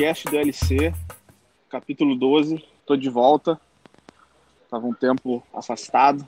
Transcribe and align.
podcast 0.00 0.24
do 0.30 0.38
LC, 0.38 0.94
capítulo 1.68 2.16
12. 2.16 2.64
Estou 2.80 2.96
de 2.96 3.10
volta. 3.10 3.60
Estava 4.64 4.86
um 4.86 4.94
tempo 4.94 5.42
afastado. 5.52 6.26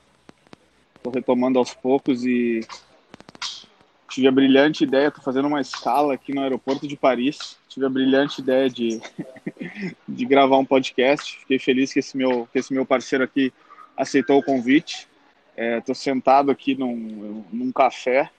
Estou 0.95 1.11
retomando 1.11 1.59
aos 1.59 1.73
poucos 1.73 2.23
e 2.23 2.61
tive 4.11 4.29
a 4.29 4.31
brilhante 4.31 4.85
ideia, 4.85 5.09
estou 5.09 5.25
fazendo 5.25 5.49
uma 5.49 5.63
escala 5.63 6.13
aqui 6.13 6.35
no 6.35 6.43
aeroporto 6.43 6.87
de 6.87 6.99
Paris. 6.99 7.57
Tive 7.67 7.87
a 7.87 7.89
brilhante 7.89 8.43
ideia 8.43 8.69
de, 8.69 9.01
de 10.07 10.27
gravar 10.27 10.59
um 10.59 10.67
podcast. 10.67 11.39
Fiquei 11.39 11.59
feliz 11.59 11.95
que 11.95 12.01
esse 12.01 12.15
meu, 12.15 12.47
que 12.53 12.59
esse 12.59 12.75
meu 12.75 12.85
parceiro 12.85 13.25
aqui 13.25 13.51
aceitou 13.97 14.39
o 14.39 14.45
convite. 14.45 15.09
É, 15.57 15.83
sentado 15.95 16.51
aqui 16.51 16.75
num, 16.75 17.43
num 17.51 17.73
café 17.73 18.31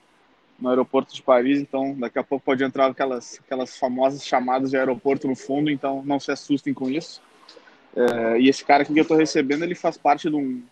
no 0.64 0.70
aeroporto 0.70 1.14
de 1.14 1.20
Paris, 1.20 1.60
então 1.60 1.94
daqui 1.94 2.18
a 2.18 2.24
pouco 2.24 2.42
pode 2.42 2.64
entrar 2.64 2.86
aquelas, 2.86 3.38
aquelas 3.44 3.76
famosas 3.76 4.26
chamadas 4.26 4.70
de 4.70 4.78
aeroporto 4.78 5.28
no 5.28 5.36
fundo, 5.36 5.70
então 5.70 6.02
não 6.06 6.18
se 6.18 6.32
assustem 6.32 6.72
com 6.72 6.88
isso. 6.88 7.20
É, 7.94 8.40
e 8.40 8.48
esse 8.48 8.64
cara 8.64 8.82
aqui 8.82 8.94
que 8.94 8.98
eu 8.98 9.02
estou 9.02 9.16
recebendo, 9.16 9.62
ele 9.62 9.74
faz 9.74 9.98
parte 9.98 10.30
de 10.30 10.34
um, 10.34 10.62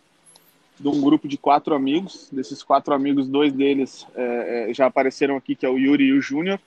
de 0.80 0.88
um 0.88 0.98
grupo 1.02 1.28
de 1.28 1.36
quatro 1.36 1.74
amigos. 1.74 2.30
Desses 2.32 2.62
quatro 2.62 2.94
amigos, 2.94 3.28
dois 3.28 3.52
deles 3.52 4.06
é, 4.14 4.70
é 4.70 4.74
já 4.74 4.86
apareceram 4.86 5.36
aqui, 5.36 5.54
que 5.54 5.66
é 5.66 5.68
o 5.68 5.76
Yuri 5.76 6.04
e 6.04 6.12
o 6.14 6.22
Júnior. 6.22 6.58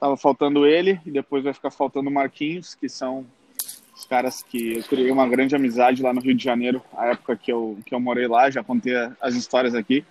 Tava 0.00 0.16
faltando 0.16 0.66
ele, 0.66 0.98
e 1.04 1.10
depois 1.10 1.44
vai 1.44 1.52
ficar 1.52 1.70
faltando 1.70 2.08
o 2.08 2.12
Marquinhos, 2.12 2.74
que 2.74 2.88
são 2.88 3.26
os 3.94 4.06
caras 4.06 4.42
que 4.42 4.78
eu 4.78 4.82
criei 4.84 5.10
uma 5.10 5.28
grande 5.28 5.54
amizade 5.54 6.02
lá 6.02 6.14
no 6.14 6.20
Rio 6.22 6.34
de 6.34 6.42
Janeiro, 6.42 6.82
a 6.96 7.08
época 7.08 7.36
que 7.36 7.52
eu, 7.52 7.76
que 7.84 7.94
eu 7.94 8.00
morei 8.00 8.26
lá, 8.26 8.50
já 8.50 8.64
contei 8.64 8.94
as 9.20 9.34
histórias 9.34 9.74
aqui. 9.74 10.02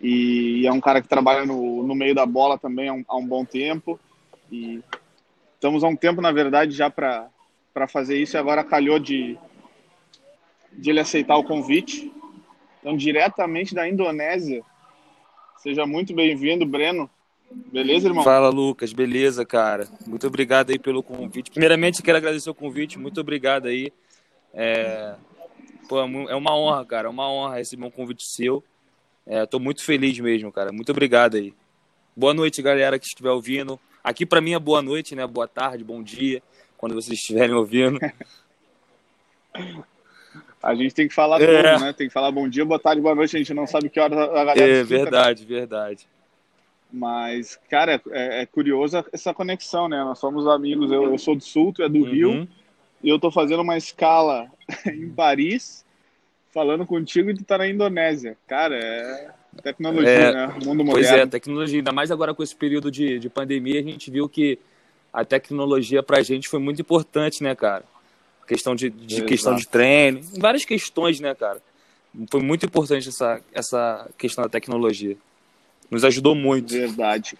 E 0.00 0.66
é 0.66 0.72
um 0.72 0.80
cara 0.80 1.00
que 1.00 1.08
trabalha 1.08 1.46
no, 1.46 1.82
no 1.82 1.94
meio 1.94 2.14
da 2.14 2.26
bola 2.26 2.58
também 2.58 2.88
há 2.88 2.92
um, 2.92 3.04
há 3.08 3.16
um 3.16 3.26
bom 3.26 3.44
tempo. 3.44 3.98
E 4.50 4.80
estamos 5.54 5.82
há 5.82 5.88
um 5.88 5.96
tempo, 5.96 6.20
na 6.20 6.32
verdade, 6.32 6.72
já 6.72 6.90
para 6.90 7.30
fazer 7.88 8.20
isso. 8.20 8.36
E 8.36 8.38
agora 8.38 8.62
calhou 8.62 8.98
de, 8.98 9.38
de 10.72 10.90
ele 10.90 11.00
aceitar 11.00 11.36
o 11.36 11.44
convite. 11.44 12.12
Então, 12.80 12.96
diretamente 12.96 13.74
da 13.74 13.88
Indonésia. 13.88 14.62
Seja 15.58 15.86
muito 15.86 16.14
bem-vindo, 16.14 16.66
Breno. 16.66 17.08
Beleza, 17.72 18.08
irmão? 18.08 18.24
Fala, 18.24 18.50
Lucas. 18.50 18.92
Beleza, 18.92 19.46
cara. 19.46 19.88
Muito 20.06 20.26
obrigado 20.26 20.70
aí 20.70 20.78
pelo 20.78 21.02
convite. 21.02 21.50
Primeiramente, 21.50 22.02
quero 22.02 22.18
agradecer 22.18 22.50
o 22.50 22.54
convite. 22.54 22.98
Muito 22.98 23.20
obrigado 23.20 23.66
aí. 23.66 23.90
É, 24.52 25.14
Pô, 25.88 26.00
é 26.00 26.34
uma 26.34 26.56
honra, 26.56 26.84
cara. 26.84 27.08
É 27.08 27.10
uma 27.10 27.30
honra 27.30 27.56
receber 27.56 27.84
um 27.84 27.90
convite 27.90 28.24
seu. 28.24 28.64
É, 29.26 29.46
tô 29.46 29.58
muito 29.58 29.82
feliz 29.82 30.18
mesmo, 30.18 30.52
cara. 30.52 30.72
Muito 30.72 30.92
obrigado 30.92 31.36
aí. 31.36 31.54
Boa 32.16 32.34
noite, 32.34 32.62
galera 32.62 32.98
que 32.98 33.06
estiver 33.06 33.30
ouvindo. 33.30 33.80
Aqui 34.02 34.26
para 34.26 34.40
mim 34.40 34.52
é 34.52 34.58
boa 34.58 34.82
noite, 34.82 35.14
né? 35.14 35.26
Boa 35.26 35.48
tarde, 35.48 35.82
bom 35.82 36.02
dia, 36.02 36.42
quando 36.76 36.94
vocês 36.94 37.18
estiverem 37.18 37.54
ouvindo. 37.54 37.98
A 40.62 40.74
gente 40.74 40.94
tem 40.94 41.06
que 41.06 41.14
falar 41.14 41.42
é. 41.42 41.46
tudo, 41.46 41.84
né? 41.84 41.92
Tem 41.92 42.06
que 42.06 42.12
falar 42.12 42.30
bom 42.30 42.48
dia, 42.48 42.64
boa 42.64 42.80
tarde, 42.80 43.00
boa 43.00 43.14
noite. 43.14 43.36
A 43.36 43.38
gente 43.38 43.52
não 43.52 43.66
sabe 43.66 43.90
que 43.90 44.00
hora 44.00 44.14
a 44.14 44.44
galera. 44.46 44.78
É 44.78 44.82
verdade, 44.82 45.42
né? 45.42 45.48
verdade. 45.48 46.08
Mas, 46.90 47.58
cara, 47.68 48.00
é, 48.10 48.42
é 48.42 48.46
curioso 48.46 49.04
essa 49.12 49.34
conexão, 49.34 49.90
né? 49.90 50.02
Nós 50.02 50.18
somos 50.18 50.46
amigos. 50.46 50.90
Eu, 50.90 51.04
eu 51.04 51.18
sou 51.18 51.36
do 51.36 51.42
Sul, 51.42 51.70
tu 51.70 51.82
é 51.82 51.88
do 51.88 51.98
uhum. 51.98 52.10
Rio. 52.10 52.48
E 53.02 53.10
eu 53.10 53.18
tô 53.18 53.30
fazendo 53.30 53.60
uma 53.60 53.76
escala 53.76 54.50
em 54.86 55.10
Paris 55.10 55.83
falando 56.54 56.86
contigo 56.86 57.30
e 57.30 57.34
tu 57.34 57.44
tá 57.44 57.58
na 57.58 57.68
Indonésia. 57.68 58.38
Cara, 58.46 58.76
é 58.76 59.30
tecnologia, 59.60 60.08
é, 60.08 60.32
né? 60.32 60.46
Mundo 60.64 60.84
moderno. 60.84 60.92
Pois 60.92 61.10
é, 61.10 61.26
tecnologia. 61.26 61.80
Ainda 61.80 61.92
mais 61.92 62.12
agora 62.12 62.32
com 62.32 62.42
esse 62.42 62.54
período 62.54 62.92
de, 62.92 63.18
de 63.18 63.28
pandemia, 63.28 63.80
a 63.80 63.82
gente 63.82 64.08
viu 64.10 64.28
que 64.28 64.58
a 65.12 65.24
tecnologia 65.24 66.02
pra 66.02 66.22
gente 66.22 66.48
foi 66.48 66.60
muito 66.60 66.80
importante, 66.80 67.42
né, 67.42 67.54
cara? 67.56 67.84
Questão 68.46 68.74
de, 68.74 68.88
de 68.90 69.22
questão 69.22 69.56
de 69.56 69.66
treino, 69.66 70.20
várias 70.38 70.64
questões, 70.64 71.18
né, 71.18 71.34
cara? 71.34 71.60
Foi 72.30 72.40
muito 72.40 72.64
importante 72.64 73.08
essa, 73.08 73.40
essa 73.52 74.08
questão 74.16 74.44
da 74.44 74.50
tecnologia. 74.50 75.16
Nos 75.90 76.04
ajudou 76.04 76.34
muito. 76.34 76.72
Verdade. 76.72 77.36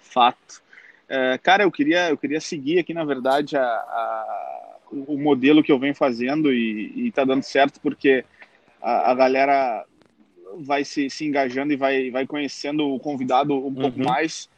Fato. 0.00 0.60
É, 1.08 1.38
cara, 1.38 1.62
eu 1.62 1.70
queria, 1.70 2.10
eu 2.10 2.16
queria 2.16 2.40
seguir 2.40 2.78
aqui, 2.80 2.92
na 2.92 3.04
verdade, 3.04 3.56
a, 3.56 3.62
a 3.62 4.69
o 4.92 5.18
modelo 5.18 5.62
que 5.62 5.70
eu 5.70 5.78
venho 5.78 5.94
fazendo 5.94 6.52
e, 6.52 7.08
está 7.08 7.24
dando 7.24 7.42
certo 7.42 7.80
porque 7.80 8.24
a, 8.82 9.10
a, 9.10 9.14
galera 9.14 9.84
vai 10.58 10.84
se, 10.84 11.08
se 11.08 11.24
engajando 11.24 11.72
e 11.72 11.76
vai, 11.76 12.10
vai 12.10 12.26
conhecendo 12.26 12.88
o 12.88 12.98
convidado 12.98 13.54
um 13.54 13.66
uhum. 13.66 13.74
pouco 13.74 14.00
mais. 14.00 14.48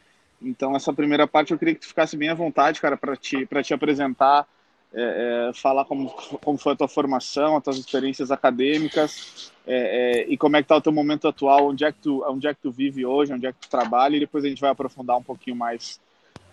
Então, 0.41 0.75
essa 0.75 0.93
primeira 0.93 1.27
parte 1.27 1.53
eu 1.53 1.59
queria 1.59 1.75
que 1.75 1.81
tu 1.81 1.89
ficasse 1.89 2.17
bem 2.17 2.29
à 2.29 2.35
vontade, 2.35 2.81
cara, 2.81 2.97
para 2.97 3.17
te, 3.17 3.47
te 3.63 3.75
apresentar, 3.75 4.47
é, 4.93 5.49
é, 5.51 5.53
falar 5.55 5.85
como, 5.85 6.11
como 6.43 6.59
foi 6.59 6.73
a 6.73 6.77
tua 6.77 6.89
formação, 6.89 7.57
as 7.57 7.63
tuas 7.63 7.79
experiências 7.79 8.31
acadêmicas 8.31 9.53
é, 9.67 10.25
é, 10.25 10.27
e 10.29 10.37
como 10.37 10.57
é 10.57 10.63
que 10.63 10.69
tá 10.69 10.77
o 10.77 10.81
teu 10.81 10.93
momento 10.93 11.29
atual, 11.29 11.69
onde 11.69 11.85
é, 11.85 11.93
que 11.93 11.99
tu, 11.99 12.25
onde 12.27 12.47
é 12.47 12.55
que 12.55 12.61
tu 12.61 12.71
vive 12.71 13.07
hoje, 13.07 13.33
onde 13.33 13.47
é 13.47 13.53
que 13.53 13.61
tu 13.61 13.71
trabalha 13.71 14.17
e 14.17 14.21
depois 14.21 14.45
a 14.45 14.49
gente 14.49 14.61
vai 14.61 14.71
aprofundar 14.71 15.17
um 15.17 15.23
pouquinho 15.23 15.57
mais 15.57 16.01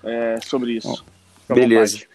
é, 0.03 0.39
sobre 0.41 0.73
isso. 0.73 1.03
Beleza. 1.47 2.05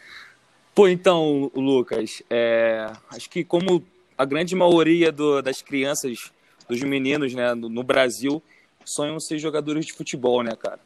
Pô, 0.74 0.88
então, 0.88 1.52
Lucas, 1.54 2.20
é, 2.28 2.90
acho 3.10 3.30
que 3.30 3.44
como 3.44 3.84
a 4.18 4.24
grande 4.24 4.56
maioria 4.56 5.12
do, 5.12 5.40
das 5.40 5.62
crianças, 5.62 6.32
dos 6.68 6.80
meninos, 6.82 7.32
né, 7.32 7.54
no, 7.54 7.68
no, 7.68 7.84
Brasil, 7.84 8.42
sonham 8.84 9.20
ser 9.20 9.38
jogadores 9.38 9.86
de 9.86 9.92
futebol, 9.92 10.42
né, 10.42 10.56
cara? 10.56 10.80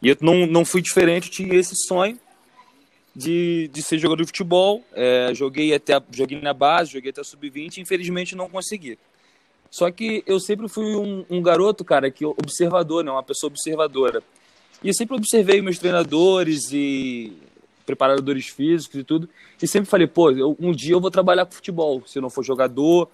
E 0.00 0.08
eu 0.08 0.16
não, 0.22 0.46
não 0.46 0.64
fui 0.64 0.80
diferente, 0.80 1.30
tinha 1.30 1.54
esse 1.54 1.74
sonho 1.76 2.18
de, 3.14 3.68
de 3.72 3.82
ser 3.82 3.98
jogador 3.98 4.22
de 4.22 4.28
futebol. 4.28 4.82
É, 4.94 5.30
joguei 5.34 5.74
até 5.74 6.00
joguei 6.10 6.40
na 6.40 6.54
base, 6.54 6.92
joguei 6.92 7.10
até 7.10 7.22
sub-20, 7.22 7.78
infelizmente 7.78 8.34
não 8.34 8.48
consegui. 8.48 8.98
Só 9.70 9.90
que 9.90 10.22
eu 10.26 10.40
sempre 10.40 10.68
fui 10.68 10.96
um, 10.96 11.24
um 11.28 11.42
garoto, 11.42 11.84
cara, 11.84 12.10
que 12.10 12.24
observador, 12.24 13.04
né, 13.04 13.10
uma 13.10 13.22
pessoa 13.22 13.50
observadora. 13.50 14.22
E 14.82 14.88
eu 14.88 14.94
sempre 14.94 15.16
observei 15.16 15.60
meus 15.60 15.78
treinadores 15.78 16.72
e 16.72 17.32
preparadores 17.84 18.46
físicos 18.46 19.00
e 19.00 19.04
tudo. 19.04 19.28
E 19.60 19.66
sempre 19.66 19.88
falei, 19.88 20.06
pô, 20.06 20.30
eu, 20.30 20.56
um 20.58 20.72
dia 20.72 20.94
eu 20.94 21.00
vou 21.00 21.10
trabalhar 21.10 21.46
com 21.46 21.52
futebol. 21.52 22.02
Se 22.06 22.18
eu 22.18 22.22
não 22.22 22.30
for 22.30 22.44
jogador, 22.44 23.08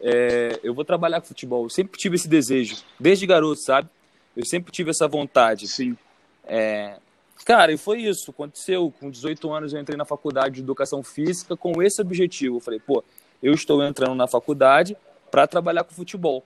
é, 0.00 0.58
eu 0.62 0.74
vou 0.74 0.84
trabalhar 0.84 1.20
com 1.20 1.26
futebol. 1.26 1.64
Eu 1.64 1.70
sempre 1.70 1.98
tive 1.98 2.16
esse 2.16 2.28
desejo, 2.28 2.76
desde 2.98 3.26
garoto, 3.26 3.60
sabe? 3.60 3.88
Eu 4.36 4.44
sempre 4.44 4.72
tive 4.72 4.90
essa 4.90 5.08
vontade. 5.08 5.66
Sim. 5.68 5.96
É, 6.44 6.98
cara, 7.44 7.72
e 7.72 7.76
foi 7.76 8.02
isso. 8.02 8.30
Aconteceu. 8.30 8.92
Com 8.98 9.10
18 9.10 9.52
anos 9.52 9.72
eu 9.72 9.80
entrei 9.80 9.96
na 9.96 10.04
faculdade 10.04 10.56
de 10.56 10.60
educação 10.60 11.02
física 11.02 11.56
com 11.56 11.82
esse 11.82 12.00
objetivo. 12.00 12.56
Eu 12.56 12.60
falei, 12.60 12.80
pô, 12.80 13.02
eu 13.42 13.52
estou 13.52 13.82
entrando 13.82 14.14
na 14.14 14.26
faculdade 14.26 14.96
para 15.30 15.46
trabalhar 15.46 15.84
com 15.84 15.94
futebol. 15.94 16.44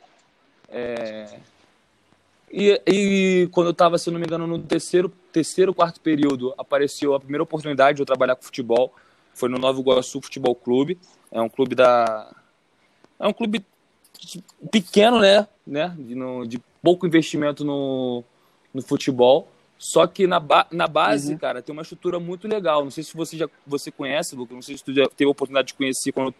É, 0.68 1.38
e, 2.52 2.82
e 2.86 3.48
quando 3.52 3.68
eu 3.68 3.72
estava, 3.72 3.96
se 3.96 4.10
não 4.10 4.18
me 4.18 4.26
engano, 4.26 4.46
no 4.46 4.58
terceiro, 4.58 5.12
terceiro, 5.32 5.72
quarto 5.72 6.00
período, 6.00 6.52
apareceu 6.58 7.14
a 7.14 7.20
primeira 7.20 7.44
oportunidade 7.44 7.96
de 7.96 8.02
eu 8.02 8.06
trabalhar 8.06 8.34
com 8.34 8.42
futebol. 8.42 8.92
Foi 9.34 9.48
no 9.48 9.58
Novo 9.58 9.80
Iguaçu 9.80 10.20
Futebol 10.20 10.54
Clube. 10.54 10.98
É 11.30 11.40
um 11.40 11.48
clube 11.48 11.74
da. 11.74 12.34
É 13.18 13.26
um 13.26 13.32
clube 13.32 13.64
pequeno, 14.70 15.20
né? 15.20 15.46
né? 15.66 15.94
De, 15.96 16.14
no, 16.14 16.46
de 16.46 16.60
pouco 16.82 17.06
investimento 17.06 17.64
no, 17.64 18.24
no 18.74 18.82
futebol. 18.82 19.48
Só 19.78 20.06
que 20.06 20.26
na, 20.26 20.38
ba 20.40 20.66
na 20.70 20.86
base, 20.86 21.32
uhum. 21.32 21.38
cara, 21.38 21.62
tem 21.62 21.72
uma 21.72 21.82
estrutura 21.82 22.18
muito 22.18 22.48
legal. 22.48 22.82
Não 22.82 22.90
sei 22.90 23.04
se 23.04 23.16
você 23.16 23.36
já 23.36 23.48
você 23.66 23.90
conhece, 23.90 24.34
Lucas. 24.34 24.54
Não 24.54 24.62
sei 24.62 24.76
se 24.76 24.84
você 24.84 24.92
já 24.92 25.06
teve 25.08 25.28
a 25.28 25.32
oportunidade 25.32 25.68
de 25.68 25.74
conhecer 25.74 26.12
quando 26.12 26.34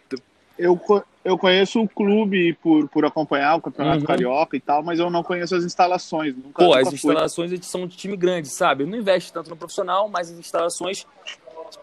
eu, 0.61 0.79
eu 1.25 1.37
conheço 1.37 1.81
o 1.81 1.89
clube 1.89 2.53
por, 2.53 2.87
por 2.87 3.03
acompanhar 3.03 3.55
o 3.55 3.61
Campeonato 3.61 4.01
uhum. 4.01 4.05
Carioca 4.05 4.55
e 4.55 4.59
tal, 4.59 4.83
mas 4.83 4.99
eu 4.99 5.09
não 5.09 5.23
conheço 5.23 5.55
as 5.55 5.63
instalações. 5.63 6.35
Nunca, 6.35 6.63
Pô, 6.63 6.75
nunca 6.75 6.79
as 6.81 6.93
instalações 6.93 7.65
são 7.65 7.87
de 7.87 7.97
time 7.97 8.15
grande, 8.15 8.47
sabe? 8.47 8.85
Não 8.85 8.97
investe 8.97 9.33
tanto 9.33 9.49
no 9.49 9.57
profissional, 9.57 10.07
mas 10.07 10.31
as 10.31 10.37
instalações, 10.37 11.05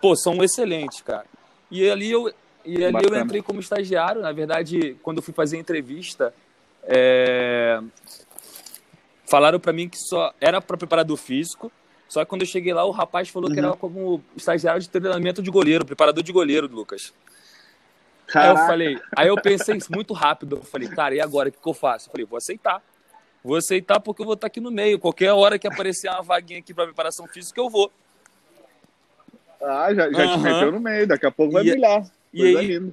pô, 0.01 0.15
são 0.15 0.43
excelentes, 0.45 1.01
cara. 1.01 1.27
E 1.71 1.89
ali 1.91 2.11
eu, 2.11 2.33
e 2.65 2.85
ali 2.85 3.05
eu 3.05 3.19
entrei 3.19 3.43
como 3.43 3.59
estagiário. 3.59 4.23
Na 4.23 4.33
verdade, 4.33 4.97
quando 5.03 5.19
eu 5.19 5.23
fui 5.23 5.35
fazer 5.35 5.57
a 5.57 5.61
entrevista, 5.61 6.33
é... 6.85 7.81
falaram 9.27 9.59
para 9.59 9.73
mim 9.73 9.89
que 9.89 9.99
só 9.99 10.33
era 10.41 10.61
para 10.61 10.77
preparador 10.77 11.17
físico. 11.17 11.71
Só 12.09 12.25
que 12.25 12.31
quando 12.31 12.43
eu 12.43 12.47
cheguei 12.47 12.73
lá, 12.73 12.85
o 12.85 12.91
rapaz 12.91 13.29
falou 13.29 13.49
uhum. 13.49 13.55
que 13.55 13.61
era 13.61 13.73
como 13.73 14.23
estagiário 14.37 14.81
de 14.81 14.89
treinamento 14.89 15.43
de 15.43 15.51
goleiro, 15.51 15.85
preparador 15.85 16.23
de 16.23 16.33
goleiro, 16.33 16.67
Lucas. 16.67 17.13
Aí 18.35 18.49
eu 18.51 18.57
falei, 18.57 19.01
aí 19.17 19.29
eu 19.29 19.37
pensei 19.37 19.79
muito 19.91 20.13
rápido, 20.13 20.57
eu 20.57 20.63
falei, 20.63 20.89
cara, 20.89 21.15
e 21.15 21.21
agora 21.21 21.49
o 21.49 21.53
que, 21.53 21.59
que 21.59 21.69
eu 21.69 21.75
faço? 21.75 22.09
Eu 22.09 22.13
falei, 22.13 22.27
vou 22.27 22.37
aceitar. 22.37 22.83
Vou 23.43 23.57
aceitar 23.57 24.01
porque 24.01 24.21
eu 24.21 24.27
vou 24.27 24.35
estar 24.35 24.49
aqui 24.49 24.61
no 24.61 24.71
meio. 24.71 24.99
Qualquer 24.99 25.33
hora 25.33 25.59
que 25.59 25.67
aparecer 25.67 26.11
uma 26.11 26.23
vaguinha 26.23 26.59
aqui 26.59 26.75
para 26.75 26.85
preparação 26.85 27.27
física, 27.27 27.61
eu 27.61 27.71
vou. 27.71 27.91
Ah, 29.63 29.93
já, 29.95 30.11
já 30.11 30.27
uhum. 30.27 30.33
te 30.35 30.39
meteu 30.39 30.73
no 30.73 30.81
meio, 30.81 31.07
daqui 31.07 31.27
a 31.27 31.31
pouco 31.31 31.53
vai 31.53 31.65
e, 31.65 31.71
brilhar. 31.71 32.05
E 32.33 32.57
aí. 32.57 32.93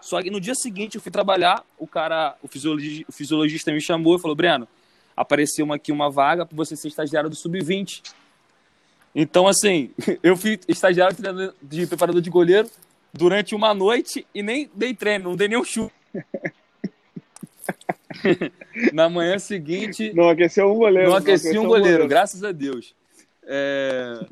Só 0.00 0.22
que 0.22 0.30
no 0.30 0.40
dia 0.40 0.54
seguinte 0.54 0.96
eu 0.96 1.00
fui 1.00 1.10
trabalhar, 1.10 1.64
o 1.78 1.86
cara, 1.86 2.36
o 2.42 2.48
fisiologista, 2.48 3.04
o 3.08 3.12
fisiologista 3.12 3.72
me 3.72 3.80
chamou 3.80 4.16
e 4.16 4.20
falou, 4.20 4.36
Breno, 4.36 4.68
apareceu 5.16 5.72
aqui 5.72 5.90
uma 5.90 6.10
vaga 6.10 6.44
para 6.44 6.56
você 6.56 6.76
ser 6.76 6.88
estagiário 6.88 7.30
do 7.30 7.36
Sub-20. 7.36 8.02
Então, 9.14 9.48
assim, 9.48 9.90
eu 10.22 10.36
fui 10.36 10.60
estagiário 10.68 11.16
de 11.62 11.86
preparador 11.86 12.20
de 12.20 12.30
goleiro 12.30 12.68
durante 13.16 13.54
uma 13.54 13.74
noite 13.74 14.26
e 14.34 14.42
nem 14.42 14.70
dei 14.74 14.94
treino, 14.94 15.30
não 15.30 15.36
dei 15.36 15.48
nenhum 15.48 15.64
chute. 15.64 15.94
Na 18.92 19.08
manhã 19.08 19.38
seguinte. 19.38 20.12
Não 20.14 20.28
aqueceu 20.28 20.70
um 20.70 20.76
goleiro. 20.76 21.10
Não 21.10 21.16
aqueci 21.16 21.54
não 21.54 21.64
um 21.64 21.66
goleiro, 21.66 21.84
goleiro, 21.84 22.08
graças 22.08 22.44
a 22.44 22.52
Deus. 22.52 22.94
É... 23.44 24.26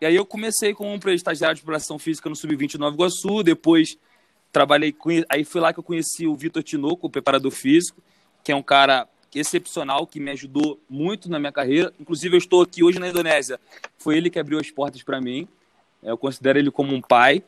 E 0.00 0.06
aí 0.06 0.14
eu 0.14 0.24
comecei 0.24 0.72
como 0.74 0.96
estagiário 1.10 1.56
de 1.56 1.62
preparação 1.62 1.98
física 1.98 2.28
no 2.28 2.36
Sub-20 2.36 2.76
Nova 2.76 2.94
Iguaçu, 2.94 3.42
depois 3.42 3.98
trabalhei 4.52 4.92
com. 4.92 5.10
Aí 5.28 5.44
foi 5.44 5.60
lá 5.60 5.72
que 5.72 5.78
eu 5.78 5.84
conheci 5.84 6.26
o 6.26 6.36
Vitor 6.36 6.62
Tinoco, 6.62 7.06
o 7.06 7.10
preparador 7.10 7.50
físico, 7.50 8.00
que 8.44 8.52
é 8.52 8.56
um 8.56 8.62
cara 8.62 9.08
excepcional, 9.34 10.06
que 10.06 10.20
me 10.20 10.30
ajudou 10.30 10.80
muito 10.88 11.30
na 11.30 11.38
minha 11.38 11.52
carreira. 11.52 11.92
Inclusive, 12.00 12.34
eu 12.34 12.38
estou 12.38 12.62
aqui 12.62 12.82
hoje 12.82 12.98
na 12.98 13.08
Indonésia. 13.08 13.60
Foi 13.98 14.16
ele 14.16 14.30
que 14.30 14.38
abriu 14.38 14.58
as 14.58 14.70
portas 14.70 15.02
para 15.02 15.20
mim. 15.20 15.46
Eu 16.02 16.16
considero 16.16 16.58
ele 16.58 16.70
como 16.70 16.94
um 16.94 17.00
pai. 17.00 17.42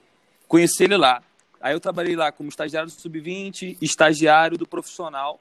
Conheci 0.51 0.83
ele 0.83 0.97
lá. 0.97 1.23
Aí 1.61 1.73
eu 1.73 1.79
trabalhei 1.79 2.17
lá 2.17 2.33
como 2.33 2.49
estagiário 2.49 2.91
do 2.91 3.01
Sub-20, 3.01 3.79
estagiário 3.81 4.59
do 4.59 4.67
profissional, 4.67 5.39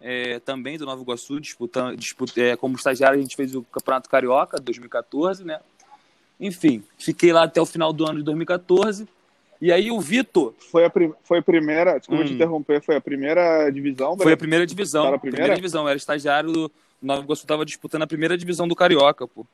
é, 0.00 0.38
também 0.38 0.78
do 0.78 0.86
Nova 0.86 1.02
Iguaçu, 1.02 1.38
disputando, 1.38 1.94
disput, 1.94 2.40
é, 2.40 2.56
como 2.56 2.74
estagiário 2.74 3.18
a 3.18 3.20
gente 3.20 3.36
fez 3.36 3.54
o 3.54 3.62
Campeonato 3.64 4.08
Carioca 4.08 4.58
2014, 4.58 5.44
né? 5.44 5.60
Enfim, 6.40 6.82
fiquei 6.98 7.34
lá 7.34 7.42
até 7.42 7.60
o 7.60 7.66
final 7.66 7.92
do 7.92 8.06
ano 8.06 8.20
de 8.20 8.24
2014. 8.24 9.06
E 9.60 9.70
aí 9.70 9.90
o 9.90 10.00
Vitor. 10.00 10.54
Foi 10.70 10.86
a, 10.86 10.90
prim... 10.90 11.12
foi 11.22 11.40
a 11.40 11.42
primeira, 11.42 11.98
desculpa 11.98 12.22
hum. 12.22 12.26
te 12.26 12.32
interromper, 12.32 12.80
foi 12.80 12.96
a 12.96 13.00
primeira 13.00 13.70
divisão? 13.70 14.16
Foi 14.16 14.32
a 14.32 14.36
primeira 14.38 14.66
divisão. 14.66 15.02
a 15.02 15.18
primeira? 15.18 15.36
primeira 15.36 15.54
divisão, 15.54 15.86
era 15.86 15.98
estagiário 15.98 16.50
do 16.50 16.72
Nova 17.02 17.22
Iguaçu, 17.22 17.42
estava 17.42 17.66
disputando 17.66 18.04
a 18.04 18.06
primeira 18.06 18.38
divisão 18.38 18.66
do 18.66 18.74
Carioca, 18.74 19.28
pô. 19.28 19.46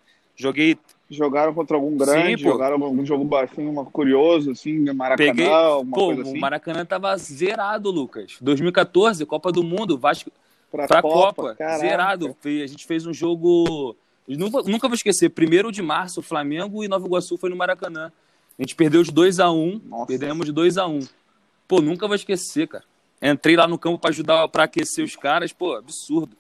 Joguei. 0.43 0.77
Jogaram 1.09 1.55
contra 1.55 1.77
algum 1.77 1.97
grande, 1.97 2.39
Sim, 2.39 2.49
jogaram 2.49 2.83
algum 2.83 3.05
jogo 3.05 3.37
assim, 3.37 3.67
uma 3.67 3.85
curioso, 3.85 4.53
assim, 4.53 4.79
Maracanã, 4.93 5.31
Peguei... 5.31 5.47
alguma 5.47 5.95
pô, 5.95 6.07
coisa 6.07 6.23
assim. 6.23 6.39
O 6.39 6.41
Maracanã 6.41 6.85
tava 6.87 7.17
zerado, 7.17 7.91
Lucas. 7.91 8.39
2014, 8.41 9.25
Copa 9.27 9.53
do 9.53 9.63
Mundo, 9.63 9.99
Vasco. 9.99 10.33
Pra, 10.71 10.89
pra 10.89 11.03
Copa, 11.03 11.55
Copa 11.55 11.79
zerado. 11.79 12.35
A 12.45 12.67
gente 12.67 12.87
fez 12.87 13.07
um 13.07 13.13
jogo. 13.13 13.95
Nunca, 14.27 14.63
nunca 14.63 14.89
vou 14.89 14.95
esquecer, 14.95 15.29
primeiro 15.29 15.71
de 15.71 15.83
março, 15.83 16.23
Flamengo 16.23 16.83
e 16.83 16.89
Nova 16.89 17.07
Iguaçu 17.07 17.37
foi 17.37 17.51
no 17.51 17.57
Maracanã. 17.57 18.11
A 18.59 18.63
gente 18.63 18.75
perdeu 18.75 19.03
de 19.03 19.13
2 19.13 19.39
a 19.39 19.51
1 19.51 19.55
um, 19.55 20.07
perdemos 20.07 20.47
de 20.47 20.53
2 20.53 20.79
a 20.79 20.87
1 20.87 20.97
um. 20.97 21.01
Pô, 21.69 21.81
nunca 21.81 22.07
vou 22.07 22.17
esquecer, 22.17 22.67
cara. 22.67 22.85
Entrei 23.21 23.55
lá 23.55 23.69
no 23.69 23.79
campo 23.79 23.99
para 23.99 24.11
ajudar, 24.11 24.49
para 24.49 24.65
aquecer 24.65 25.05
os 25.05 25.15
caras, 25.15 25.53
pô, 25.53 25.75
absurdo. 25.75 26.37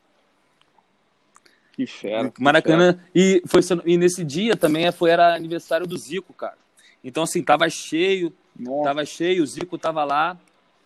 Que 1.72 1.86
fera. 1.86 2.32
Maracanã. 2.38 2.98
E, 3.14 3.42
foi, 3.46 3.60
e 3.86 3.96
nesse 3.96 4.22
dia 4.22 4.56
também 4.56 4.90
foi, 4.92 5.10
era 5.10 5.34
aniversário 5.34 5.86
do 5.86 5.96
Zico, 5.96 6.32
cara. 6.34 6.56
Então, 7.02 7.22
assim, 7.22 7.42
tava 7.42 7.68
cheio, 7.68 8.32
Nossa. 8.56 8.84
tava 8.84 9.04
cheio, 9.04 9.42
o 9.42 9.46
Zico 9.46 9.78
tava 9.78 10.04
lá. 10.04 10.38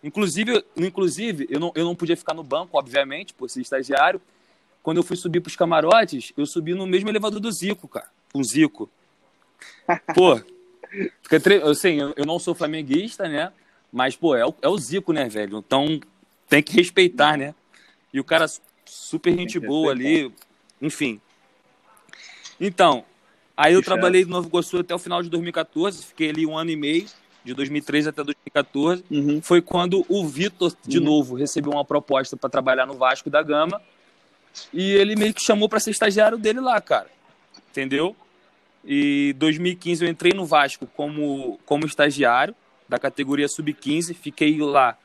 Inclusive, 0.03 0.63
inclusive 0.75 1.47
eu, 1.49 1.59
não, 1.59 1.71
eu 1.75 1.83
não 1.83 1.95
podia 1.95 2.15
ficar 2.15 2.33
no 2.33 2.43
banco, 2.43 2.77
obviamente, 2.77 3.33
por 3.33 3.49
ser 3.49 3.61
estagiário. 3.61 4.21
Quando 4.81 4.97
eu 4.97 5.03
fui 5.03 5.17
subir 5.17 5.41
pros 5.41 5.55
camarotes, 5.55 6.31
eu 6.37 6.45
subi 6.45 6.73
no 6.73 6.87
mesmo 6.87 7.09
elevador 7.09 7.41
do 7.41 7.51
Zico, 7.51 7.87
cara. 7.87 8.07
Com 8.31 8.39
o 8.39 8.43
Zico. 8.43 8.89
Pô, 10.15 10.41
assim, 11.69 11.99
eu, 11.99 12.13
eu 12.15 12.25
não 12.25 12.39
sou 12.39 12.55
flamenguista, 12.55 13.27
né? 13.27 13.51
Mas, 13.91 14.15
pô, 14.15 14.35
é 14.35 14.45
o, 14.45 14.53
é 14.61 14.67
o 14.67 14.77
Zico, 14.77 15.11
né, 15.11 15.27
velho? 15.27 15.57
Então 15.57 15.99
tem 16.47 16.61
que 16.61 16.73
respeitar, 16.73 17.37
né? 17.37 17.53
E 18.13 18.19
o 18.19 18.23
cara 18.23 18.45
super 18.85 19.35
gente 19.35 19.59
boa 19.59 19.91
ali, 19.91 20.31
enfim. 20.81 21.19
Então, 22.59 23.03
aí 23.55 23.73
eu 23.73 23.81
trabalhei 23.81 24.23
no 24.25 24.31
Novo 24.31 24.47
Iguaçu 24.47 24.77
até 24.77 24.93
o 24.93 24.99
final 24.99 25.21
de 25.21 25.29
2014, 25.29 26.05
fiquei 26.05 26.29
ali 26.29 26.45
um 26.45 26.57
ano 26.57 26.71
e 26.71 26.75
meio, 26.75 27.07
de 27.43 27.53
2013 27.53 28.09
até 28.09 28.23
2014. 28.23 29.03
Uhum. 29.09 29.41
Foi 29.41 29.61
quando 29.61 30.05
o 30.09 30.27
Vitor, 30.27 30.73
de 30.85 30.99
uhum. 30.99 31.05
novo, 31.05 31.35
recebeu 31.35 31.71
uma 31.71 31.85
proposta 31.85 32.35
para 32.35 32.49
trabalhar 32.49 32.85
no 32.85 32.95
Vasco 32.95 33.29
da 33.29 33.41
Gama. 33.41 33.81
E 34.73 34.91
ele 34.91 35.15
meio 35.15 35.33
que 35.33 35.43
chamou 35.43 35.69
para 35.69 35.79
ser 35.79 35.91
estagiário 35.91 36.37
dele 36.37 36.59
lá, 36.59 36.81
cara. 36.81 37.09
Entendeu? 37.69 38.15
E 38.83 39.33
2015 39.37 40.03
eu 40.03 40.09
entrei 40.09 40.33
no 40.33 40.45
Vasco 40.45 40.87
como, 40.87 41.59
como 41.65 41.85
estagiário 41.85 42.55
da 42.87 42.97
categoria 42.97 43.47
sub-15, 43.47 44.15
fiquei 44.15 44.57
lá 44.59 44.97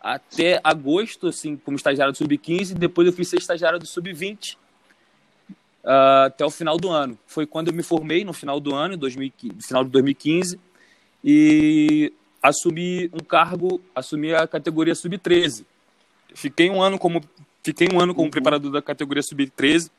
até 0.00 0.60
agosto, 0.62 1.26
assim, 1.26 1.56
como 1.56 1.76
estagiário 1.76 2.12
do 2.12 2.16
sub-15, 2.16 2.74
depois 2.74 3.06
eu 3.06 3.12
fui 3.12 3.24
ser 3.24 3.36
estagiário 3.36 3.78
do 3.78 3.86
sub-20 3.86 4.56
uh, 5.84 6.26
até 6.26 6.44
o 6.44 6.50
final 6.50 6.76
do 6.76 6.88
ano. 6.90 7.18
Foi 7.26 7.46
quando 7.46 7.68
eu 7.68 7.74
me 7.74 7.82
formei 7.82 8.24
no 8.24 8.32
final 8.32 8.60
do 8.60 8.74
ano, 8.74 8.96
2015, 8.96 9.66
final 9.66 9.84
de 9.84 9.90
2015, 9.90 10.58
e 11.24 12.12
assumi 12.42 13.10
um 13.12 13.20
cargo, 13.20 13.80
assumi 13.94 14.34
a 14.34 14.46
categoria 14.46 14.94
sub-13. 14.94 15.64
Fiquei 16.34 16.70
um 16.70 16.80
ano 16.80 16.98
como 16.98 17.20
fiquei 17.62 17.88
um 17.92 18.00
ano 18.00 18.14
como 18.14 18.26
uhum. 18.26 18.30
preparador 18.30 18.70
da 18.70 18.80
categoria 18.80 19.22
sub-13. 19.22 19.90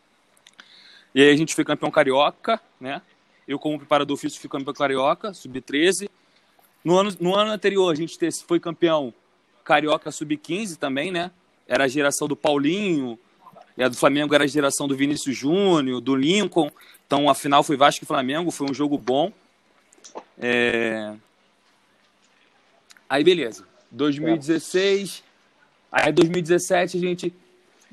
E 1.13 1.21
aí 1.21 1.29
a 1.29 1.35
gente 1.35 1.53
foi 1.53 1.63
campeão 1.63 1.91
carioca, 1.91 2.59
né? 2.79 3.01
Eu 3.47 3.59
como 3.59 3.77
preparador 3.77 4.15
físico 4.17 4.41
fui 4.41 4.49
campeão 4.49 4.73
carioca, 4.73 5.33
sub-13. 5.33 6.09
No 6.83 6.97
ano, 6.97 7.11
no 7.19 7.35
ano 7.35 7.51
anterior 7.51 7.91
a 7.91 7.95
gente 7.95 8.17
foi 8.47 8.59
campeão 8.59 9.13
carioca 9.63 10.09
sub-15 10.11 10.77
também, 10.77 11.11
né? 11.11 11.31
Era 11.67 11.83
a 11.83 11.87
geração 11.87 12.27
do 12.27 12.35
Paulinho, 12.35 13.19
e 13.77 13.83
a 13.83 13.87
do 13.87 13.95
Flamengo 13.95 14.33
era 14.35 14.43
a 14.43 14.47
geração 14.47 14.87
do 14.87 14.95
Vinícius 14.95 15.35
Júnior, 15.37 16.01
do 16.01 16.15
Lincoln. 16.15 16.71
Então 17.05 17.29
a 17.29 17.35
final 17.35 17.63
foi 17.63 17.77
Vasco 17.77 18.03
e 18.03 18.07
Flamengo, 18.07 18.51
foi 18.51 18.69
um 18.69 18.73
jogo 18.73 18.97
bom. 18.97 19.31
É... 20.37 21.13
Aí 23.09 23.23
beleza. 23.23 23.65
2016. 23.91 25.23
Aí 25.91 26.11
2017 26.11 26.97
a 26.97 26.99
gente. 26.99 27.33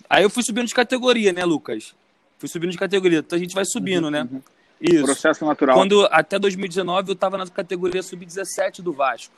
Aí 0.08 0.22
eu 0.22 0.30
fui 0.30 0.42
subindo 0.42 0.66
de 0.66 0.74
categoria, 0.74 1.32
né, 1.32 1.44
Lucas? 1.44 1.94
Fui 2.38 2.48
subindo 2.48 2.70
de 2.70 2.78
categoria. 2.78 3.18
Então 3.18 3.36
a 3.36 3.40
gente 3.40 3.54
vai 3.54 3.64
subindo, 3.64 4.04
uhum, 4.04 4.10
né? 4.10 4.28
Uhum. 4.30 4.42
Isso. 4.80 5.04
Processo 5.04 5.44
natural. 5.44 5.76
Quando 5.76 6.06
até 6.10 6.38
2019 6.38 7.10
eu 7.10 7.14
estava 7.14 7.36
na 7.36 7.46
categoria 7.48 8.00
sub-17 8.00 8.80
do 8.80 8.92
Vasco. 8.92 9.34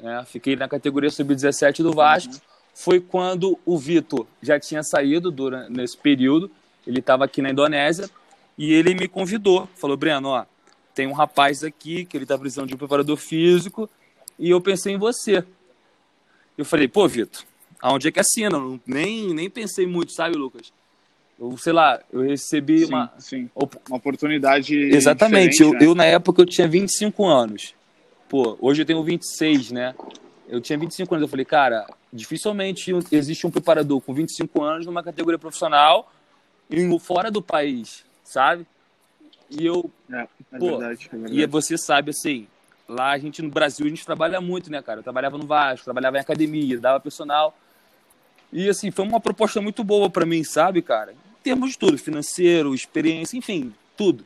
É, 0.00 0.22
fiquei 0.26 0.54
na 0.54 0.68
categoria 0.68 1.10
sub-17 1.10 1.82
do 1.82 1.92
Vasco. 1.92 2.34
Uhum 2.34 2.57
foi 2.78 3.00
quando 3.00 3.58
o 3.66 3.76
Vitor 3.76 4.24
já 4.40 4.58
tinha 4.60 4.84
saído 4.84 5.32
durante, 5.32 5.72
nesse 5.72 5.96
período, 5.96 6.48
ele 6.86 7.00
estava 7.00 7.24
aqui 7.24 7.42
na 7.42 7.50
Indonésia, 7.50 8.08
e 8.56 8.72
ele 8.72 8.94
me 8.94 9.08
convidou, 9.08 9.68
falou, 9.74 9.96
Breno, 9.96 10.28
ó, 10.28 10.44
tem 10.94 11.04
um 11.08 11.12
rapaz 11.12 11.64
aqui 11.64 12.04
que 12.04 12.16
ele 12.16 12.24
está 12.24 12.38
precisando 12.38 12.68
de 12.68 12.76
um 12.76 12.78
preparador 12.78 13.16
físico, 13.16 13.90
e 14.38 14.50
eu 14.50 14.60
pensei 14.60 14.94
em 14.94 14.96
você. 14.96 15.42
Eu 16.56 16.64
falei, 16.64 16.86
pô, 16.86 17.08
Vitor, 17.08 17.42
aonde 17.80 18.06
é 18.06 18.12
que 18.12 18.20
assina? 18.20 18.56
Nem, 18.86 19.34
nem 19.34 19.50
pensei 19.50 19.84
muito, 19.84 20.12
sabe, 20.12 20.36
Lucas? 20.36 20.72
Eu, 21.36 21.58
sei 21.58 21.72
lá, 21.72 22.00
eu 22.12 22.22
recebi 22.22 22.86
sim, 22.86 22.92
uma... 22.92 23.12
Sim, 23.18 23.50
uma 23.88 23.96
oportunidade 23.96 24.76
Exatamente, 24.76 25.60
eu, 25.64 25.72
né? 25.72 25.78
eu 25.82 25.96
na 25.96 26.04
época 26.04 26.42
eu 26.42 26.46
tinha 26.46 26.68
25 26.68 27.26
anos. 27.26 27.74
Pô, 28.28 28.56
hoje 28.60 28.82
eu 28.82 28.86
tenho 28.86 29.02
26, 29.02 29.72
né? 29.72 29.96
Eu 30.48 30.60
tinha 30.60 30.78
25 30.78 31.14
anos, 31.14 31.22
eu 31.22 31.28
falei, 31.28 31.44
cara, 31.44 31.86
dificilmente 32.12 32.90
existe 33.12 33.46
um 33.46 33.50
preparador 33.50 34.00
com 34.00 34.14
25 34.14 34.62
anos 34.62 34.86
numa 34.86 35.02
categoria 35.02 35.38
profissional 35.38 36.10
e 36.70 36.98
fora 36.98 37.30
do 37.30 37.42
país, 37.42 38.04
sabe? 38.24 38.66
E 39.50 39.64
eu. 39.64 39.90
É, 40.10 40.26
é, 40.52 40.58
pô, 40.58 40.78
verdade, 40.78 41.08
é 41.12 41.16
verdade. 41.16 41.40
E 41.40 41.46
você 41.46 41.76
sabe, 41.76 42.10
assim, 42.10 42.46
lá 42.88 43.10
a 43.10 43.18
gente 43.18 43.42
no 43.42 43.50
Brasil 43.50 43.86
a 43.86 43.88
gente 43.88 44.04
trabalha 44.04 44.40
muito, 44.40 44.70
né, 44.70 44.80
cara? 44.80 45.00
Eu 45.00 45.04
trabalhava 45.04 45.36
no 45.36 45.46
Vasco, 45.46 45.84
trabalhava 45.84 46.16
em 46.16 46.20
academia, 46.20 46.80
dava 46.80 46.98
personal. 46.98 47.56
E 48.52 48.68
assim, 48.68 48.90
foi 48.90 49.04
uma 49.04 49.20
proposta 49.20 49.60
muito 49.60 49.84
boa 49.84 50.08
para 50.08 50.24
mim, 50.24 50.42
sabe, 50.42 50.80
cara? 50.80 51.12
Em 51.12 51.42
termos 51.42 51.72
de 51.72 51.78
tudo, 51.78 51.98
financeiro, 51.98 52.74
experiência, 52.74 53.36
enfim, 53.36 53.74
tudo. 53.96 54.24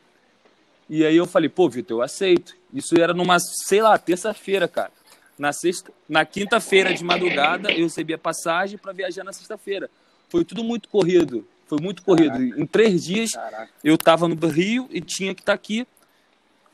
E 0.88 1.05
aí 1.05 1.17
eu 1.17 1.26
falei, 1.26 1.49
pô, 1.49 1.69
Vitor, 1.69 1.99
eu 1.99 2.02
aceito. 2.02 2.55
Isso 2.73 3.00
era 3.00 3.12
numa, 3.12 3.38
sei 3.41 3.83
lá, 3.83 3.99
terça-feira, 3.99 4.69
cara. 4.69 4.93
Na 5.38 5.52
sexta, 5.52 5.92
na 6.08 6.24
quinta-feira 6.24 6.92
de 6.92 7.02
madrugada, 7.02 7.72
eu 7.72 7.84
recebi 7.84 8.14
a 8.14 8.18
passagem 8.18 8.78
para 8.78 8.92
viajar 8.92 9.24
na 9.24 9.32
sexta-feira. 9.32 9.90
Foi 10.28 10.44
tudo 10.44 10.62
muito 10.62 10.88
corrido. 10.88 11.46
Foi 11.66 11.78
muito 11.80 12.02
corrido. 12.02 12.32
Caraca. 12.32 12.60
Em 12.60 12.66
três 12.66 13.04
dias, 13.04 13.30
Caraca. 13.32 13.72
eu 13.82 13.94
estava 13.94 14.28
no 14.28 14.34
Rio 14.46 14.88
e 14.90 15.00
tinha 15.00 15.34
que 15.34 15.40
estar 15.40 15.52
tá 15.52 15.56
aqui 15.56 15.86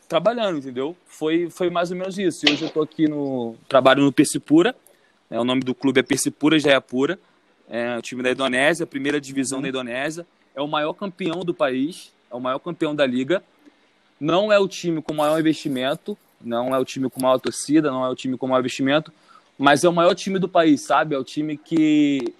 trabalhando, 0.08 0.58
entendeu? 0.58 0.96
Foi, 1.06 1.48
foi 1.50 1.70
mais 1.70 1.90
ou 1.90 1.96
menos 1.96 2.18
isso. 2.18 2.46
E 2.46 2.52
hoje 2.52 2.62
eu 2.62 2.68
estou 2.68 2.82
aqui 2.82 3.06
no 3.06 3.54
trabalho 3.68 4.02
no 4.02 4.12
Persipura. 4.12 4.74
É, 5.30 5.38
o 5.38 5.44
nome 5.44 5.60
do 5.60 5.74
clube 5.74 6.00
é 6.00 6.02
Persipura 6.02 6.58
Jayapura. 6.58 7.18
É 7.68 7.96
o 7.96 8.02
time 8.02 8.22
da 8.22 8.32
Indonésia, 8.32 8.86
primeira 8.86 9.20
divisão 9.20 9.60
da 9.60 9.68
Indonésia. 9.68 10.26
É 10.54 10.60
o 10.60 10.66
maior 10.66 10.94
campeão 10.94 11.44
do 11.44 11.54
país, 11.54 12.12
é 12.30 12.34
o 12.34 12.40
maior 12.40 12.58
campeão 12.58 12.94
da 12.94 13.06
liga. 13.06 13.44
Não 14.18 14.50
é 14.50 14.58
o 14.58 14.66
time 14.66 15.00
com 15.00 15.14
maior 15.14 15.38
investimento, 15.38 16.18
não 16.40 16.74
é 16.74 16.78
o 16.78 16.84
time 16.84 17.08
com 17.10 17.20
maior 17.20 17.38
torcida, 17.38 17.90
não 17.90 18.04
é 18.04 18.08
o 18.08 18.14
time 18.14 18.36
com 18.36 18.46
maior 18.46 18.60
investimento, 18.60 19.12
mas 19.58 19.84
é 19.84 19.88
o 19.88 19.92
maior 19.92 20.14
time 20.14 20.38
do 20.38 20.48
país, 20.48 20.82
sabe? 20.82 21.14
É 21.14 21.18
o 21.18 21.24
time 21.24 21.56
que 21.56 22.34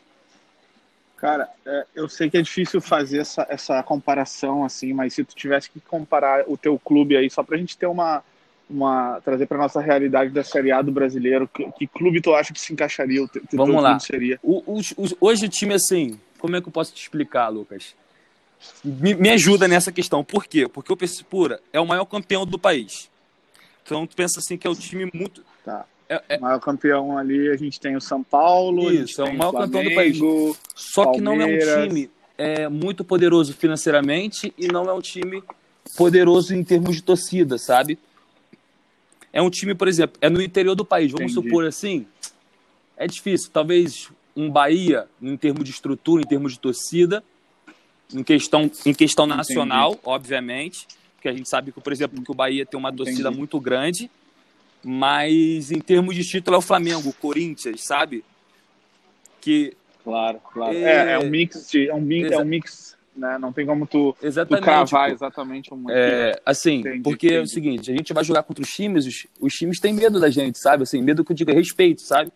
Cara, 1.19 1.49
é, 1.67 1.85
eu 1.97 2.09
sei 2.09 2.31
que 2.31 2.39
é 2.39 2.43
difícil 2.43 2.81
fazer 2.81 3.19
essa, 3.19 3.45
essa 3.51 3.83
comparação 3.83 4.65
assim, 4.65 4.93
mas 4.93 5.15
se 5.15 5.25
tu 5.25 5.35
tivesse 5.35 5.69
que 5.69 5.81
comparar 5.81 6.45
o 6.47 6.57
teu 6.57 6.79
clube 6.79 7.17
aí, 7.17 7.29
só 7.29 7.43
pra 7.43 7.59
gente 7.59 7.77
ter 7.77 7.87
uma, 7.87 8.23
uma 8.71 9.21
trazer 9.25 9.47
para 9.47 9.59
nossa 9.59 9.81
realidade 9.81 10.31
da 10.31 10.45
Série 10.45 10.71
A 10.71 10.81
do 10.81 10.93
brasileiro, 10.93 11.49
que, 11.49 11.69
que 11.73 11.87
clube 11.89 12.21
tu 12.21 12.33
acha 12.37 12.53
que 12.53 12.61
se 12.61 12.73
encaixaria? 12.73 13.21
O 13.21 13.27
teu, 13.27 13.43
Vamos 13.53 13.83
lá. 13.83 13.99
Seria? 13.99 14.39
O, 14.45 14.63
o, 14.65 14.81
o, 14.97 15.09
hoje 15.21 15.47
o 15.47 15.49
time 15.49 15.75
assim, 15.75 16.21
como 16.39 16.55
é 16.55 16.61
que 16.61 16.69
eu 16.69 16.73
posso 16.73 16.95
te 16.95 17.03
explicar, 17.03 17.49
Lucas? 17.49 17.97
Me, 18.85 19.15
me 19.15 19.31
ajuda 19.31 19.67
nessa 19.67 19.91
questão. 19.91 20.23
Por 20.23 20.47
quê? 20.47 20.69
Porque 20.69 20.93
o 20.93 20.97
Pura 21.29 21.61
é 21.73 21.81
o 21.81 21.87
maior 21.87 22.05
campeão 22.05 22.47
do 22.47 22.59
país. 22.61 23.11
Então 23.89 24.07
tu 24.07 24.15
pensa 24.15 24.39
assim 24.39 24.59
que 24.59 24.67
é 24.67 24.71
um 24.71 24.75
time 24.75 25.11
muito. 25.15 25.43
Tá. 25.65 25.87
É, 26.09 26.23
é... 26.29 26.37
O 26.37 26.43
maior 26.43 26.61
campeão 26.61 27.17
ali, 27.17 27.49
a 27.49 27.57
gente 27.57 27.81
tem 27.81 27.97
o 27.97 28.01
São 28.01 28.23
Paulo. 28.23 28.93
Isso, 28.93 29.23
é 29.23 29.25
o 29.25 29.35
maior 29.35 29.51
Flamengo, 29.51 29.73
campeão 29.73 29.85
do 29.85 29.95
país. 29.95 30.19
Só 30.75 31.05
Palmeiras. 31.05 31.17
que 31.17 31.21
não 31.23 31.43
é 31.43 31.47
um 31.47 31.87
time 31.87 32.11
é, 32.37 32.69
muito 32.69 33.03
poderoso 33.03 33.55
financeiramente 33.55 34.53
e 34.59 34.69
não 34.69 34.85
é 34.85 34.93
um 34.93 35.01
time 35.01 35.43
poderoso 35.97 36.55
em 36.55 36.63
termos 36.63 36.97
de 36.97 37.03
torcida, 37.03 37.57
sabe? 37.57 37.99
É 39.33 39.41
um 39.41 39.49
time, 39.49 39.75
por 39.75 39.89
exemplo, 39.89 40.19
é 40.21 40.29
no 40.29 40.43
interior 40.43 40.75
do 40.75 40.85
país, 40.85 41.11
vamos 41.11 41.33
Entendi. 41.33 41.49
supor 41.49 41.67
assim. 41.67 42.07
É 42.95 43.07
difícil. 43.07 43.51
Talvez 43.51 44.11
um 44.37 44.51
Bahia, 44.51 45.07
em 45.21 45.37
termos 45.37 45.65
de 45.65 45.71
estrutura, 45.71 46.23
em 46.23 46.27
termos 46.27 46.53
de 46.53 46.61
torcida, 46.61 47.25
em 48.13 48.23
questão, 48.23 48.71
em 48.85 48.95
questão 48.95 49.27
nacional, 49.27 49.93
Entendi. 49.93 50.03
obviamente, 50.05 50.87
porque 51.19 51.29
a 51.29 51.33
gente 51.33 51.49
sabe 51.49 51.73
que, 51.73 51.81
por 51.81 51.93
exemplo, 51.93 52.23
que 52.23 52.31
o 52.31 52.35
Bahia 52.35 52.65
tem 52.65 52.79
uma 52.79 52.93
torcida 52.93 53.23
Entendi. 53.23 53.39
muito 53.39 53.61
grande, 53.61 54.09
mas 54.85 55.73
em 55.73 55.81
termos 55.81 56.15
de 56.15 56.23
título 56.23 56.55
é 56.55 56.59
o 56.59 56.63
Flamengo, 56.63 57.09
o 57.09 57.13
Corinthians, 57.13 57.85
sabe? 57.85 58.25
Que 59.41 59.75
claro, 60.05 60.41
claro. 60.53 60.77
É, 60.77 61.11
é, 61.11 61.13
é 61.15 61.19
um 61.19 61.29
mix, 61.29 61.69
de, 61.69 61.89
é 61.89 61.95
um 61.95 62.01
mix, 62.01 62.31
é 62.31 62.39
um 62.39 62.45
mix, 62.45 62.97
né? 63.17 63.37
Não 63.37 63.53
tem 63.53 63.67
como 63.67 63.85
tu, 63.85 64.17
exatamente, 64.23 64.63
tu 64.63 64.65
cravar 64.65 65.11
exatamente 65.11 65.75
um 65.75 65.91
é, 65.91 66.41
assim, 66.47 66.77
entendi, 66.77 67.01
porque 67.03 67.27
entendi. 67.27 67.41
é 67.41 67.43
o 67.43 67.49
seguinte, 67.49 67.91
a 67.91 67.97
gente 67.97 68.13
vai 68.13 68.23
jogar 68.23 68.45
contra 68.45 68.63
os 68.63 68.71
times, 68.71 69.05
os, 69.05 69.27
os 69.41 69.53
times 69.55 69.81
têm 69.81 69.93
medo 69.93 70.21
da 70.21 70.31
gente, 70.31 70.57
sabe? 70.57 70.85
Assim, 70.85 71.03
medo 71.03 71.25
que 71.25 71.33
eu 71.33 71.37
diga 71.37 71.53
respeito, 71.53 72.01
sabe? 72.01 72.31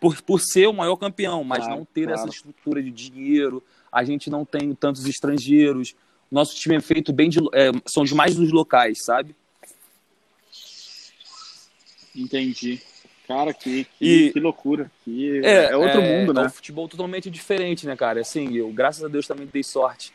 Por, 0.00 0.20
por 0.22 0.40
ser 0.40 0.66
o 0.66 0.72
maior 0.72 0.96
campeão, 0.96 1.44
mas 1.44 1.60
claro, 1.60 1.76
não 1.76 1.84
ter 1.84 2.06
claro. 2.06 2.18
essa 2.18 2.28
estrutura 2.28 2.82
de 2.82 2.90
dinheiro, 2.90 3.62
a 3.92 4.02
gente 4.02 4.28
não 4.28 4.44
tem 4.44 4.74
tantos 4.74 5.06
estrangeiros, 5.06 5.94
nosso 6.30 6.56
time 6.56 6.76
é 6.76 6.80
feito 6.80 7.12
bem 7.12 7.28
de. 7.28 7.38
É, 7.52 7.70
são 7.86 8.04
demais 8.04 8.34
dos 8.34 8.50
locais, 8.50 9.04
sabe? 9.04 9.34
Entendi. 12.14 12.80
Cara, 13.26 13.54
que, 13.54 13.84
que, 13.98 14.26
e, 14.26 14.32
que 14.32 14.40
loucura. 14.40 14.90
Que 15.04 15.40
é, 15.44 15.72
é 15.72 15.76
outro 15.76 16.00
é, 16.00 16.20
mundo, 16.20 16.34
né? 16.34 16.42
É 16.42 16.46
um 16.46 16.50
futebol 16.50 16.88
totalmente 16.88 17.30
diferente, 17.30 17.86
né, 17.86 17.96
cara? 17.96 18.20
Assim, 18.20 18.54
eu, 18.54 18.70
graças 18.70 19.02
a 19.02 19.08
Deus, 19.08 19.26
também 19.26 19.48
dei 19.50 19.62
sorte. 19.62 20.12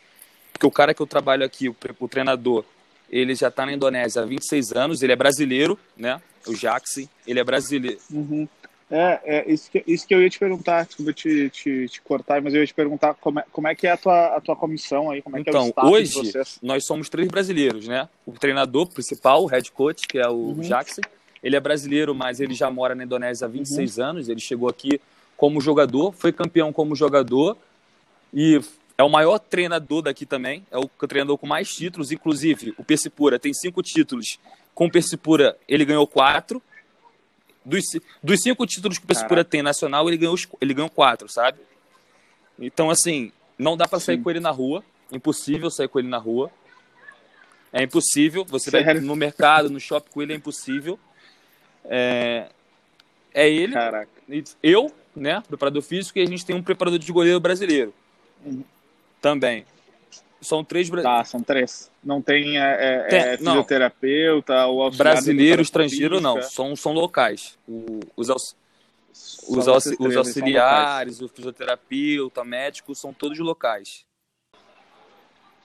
Porque 0.52 0.66
o 0.66 0.70
cara 0.70 0.94
que 0.94 1.02
eu 1.02 1.06
trabalho 1.06 1.44
aqui, 1.44 1.68
o, 1.68 1.76
o 1.98 2.08
treinador, 2.08 2.64
ele 3.10 3.34
já 3.34 3.50
tá 3.50 3.66
na 3.66 3.72
Indonésia 3.72 4.22
há 4.22 4.24
26 4.24 4.72
anos, 4.72 5.02
ele 5.02 5.12
é 5.12 5.16
brasileiro, 5.16 5.78
né? 5.96 6.20
O 6.46 6.54
Jaxi, 6.54 7.08
ele 7.26 7.40
é 7.40 7.44
brasileiro. 7.44 7.98
Uhum. 8.10 8.48
É, 8.90 9.20
é 9.24 9.52
isso, 9.52 9.70
que, 9.70 9.84
isso 9.86 10.06
que 10.06 10.12
eu 10.12 10.20
ia 10.20 10.28
te 10.28 10.38
perguntar, 10.38 10.84
desculpa 10.84 11.12
te, 11.12 11.48
te, 11.50 11.88
te 11.88 12.00
cortar, 12.02 12.42
mas 12.42 12.52
eu 12.52 12.60
ia 12.60 12.66
te 12.66 12.74
perguntar 12.74 13.14
como 13.14 13.38
é, 13.38 13.44
como 13.52 13.68
é 13.68 13.74
que 13.74 13.86
é 13.86 13.92
a 13.92 13.96
tua, 13.96 14.36
a 14.36 14.40
tua 14.40 14.56
comissão 14.56 15.10
aí, 15.10 15.22
como 15.22 15.36
é 15.36 15.40
então, 15.40 15.52
que 15.52 15.58
é 15.58 15.62
o 15.62 15.68
então, 15.68 15.90
hoje, 15.90 16.32
nós 16.60 16.84
somos 16.84 17.08
três 17.08 17.28
brasileiros, 17.28 17.86
né? 17.86 18.08
O 18.26 18.32
treinador 18.32 18.88
principal, 18.88 19.44
o 19.44 19.46
head 19.46 19.70
coach, 19.70 20.08
que 20.08 20.18
é 20.18 20.28
o 20.28 20.34
uhum. 20.34 20.60
Jackson, 20.60 21.02
ele 21.40 21.54
é 21.54 21.60
brasileiro, 21.60 22.14
mas 22.14 22.40
ele 22.40 22.52
já 22.52 22.68
mora 22.68 22.94
na 22.94 23.04
Indonésia 23.04 23.46
há 23.46 23.48
26 23.48 23.98
uhum. 23.98 24.04
anos, 24.04 24.28
ele 24.28 24.40
chegou 24.40 24.68
aqui 24.68 25.00
como 25.36 25.60
jogador, 25.60 26.12
foi 26.12 26.32
campeão 26.32 26.72
como 26.72 26.96
jogador 26.96 27.56
e 28.34 28.60
é 28.98 29.04
o 29.04 29.08
maior 29.08 29.38
treinador 29.38 30.02
daqui 30.02 30.26
também, 30.26 30.66
é 30.70 30.76
o 30.76 30.86
treinador 31.06 31.38
com 31.38 31.46
mais 31.46 31.68
títulos, 31.68 32.10
inclusive 32.10 32.74
o 32.76 32.84
Persipura 32.84 33.38
tem 33.38 33.54
cinco 33.54 33.82
títulos, 33.82 34.38
com 34.74 34.86
o 34.86 34.90
Persipura 34.90 35.56
ele 35.68 35.84
ganhou 35.84 36.06
quatro, 36.06 36.60
dos, 37.64 37.84
dos 38.22 38.40
cinco 38.40 38.66
títulos 38.66 38.98
que 38.98 39.04
o 39.04 39.06
Pessipura 39.06 39.44
tem 39.44 39.62
nacional, 39.62 40.08
ele 40.08 40.16
ganhou, 40.16 40.36
ele 40.60 40.74
ganhou 40.74 40.90
quatro, 40.90 41.28
sabe? 41.28 41.58
Então, 42.58 42.90
assim, 42.90 43.32
não 43.58 43.76
dá 43.76 43.86
para 43.86 44.00
sair 44.00 44.18
com 44.18 44.30
ele 44.30 44.40
na 44.40 44.50
rua. 44.50 44.84
Impossível 45.12 45.70
sair 45.70 45.88
com 45.88 45.98
ele 45.98 46.08
na 46.08 46.18
rua. 46.18 46.50
É 47.72 47.82
impossível. 47.82 48.44
Você 48.44 48.70
Sério? 48.70 48.86
vai 48.86 48.94
no 49.00 49.16
mercado, 49.16 49.70
no 49.70 49.80
shopping 49.80 50.10
com 50.10 50.22
ele, 50.22 50.32
é 50.32 50.36
impossível. 50.36 50.98
É, 51.84 52.48
é 53.32 53.48
ele. 53.48 53.72
Caraca. 53.72 54.10
Eu, 54.62 54.92
né? 55.14 55.42
Preparador 55.46 55.82
físico, 55.82 56.18
e 56.18 56.22
a 56.22 56.26
gente 56.26 56.44
tem 56.44 56.54
um 56.54 56.62
preparador 56.62 56.98
de 56.98 57.12
goleiro 57.12 57.40
brasileiro. 57.40 57.92
Uhum. 58.44 58.64
Também. 59.20 59.64
São 60.40 60.64
três 60.64 60.88
Tá, 60.88 61.22
são 61.24 61.42
três. 61.42 61.90
Não 62.02 62.22
tem, 62.22 62.58
é, 62.58 62.62
é, 62.62 63.02
tem 63.04 63.18
é 63.18 63.36
fisioterapeuta 63.36 64.54
não. 64.54 64.70
ou 64.70 64.90
Brasileiro, 64.90 65.60
estrangeiro, 65.60 66.20
não. 66.20 66.40
São, 66.42 66.74
são 66.74 66.92
locais. 66.92 67.58
O, 67.68 68.00
os, 68.16 68.30
aux, 68.30 68.56
os, 69.46 69.68
aux, 69.68 69.86
os 69.98 70.16
auxiliares, 70.16 71.20
o 71.20 71.28
fisioterapeuta, 71.28 72.42
médico, 72.42 72.94
são 72.94 73.12
todos 73.12 73.38
locais. 73.38 74.06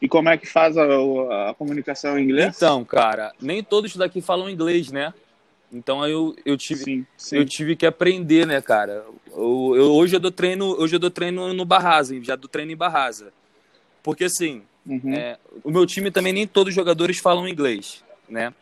E 0.02 0.10
como 0.10 0.30
é 0.30 0.38
que 0.38 0.46
faz 0.46 0.78
a, 0.78 0.84
a, 0.84 1.54
comunicação 1.54 2.20
em 2.20 2.24
inglês? 2.24 2.56
Então, 2.56 2.84
cara, 2.84 3.34
nem 3.42 3.64
todos 3.64 3.96
daqui 3.96 4.22
falam 4.22 4.50
inglês, 4.50 4.92
né? 4.92 5.14
Então 5.72 6.06
eu, 6.06 6.36
eu, 6.46 6.58
tive, 6.58 6.84
sim, 6.84 7.08
sim. 7.18 7.38
eu 7.38 7.46
tive 7.46 7.76
que 7.76 7.86
aprender, 7.86 8.46
né, 8.46 8.62
cara? 8.62 9.06
Eu, 9.32 9.74
eu, 9.76 9.94
hoje 9.94 10.16
eu 10.16 10.20
dou 10.20 10.32
treino, 10.32 10.80
hoje 10.80 10.96
eu 10.96 11.00
dou 11.00 11.10
treino 11.10 11.54
no 11.54 11.66
Barrasa, 11.66 12.22
já 12.22 12.36
dou 12.36 12.50
treino 12.50 12.72
em 12.72 12.76
Barrasa. 12.76 13.34
Porque 14.06 14.26
assim, 14.26 14.62
uhum. 14.86 15.16
é, 15.16 15.40
o 15.64 15.72
meu 15.72 15.84
time 15.84 16.12
também 16.12 16.32
nem 16.32 16.46
todos 16.46 16.70
os 16.70 16.76
jogadores 16.76 17.18
falam 17.18 17.48
inglês, 17.48 18.04
né? 18.30 18.54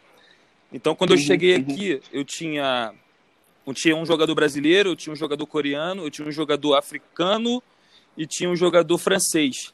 Então 0.72 0.96
quando 0.96 1.12
eu 1.12 1.18
uhum, 1.18 1.24
cheguei 1.24 1.58
uhum. 1.58 1.62
aqui, 1.64 2.02
eu 2.14 2.24
tinha, 2.24 2.94
eu 3.68 3.74
tinha 3.74 3.94
um 3.94 4.06
jogador 4.06 4.34
brasileiro, 4.34 4.92
eu 4.92 4.96
tinha 4.96 5.12
um 5.12 5.18
jogador 5.18 5.46
coreano, 5.46 6.06
eu 6.06 6.10
tinha 6.10 6.26
um 6.26 6.32
jogador 6.32 6.76
africano 6.76 7.62
e 8.16 8.26
tinha 8.26 8.50
um 8.50 8.56
jogador 8.56 8.98
francês. 8.98 9.74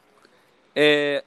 É, 0.76 1.24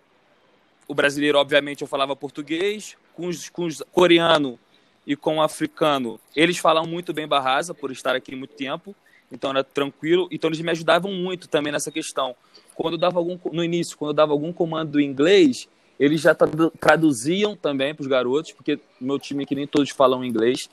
o 0.88 0.94
brasileiro, 0.94 1.38
obviamente, 1.38 1.82
eu 1.82 1.87
falava 1.87 2.16
português, 2.16 2.96
com 3.14 3.28
os, 3.28 3.49
com 3.49 3.66
os 3.66 3.80
coreano 3.92 4.58
e 5.06 5.14
com 5.14 5.37
o 5.37 5.42
africano, 5.42 6.18
eles 6.34 6.58
falam 6.58 6.84
muito 6.84 7.12
bem 7.12 7.28
Barrasa, 7.28 7.72
por 7.72 7.92
estar 7.92 8.16
aqui 8.16 8.34
muito 8.34 8.54
tempo, 8.54 8.92
então 9.30 9.50
era 9.50 9.62
tranquilo, 9.62 10.26
então 10.32 10.50
eles 10.50 10.61
me 10.61 10.72
ajudavam 10.72 11.12
muito 11.12 11.46
também 11.46 11.72
nessa 11.72 11.92
questão 11.92 12.34
quando 12.75 12.99
dava 12.99 13.19
algum 13.19 13.38
no 13.52 13.62
início, 13.62 13.97
quando 13.97 14.12
dava 14.12 14.33
algum 14.33 14.52
comando 14.52 15.00
em 15.00 15.07
inglês, 15.07 15.69
eles 15.99 16.21
já 16.21 16.35
traduziam 16.35 17.55
também 17.55 17.95
para 17.95 18.02
os 18.02 18.09
garotos, 18.09 18.52
porque 18.52 18.79
meu 19.00 19.19
time 19.19 19.47
que 19.47 19.55
nem 19.55 19.67
todos 19.67 19.91
falam 19.91 20.25
inglês, 20.25 20.69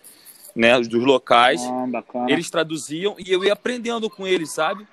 né, 0.56 0.80
dos 0.80 1.04
locais, 1.04 1.62
ah, 1.64 2.26
eles 2.28 2.50
traduziam 2.50 3.16
e 3.20 3.32
eu 3.32 3.44
ia 3.44 3.54
aprendendo 3.54 4.10
com 4.10 4.26
eles, 4.26 4.54
sabe? 4.54 4.88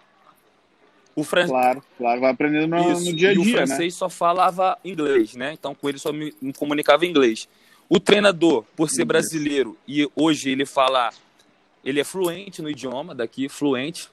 O 1.14 1.24
fran... 1.24 1.46
Claro, 1.46 1.82
claro, 1.96 2.20
vai 2.20 2.30
aprendendo 2.30 2.66
no, 2.68 2.92
Isso, 2.92 3.10
no 3.10 3.16
dia 3.16 3.30
a 3.30 3.32
dia, 3.32 3.42
E 3.42 3.42
o 3.42 3.46
né? 3.46 3.52
francês 3.52 3.94
né? 3.94 3.98
só 3.98 4.08
falava 4.10 4.78
inglês, 4.84 5.34
né? 5.34 5.54
Então 5.54 5.74
com 5.74 5.88
ele 5.88 5.98
só 5.98 6.12
me, 6.12 6.34
me 6.40 6.52
comunicava 6.52 7.06
em 7.06 7.10
inglês. 7.10 7.48
O 7.88 7.98
treinador, 7.98 8.64
por 8.76 8.90
ser 8.90 9.06
brasileiro 9.06 9.78
e 9.88 10.06
hoje 10.14 10.50
ele 10.50 10.66
fala, 10.66 11.10
ele 11.82 12.00
é 12.00 12.04
fluente 12.04 12.60
no 12.60 12.68
idioma 12.68 13.14
daqui, 13.14 13.48
fluente. 13.48 14.10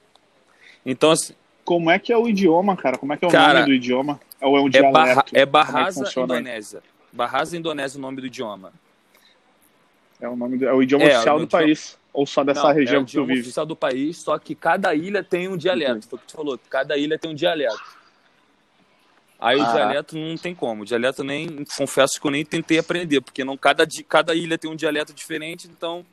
Então 0.86 1.10
assim, 1.10 1.34
como 1.64 1.90
é 1.90 1.98
que 1.98 2.12
é 2.12 2.16
o 2.16 2.28
idioma, 2.28 2.76
cara? 2.76 2.98
Como 2.98 3.12
é 3.12 3.16
que 3.16 3.24
é 3.24 3.28
o 3.28 3.30
cara, 3.30 3.60
nome 3.60 3.66
do 3.66 3.74
idioma? 3.74 4.20
Ou 4.40 4.56
é 4.56 4.60
um 4.60 4.68
dialeto? 4.68 4.90
É, 4.90 4.92
barra, 4.92 5.24
é 5.32 5.46
Bahasa 5.46 6.04
é 6.04 6.20
Indonésia. 6.20 6.82
Bahasa 7.12 7.56
Indonésia 7.56 7.96
é 7.96 7.98
o 7.98 8.02
nome 8.02 8.20
do 8.20 8.26
idioma. 8.26 8.72
É 10.20 10.28
o, 10.28 10.36
nome 10.36 10.58
do, 10.58 10.66
é 10.66 10.72
o 10.72 10.82
idioma 10.82 11.04
é, 11.04 11.14
oficial 11.14 11.38
do 11.38 11.44
idioma... 11.44 11.64
país? 11.64 11.98
Ou 12.12 12.26
só 12.26 12.44
dessa 12.44 12.62
Não, 12.62 12.72
região 12.72 13.02
é 13.02 13.04
que 13.04 13.12
tu 13.12 13.20
vive? 13.20 13.20
É 13.20 13.22
o 13.22 13.24
idioma 13.24 13.40
oficial 13.40 13.66
do 13.66 13.76
país, 13.76 14.16
só 14.18 14.38
que 14.38 14.54
cada 14.54 14.94
ilha 14.94 15.24
tem 15.24 15.48
um 15.48 15.56
dialeto. 15.56 16.08
Foi 16.08 16.18
o 16.18 16.20
que 16.20 16.28
tu 16.28 16.36
falou, 16.36 16.58
cada 16.68 16.96
ilha 16.96 17.18
tem 17.18 17.30
um 17.30 17.34
dialeto. 17.34 17.82
Aí 19.40 19.60
ah. 19.60 19.68
o 19.68 19.72
dialeto 19.72 20.16
não 20.16 20.36
tem 20.36 20.54
como. 20.54 20.82
O 20.82 20.86
dialeto 20.86 21.24
nem, 21.24 21.64
confesso 21.76 22.20
que 22.20 22.26
eu 22.26 22.30
nem 22.30 22.44
tentei 22.44 22.78
aprender, 22.78 23.20
porque 23.20 23.44
não 23.44 23.56
cada, 23.56 23.86
cada 24.08 24.34
ilha 24.34 24.56
tem 24.56 24.70
um 24.70 24.76
dialeto 24.76 25.12
diferente, 25.12 25.66
então... 25.68 26.04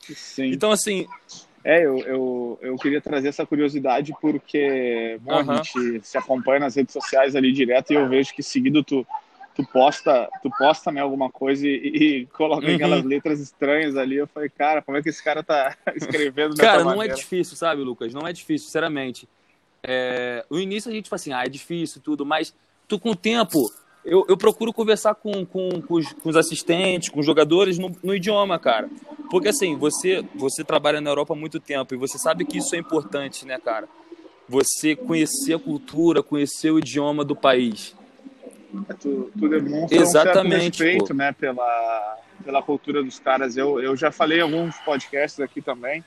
Sim. 0.00 0.46
Então, 0.46 0.72
assim, 0.72 1.06
é, 1.62 1.84
eu, 1.84 1.98
eu, 1.98 2.58
eu 2.62 2.76
queria 2.76 3.00
trazer 3.00 3.28
essa 3.28 3.44
curiosidade 3.44 4.14
porque 4.20 5.18
bom, 5.20 5.42
uhum. 5.42 5.50
a 5.50 5.56
gente 5.56 6.00
se 6.02 6.16
acompanha 6.16 6.60
nas 6.60 6.74
redes 6.74 6.92
sociais 6.92 7.36
ali 7.36 7.52
direto 7.52 7.92
e 7.92 7.96
eu 7.96 8.08
vejo 8.08 8.34
que 8.34 8.42
seguido 8.42 8.82
tu, 8.82 9.06
tu 9.54 9.62
posta, 9.70 10.28
tu 10.42 10.50
posta 10.50 10.90
né, 10.90 11.00
alguma 11.00 11.30
coisa 11.30 11.66
e, 11.66 11.72
e 11.72 12.26
coloca 12.32 12.66
uhum. 12.66 12.74
aquelas 12.74 13.04
letras 13.04 13.40
estranhas 13.40 13.96
ali. 13.96 14.16
Eu 14.16 14.26
falei, 14.26 14.48
cara, 14.48 14.80
como 14.80 14.96
é 14.96 15.02
que 15.02 15.10
esse 15.10 15.22
cara 15.22 15.42
tá 15.42 15.76
escrevendo 15.94 16.56
Cara, 16.56 16.82
não 16.82 16.92
é 16.92 16.96
maneira? 16.96 17.12
é 17.12 17.16
difícil, 17.16 17.56
sabe, 17.56 17.82
Lucas? 17.82 18.14
Não 18.14 18.26
é 18.26 18.32
difícil, 18.32 18.66
sinceramente. 18.66 19.28
É, 19.82 20.44
o 20.48 20.58
início 20.58 20.90
a 20.90 20.94
gente 20.94 21.08
fala 21.08 21.20
assim, 21.20 21.32
ah, 21.32 21.44
é 21.44 21.48
difícil 21.48 22.00
tudo, 22.00 22.24
mas 22.24 22.54
tu 22.88 22.98
com 22.98 23.10
o 23.10 23.16
tempo 23.16 23.70
eu, 24.04 24.24
eu 24.28 24.36
procuro 24.36 24.72
conversar 24.72 25.14
com, 25.14 25.44
com, 25.44 25.82
com, 25.82 25.94
os, 25.94 26.12
com, 26.12 26.28
os, 26.28 26.36
assistentes, 26.36 27.08
com 27.08 27.20
os 27.20 27.26
jogadores 27.26 27.78
no, 27.78 27.90
no, 28.02 28.14
idioma, 28.14 28.58
cara. 28.58 28.88
Porque 29.30 29.48
assim, 29.48 29.76
você, 29.76 30.24
você 30.34 30.64
trabalha 30.64 31.00
na 31.00 31.10
Europa 31.10 31.34
há 31.34 31.36
muito 31.36 31.60
tempo 31.60 31.94
e 31.94 31.98
você 31.98 32.18
sabe 32.18 32.44
que 32.44 32.58
isso 32.58 32.74
é 32.74 32.78
importante, 32.78 33.46
né, 33.46 33.58
cara? 33.58 33.88
você 34.50 34.96
conhecer 34.96 35.54
a 35.54 35.58
cultura, 35.60 36.24
conhecer 36.24 36.72
o 36.72 36.78
idioma 36.80 37.24
do 37.24 37.36
país. 37.36 37.94
É, 38.88 38.94
tu, 38.94 39.30
tu 39.38 39.48
demonstra 39.48 39.96
Exatamente, 39.96 40.02
um 40.02 40.60
certo 40.60 40.82
respeito 40.82 41.14
né, 41.14 41.32
pela, 41.32 42.18
pela 42.44 42.60
cultura 42.60 43.00
dos 43.02 43.20
caras. 43.20 43.56
Eu, 43.56 43.80
eu 43.80 43.96
já 43.96 44.10
falei 44.10 44.38
em 44.38 44.42
alguns 44.42 44.76
podcasts 44.78 45.38
aqui 45.38 45.62
também. 45.62 46.04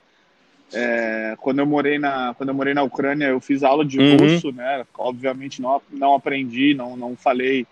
É, 0.73 1.35
quando 1.39 1.59
eu 1.59 1.65
morei 1.65 1.99
na 1.99 2.33
quando 2.33 2.49
eu 2.49 2.55
morei 2.55 2.73
na 2.73 2.81
Ucrânia 2.81 3.25
eu 3.25 3.39
fiz 3.39 3.61
aula 3.63 3.85
de 3.85 3.99
uhum. 3.99 4.17
russo 4.17 4.51
né 4.51 4.83
obviamente 4.97 5.61
não 5.61 5.79
não 5.91 6.15
aprendi 6.15 6.73
não 6.73 6.97
não 6.97 7.15
falei 7.15 7.67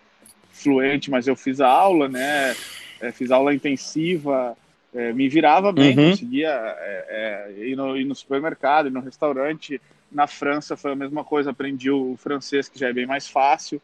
fluente 0.51 1.09
mas 1.09 1.27
eu 1.27 1.35
fiz 1.35 1.59
a 1.61 1.67
aula 1.67 2.07
né 2.07 2.55
é, 2.99 3.11
fiz 3.11 3.31
aula 3.31 3.53
intensiva 3.53 4.55
é, 4.93 5.13
me 5.13 5.29
virava 5.29 5.71
bem 5.71 5.97
uhum. 5.97 6.11
conseguia 6.11 6.49
é, 6.49 7.53
é, 7.57 7.65
ir 7.67 7.75
no, 7.75 7.97
ir, 7.97 8.05
no, 8.05 8.15
supermercado 8.15 8.87
ir 8.87 8.91
no 8.91 8.99
restaurante 8.99 9.81
na 10.11 10.27
França 10.27 10.75
foi 10.75 10.91
a 10.91 10.95
mesma 10.95 11.23
coisa 11.23 11.51
aprendi 11.51 11.89
o 11.89 12.15
francês 12.17 12.67
que 12.67 12.77
já 12.77 12.89
é 12.89 12.93
bem 12.93 13.05
mais 13.05 13.27
fácil 13.27 13.81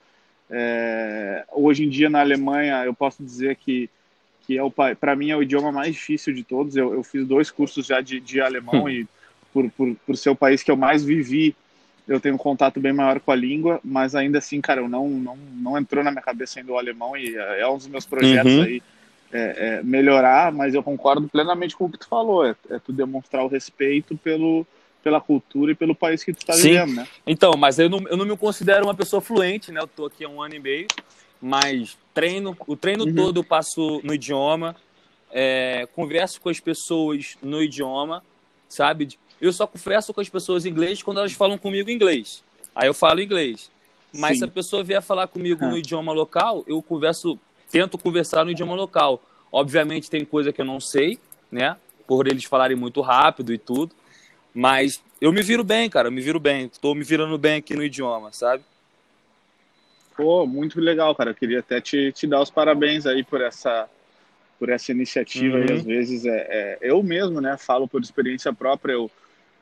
é, 0.49 1.45
hoje 1.51 1.85
em 1.85 1.89
dia 1.89 2.09
na 2.09 2.19
Alemanha 2.19 2.83
eu 2.85 2.93
posso 2.93 3.23
dizer 3.23 3.55
que 3.55 3.89
que 4.47 4.57
é 4.57 4.95
para 4.95 5.13
mim 5.13 5.29
é 5.29 5.35
o 5.35 5.43
idioma 5.43 5.73
mais 5.73 5.93
difícil 5.93 6.33
de 6.33 6.41
todos. 6.41 6.77
Eu, 6.77 6.93
eu 6.93 7.03
fiz 7.03 7.27
dois 7.27 7.51
cursos 7.51 7.85
já 7.85 7.99
de, 7.99 8.21
de 8.21 8.39
alemão 8.39 8.85
hum. 8.85 8.89
e 8.89 9.05
por, 9.51 9.69
por, 9.71 9.93
por 10.05 10.17
ser 10.17 10.29
o 10.29 10.35
país 10.35 10.63
que 10.63 10.71
eu 10.71 10.77
mais 10.77 11.03
vivi, 11.03 11.53
eu 12.07 12.19
tenho 12.19 12.35
um 12.35 12.37
contato 12.37 12.79
bem 12.79 12.93
maior 12.93 13.19
com 13.19 13.31
a 13.31 13.35
língua, 13.35 13.79
mas 13.83 14.15
ainda 14.15 14.37
assim, 14.37 14.61
cara, 14.61 14.81
eu 14.81 14.89
não 14.89 15.09
não, 15.09 15.35
não 15.35 15.77
entrou 15.77 16.03
na 16.03 16.11
minha 16.11 16.21
cabeça 16.21 16.59
ainda 16.59 16.71
o 16.71 16.77
alemão 16.77 17.17
e 17.17 17.35
é, 17.35 17.67
um 17.67 17.77
dos 17.77 17.87
meus 17.87 18.05
projetos 18.05 18.51
uhum. 18.51 18.63
aí 18.63 18.81
é, 19.31 19.77
é 19.79 19.83
melhorar. 19.83 20.51
Mas 20.51 20.73
eu 20.73 20.81
concordo 20.81 21.27
plenamente 21.27 21.75
com 21.75 21.85
o 21.85 21.91
que 21.91 21.97
tu 21.97 22.07
falou, 22.07 22.45
é, 22.45 22.55
é 22.69 22.79
tu 22.79 22.93
demonstrar 22.93 23.43
o 23.43 23.47
respeito 23.47 24.15
pelo 24.17 24.65
pela 25.03 25.21
cultura 25.21 25.71
e 25.71 25.75
pelo 25.75 25.95
país 25.95 26.21
que 26.21 26.33
tu 26.33 26.39
está 26.39 26.53
vivendo, 26.53 26.95
né? 26.95 27.07
Então, 27.25 27.53
mas 27.57 27.79
eu 27.79 27.89
não, 27.89 27.99
eu 28.09 28.17
não 28.17 28.25
me 28.25 28.35
considero 28.35 28.83
uma 28.85 28.95
pessoa 28.95 29.21
fluente, 29.21 29.71
né? 29.71 29.79
Eu 29.79 29.87
tô 29.87 30.05
aqui 30.05 30.25
há 30.25 30.29
um 30.29 30.41
ano 30.41 30.55
e 30.55 30.59
meio, 30.59 30.87
mas 31.41 31.97
treino, 32.13 32.57
o 32.67 32.75
treino 32.75 33.05
uhum. 33.05 33.15
todo 33.15 33.39
eu 33.39 33.43
passo 33.43 34.01
no 34.03 34.13
idioma, 34.13 34.75
é, 35.31 35.87
converso 35.95 36.41
com 36.41 36.49
as 36.49 36.59
pessoas 36.59 37.37
no 37.41 37.61
idioma, 37.61 38.21
sabe? 38.67 39.17
Eu 39.39 39.53
só 39.53 39.67
converso 39.67 40.13
com 40.13 40.21
as 40.21 40.29
pessoas 40.29 40.65
em 40.65 40.69
inglês 40.69 41.03
quando 41.03 41.19
elas 41.19 41.33
falam 41.33 41.57
comigo 41.57 41.89
em 41.89 41.93
inglês. 41.93 42.43
Aí 42.75 42.87
eu 42.87 42.93
falo 42.93 43.21
inglês. 43.21 43.69
Mas 44.13 44.33
Sim. 44.33 44.37
se 44.39 44.45
a 44.45 44.47
pessoa 44.47 44.83
vier 44.83 45.01
falar 45.01 45.27
comigo 45.27 45.65
no 45.65 45.77
idioma 45.77 46.11
local, 46.11 46.63
eu 46.67 46.81
converso, 46.81 47.39
tento 47.71 47.97
conversar 47.97 48.45
no 48.45 48.51
idioma 48.51 48.75
local. 48.75 49.21
Obviamente 49.51 50.09
tem 50.09 50.25
coisa 50.25 50.51
que 50.51 50.61
eu 50.61 50.65
não 50.65 50.79
sei, 50.79 51.19
né? 51.51 51.77
Por 52.07 52.27
eles 52.27 52.45
falarem 52.45 52.75
muito 52.75 53.01
rápido 53.01 53.53
e 53.53 53.57
tudo. 53.57 53.93
Mas 54.53 55.01
eu 55.21 55.31
me 55.31 55.41
viro 55.41 55.63
bem, 55.63 55.89
cara, 55.89 56.07
eu 56.07 56.11
me 56.11 56.21
viro 56.21 56.39
bem. 56.39 56.65
Estou 56.65 56.95
me 56.95 57.03
virando 57.03 57.37
bem 57.37 57.57
aqui 57.57 57.75
no 57.75 57.83
idioma, 57.83 58.31
sabe? 58.31 58.63
Pô, 60.15 60.47
muito 60.47 60.81
legal, 60.81 61.13
cara. 61.13 61.31
Eu 61.31 61.35
queria 61.35 61.59
até 61.59 61.79
te, 61.79 62.11
te 62.11 62.25
dar 62.25 62.41
os 62.41 62.49
parabéns 62.49 63.05
aí 63.05 63.23
por 63.23 63.39
essa, 63.39 63.87
por 64.57 64.69
essa 64.69 64.91
iniciativa. 64.91 65.57
Uhum. 65.57 65.65
E 65.65 65.71
às 65.73 65.83
vezes 65.83 66.25
é, 66.25 66.47
é, 66.49 66.77
eu 66.81 67.03
mesmo, 67.03 67.39
né, 67.39 67.55
falo 67.57 67.87
por 67.87 68.01
experiência 68.01 68.51
própria, 68.51 68.93
eu, 68.93 69.11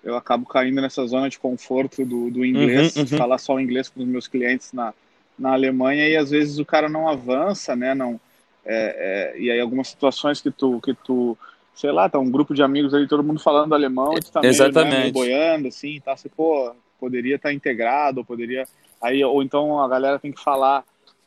eu 0.05 0.15
acabo 0.15 0.45
caindo 0.45 0.81
nessa 0.81 1.05
zona 1.05 1.29
de 1.29 1.37
conforto 1.37 2.05
do, 2.05 2.31
do 2.31 2.45
inglês, 2.45 2.95
uhum, 2.95 3.01
uhum. 3.01 3.17
falar 3.17 3.37
só 3.37 3.59
inglês 3.59 3.89
com 3.89 3.99
os 4.01 4.07
meus 4.07 4.27
clientes 4.27 4.71
na, 4.71 4.93
na 5.37 5.51
Alemanha 5.51 6.07
e 6.07 6.15
às 6.15 6.29
vezes 6.29 6.59
o 6.59 6.65
cara 6.65 6.87
não 6.87 7.09
avança, 7.09 7.75
né, 7.75 7.93
não, 7.93 8.19
é, 8.65 9.33
é, 9.35 9.39
e 9.41 9.51
aí 9.51 9.59
algumas 9.59 9.89
situações 9.89 10.39
que 10.39 10.51
tu, 10.51 10.79
que 10.79 10.93
tu, 10.93 11.37
sei 11.73 11.91
lá, 11.91 12.07
tá 12.07 12.19
um 12.19 12.31
grupo 12.31 12.53
de 12.53 12.63
amigos 12.63 12.93
ali, 12.93 13.07
todo 13.07 13.23
mundo 13.23 13.41
falando 13.41 13.75
alemão, 13.75 14.13
tu 14.13 14.31
tá 14.31 14.41
meio, 14.41 14.71
né, 14.71 14.99
meio 14.99 15.11
boiando, 15.11 15.67
assim, 15.67 15.99
tá, 15.99 16.15
você, 16.15 16.29
pô, 16.29 16.73
poderia 16.99 17.35
estar 17.35 17.49
tá 17.49 17.53
integrado, 17.53 18.23
poderia 18.23 18.65
Aí, 19.05 19.23
ou 19.23 19.43
então 19.43 19.79
a 19.79 19.87
galera 19.87 20.19
tem 20.19 20.31
que 20.31 20.41
falar. 20.41 20.83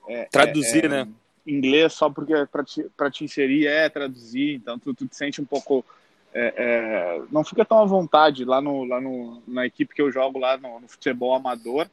É, 0.09 0.25
traduzir, 0.25 0.87
é, 0.87 0.89
né? 0.89 1.09
Inglês 1.47 1.93
só 1.93 2.11
porque 2.11 2.35
é 2.35 2.45
para 2.45 2.65
te, 2.65 2.85
pra 2.97 3.11
te 3.11 3.25
inserir 3.25 3.67
é 3.67 3.89
traduzir, 3.89 4.55
então 4.55 4.79
tu, 4.79 4.93
tu 4.93 5.07
te 5.07 5.17
sente 5.17 5.41
um 5.41 5.45
pouco. 5.45 5.85
É, 6.33 6.55
é, 6.57 7.23
não 7.31 7.43
fica 7.43 7.65
tão 7.65 7.79
à 7.79 7.85
vontade 7.85 8.45
lá, 8.45 8.61
no, 8.61 8.85
lá 8.85 9.01
no, 9.01 9.43
na 9.47 9.67
equipe 9.67 9.95
que 9.95 10.03
eu 10.03 10.13
jogo 10.13 10.39
lá 10.39 10.57
no, 10.57 10.81
no 10.81 10.89
futebol 10.89 11.35
amador. 11.35 11.87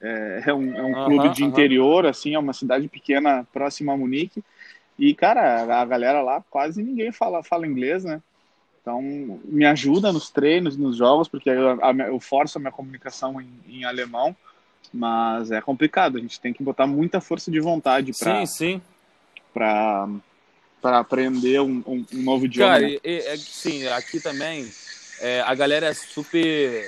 É, 0.00 0.44
é 0.46 0.54
um, 0.54 0.76
é 0.76 0.82
um 0.82 1.04
clube 1.04 1.28
de 1.30 1.44
interior, 1.44 2.06
assim, 2.06 2.34
é 2.34 2.38
uma 2.38 2.52
cidade 2.52 2.88
pequena 2.88 3.46
próxima 3.52 3.92
a 3.92 3.96
Munique. 3.96 4.42
E, 4.98 5.14
cara, 5.14 5.80
a 5.80 5.84
galera 5.84 6.22
lá 6.22 6.42
quase 6.50 6.82
ninguém 6.82 7.10
fala, 7.12 7.42
fala 7.42 7.66
inglês, 7.66 8.04
né? 8.04 8.22
Então, 8.80 9.00
me 9.44 9.64
ajuda 9.64 10.12
nos 10.12 10.30
treinos, 10.30 10.76
nos 10.76 10.96
jogos, 10.96 11.26
porque 11.26 11.48
eu, 11.48 11.78
eu 12.06 12.20
forço 12.20 12.58
a 12.58 12.60
minha 12.60 12.70
comunicação 12.70 13.40
em, 13.40 13.48
em 13.66 13.84
alemão. 13.84 14.36
Mas 14.92 15.50
é 15.50 15.60
complicado, 15.60 16.18
a 16.18 16.20
gente 16.20 16.38
tem 16.38 16.52
que 16.52 16.62
botar 16.62 16.86
muita 16.86 17.20
força 17.20 17.50
de 17.50 17.58
vontade 17.58 18.12
para 18.16 18.46
sim, 18.46 18.46
sim. 18.46 18.82
para 19.52 20.08
para 20.84 20.98
aprender 20.98 21.62
um, 21.62 21.82
um, 21.86 22.04
um, 22.12 22.22
novo 22.22 22.44
idioma. 22.44 22.74
Cara, 22.74 22.86
né? 22.86 22.98
é, 23.02 23.36
sim, 23.38 23.88
aqui 23.88 24.20
também 24.20 24.70
é, 25.18 25.40
a 25.40 25.54
galera 25.54 25.86
é 25.86 25.94
super 25.94 26.86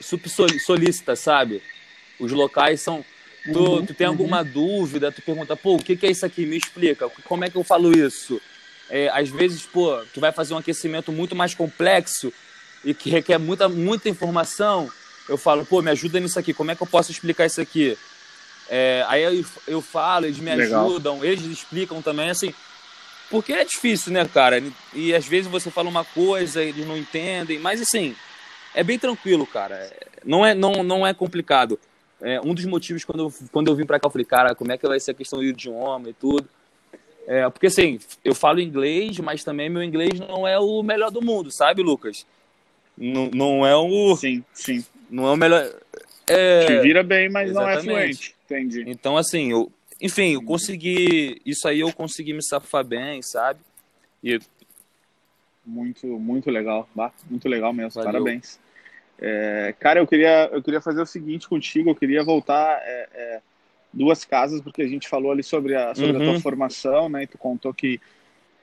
super 0.00 0.30
solícita, 0.58 1.14
sabe? 1.14 1.60
Os 2.18 2.32
locais 2.32 2.80
são 2.80 3.04
Tu, 3.52 3.60
uhum, 3.60 3.86
tu 3.86 3.94
tem 3.94 4.08
alguma 4.08 4.40
uhum. 4.40 4.50
dúvida, 4.50 5.12
tu 5.12 5.22
pergunta, 5.22 5.54
pô, 5.54 5.76
o 5.76 5.78
que, 5.78 5.96
que 5.96 6.04
é 6.04 6.10
isso 6.10 6.26
aqui? 6.26 6.44
Me 6.44 6.56
explica, 6.56 7.08
como 7.28 7.44
é 7.44 7.50
que 7.50 7.56
eu 7.56 7.62
falo 7.62 7.96
isso? 7.96 8.40
É, 8.90 9.08
às 9.10 9.28
vezes, 9.28 9.62
pô, 9.62 10.02
tu 10.12 10.18
vai 10.18 10.32
fazer 10.32 10.52
um 10.52 10.58
aquecimento 10.58 11.12
muito 11.12 11.36
mais 11.36 11.54
complexo 11.54 12.32
e 12.84 12.92
que 12.92 13.08
requer 13.08 13.38
muita, 13.38 13.68
muita 13.68 14.08
informação 14.08 14.90
eu 15.28 15.36
falo, 15.36 15.64
pô, 15.64 15.80
me 15.80 15.92
ajuda 15.92 16.18
nisso 16.18 16.40
aqui, 16.40 16.52
como 16.52 16.72
é 16.72 16.74
que 16.74 16.82
eu 16.82 16.88
posso 16.88 17.12
explicar 17.12 17.46
isso 17.46 17.60
aqui? 17.60 17.96
É, 18.68 19.04
aí 19.06 19.22
eu, 19.22 19.44
eu 19.68 19.80
falo, 19.80 20.26
eles 20.26 20.40
me 20.40 20.52
Legal. 20.52 20.84
ajudam, 20.84 21.24
eles 21.24 21.44
explicam 21.44 22.02
também, 22.02 22.30
assim, 22.30 22.52
porque 23.30 23.52
é 23.52 23.64
difícil, 23.64 24.12
né, 24.12 24.24
cara? 24.26 24.62
E 24.94 25.14
às 25.14 25.26
vezes 25.26 25.50
você 25.50 25.70
fala 25.70 25.88
uma 25.88 26.04
coisa, 26.04 26.62
eles 26.62 26.86
não 26.86 26.96
entendem, 26.96 27.58
mas 27.58 27.80
assim, 27.80 28.14
é 28.74 28.82
bem 28.82 28.98
tranquilo, 28.98 29.46
cara. 29.46 29.90
Não 30.24 30.44
é, 30.44 30.54
não, 30.54 30.82
não 30.82 31.06
é 31.06 31.12
complicado. 31.12 31.78
É, 32.20 32.40
um 32.40 32.54
dos 32.54 32.64
motivos 32.64 33.04
quando 33.04 33.24
eu, 33.24 33.34
quando 33.52 33.68
eu 33.68 33.74
vim 33.74 33.84
para 33.84 34.00
cá, 34.00 34.06
eu 34.06 34.10
falei, 34.10 34.24
cara, 34.24 34.54
como 34.54 34.72
é 34.72 34.78
que 34.78 34.86
vai 34.86 34.98
ser 34.98 35.10
a 35.10 35.14
questão 35.14 35.38
do 35.38 35.44
idioma 35.44 36.08
e 36.08 36.12
tudo? 36.12 36.48
É, 37.26 37.48
porque 37.50 37.66
assim, 37.66 37.98
eu 38.24 38.34
falo 38.34 38.60
inglês, 38.60 39.18
mas 39.18 39.42
também 39.42 39.68
meu 39.68 39.82
inglês 39.82 40.18
não 40.20 40.46
é 40.46 40.58
o 40.58 40.82
melhor 40.82 41.10
do 41.10 41.20
mundo, 41.20 41.50
sabe, 41.52 41.82
Lucas? 41.82 42.24
Não, 42.96 43.30
não 43.32 43.66
é 43.66 43.76
o. 43.76 44.16
Sim, 44.16 44.42
sim. 44.54 44.84
Não 45.10 45.26
é 45.26 45.32
o 45.32 45.36
melhor. 45.36 45.68
É... 46.26 46.66
Te 46.66 46.80
vira 46.80 47.02
bem, 47.02 47.28
mas 47.28 47.50
Exatamente. 47.50 47.86
não 47.86 47.96
é 47.96 48.00
fluente. 48.00 48.34
Entendi. 48.44 48.84
Então, 48.86 49.16
assim, 49.16 49.50
eu, 49.50 49.70
enfim, 50.00 50.34
eu 50.34 50.42
consegui. 50.42 51.40
Isso 51.44 51.66
aí 51.66 51.80
eu 51.80 51.92
consegui 51.92 52.32
me 52.32 52.42
safar 52.42 52.84
bem, 52.84 53.22
sabe? 53.22 53.60
E... 54.22 54.38
Muito, 55.64 56.06
muito 56.06 56.50
legal. 56.50 56.88
Muito 57.28 57.48
legal 57.48 57.72
mesmo. 57.72 58.02
Valeu. 58.02 58.12
Parabéns. 58.12 58.58
É, 59.18 59.74
cara, 59.80 59.98
eu 59.98 60.06
queria, 60.06 60.48
eu 60.52 60.62
queria 60.62 60.80
fazer 60.80 61.00
o 61.00 61.06
seguinte 61.06 61.48
contigo. 61.48 61.90
Eu 61.90 61.94
queria 61.94 62.22
voltar 62.22 62.80
é, 62.82 63.08
é, 63.14 63.40
duas 63.92 64.24
casas, 64.24 64.60
porque 64.60 64.82
a 64.82 64.88
gente 64.88 65.08
falou 65.08 65.32
ali 65.32 65.42
sobre 65.42 65.74
a, 65.74 65.94
sobre 65.94 66.12
uhum. 66.12 66.16
a 66.16 66.24
tua 66.24 66.34
uhum. 66.34 66.40
formação, 66.40 67.08
né? 67.08 67.24
E 67.24 67.26
tu 67.26 67.38
contou 67.38 67.72
que, 67.74 68.00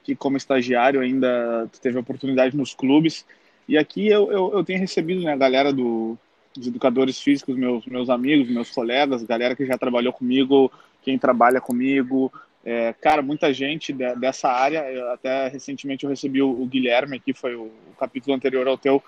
que 0.04 0.16
como 0.16 0.38
estagiário 0.38 1.02
ainda 1.02 1.68
tu 1.72 1.82
teve 1.82 1.98
oportunidade 1.98 2.56
nos 2.56 2.74
clubes. 2.74 3.26
E 3.68 3.78
aqui 3.78 4.08
eu, 4.08 4.32
eu, 4.32 4.54
eu 4.54 4.64
tenho 4.64 4.80
recebido 4.80 5.22
né, 5.24 5.34
a 5.34 5.38
galera 5.38 5.74
do, 5.74 6.18
dos 6.56 6.68
educadores 6.68 7.20
físicos, 7.20 7.56
meus, 7.56 7.86
meus 7.86 8.10
amigos, 8.10 8.50
meus 8.50 8.70
colegas, 8.70 9.24
galera 9.24 9.56
que 9.56 9.66
já 9.66 9.78
trabalhou 9.78 10.14
comigo, 10.14 10.72
quem 11.04 11.18
trabalha 11.18 11.60
comigo. 11.60 12.32
É, 12.66 12.94
cara, 12.94 13.22
muita 13.22 13.54
gente 13.54 13.92
de, 13.92 14.16
dessa 14.16 14.50
área. 14.50 14.90
Eu, 14.92 15.12
até 15.12 15.48
recentemente 15.48 16.04
eu 16.06 16.10
recebi 16.10 16.42
o, 16.42 16.50
o, 16.50 16.66
Guilherme 16.66 17.18
aqui, 17.18 17.34
foi 17.34 17.56
o, 17.56 17.64
o 17.64 17.96
capítulo 18.00 18.36
anterior 18.36 18.68
ao 18.68 18.78
teu, 18.78 19.04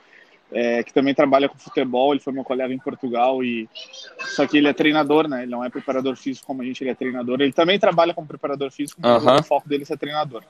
é, 0.51 0.84
que 0.84 0.93
também 0.93 1.15
trabalha 1.15 1.47
com 1.47 1.58
futebol. 1.58 2.13
Ele 2.13 2.19
foi 2.19 2.34
meu 2.34 2.43
colega 2.43 2.73
em 2.73 2.79
Portugal 2.79 3.43
e 3.43 3.69
só 4.19 4.45
que 4.45 4.58
ele 4.58 4.67
é 4.67 4.73
treinador, 4.73 5.27
né? 5.27 5.43
Ele 5.43 5.51
não 5.51 5.63
é 5.63 5.69
preparador 5.69 6.15
físico 6.17 6.45
como 6.45 6.62
a 6.62 6.65
gente, 6.65 6.84
ele 6.84 6.91
é 6.91 6.95
treinador. 6.95 7.41
Ele 7.41 7.53
também 7.53 7.79
trabalha 7.79 8.13
como 8.13 8.27
preparador 8.27 8.69
físico, 8.71 8.99
mas 9.01 9.23
o 9.23 9.43
foco 9.43 9.69
dele 9.69 9.84
é 9.84 9.86
ser 9.86 9.97
treinador. 9.97 10.43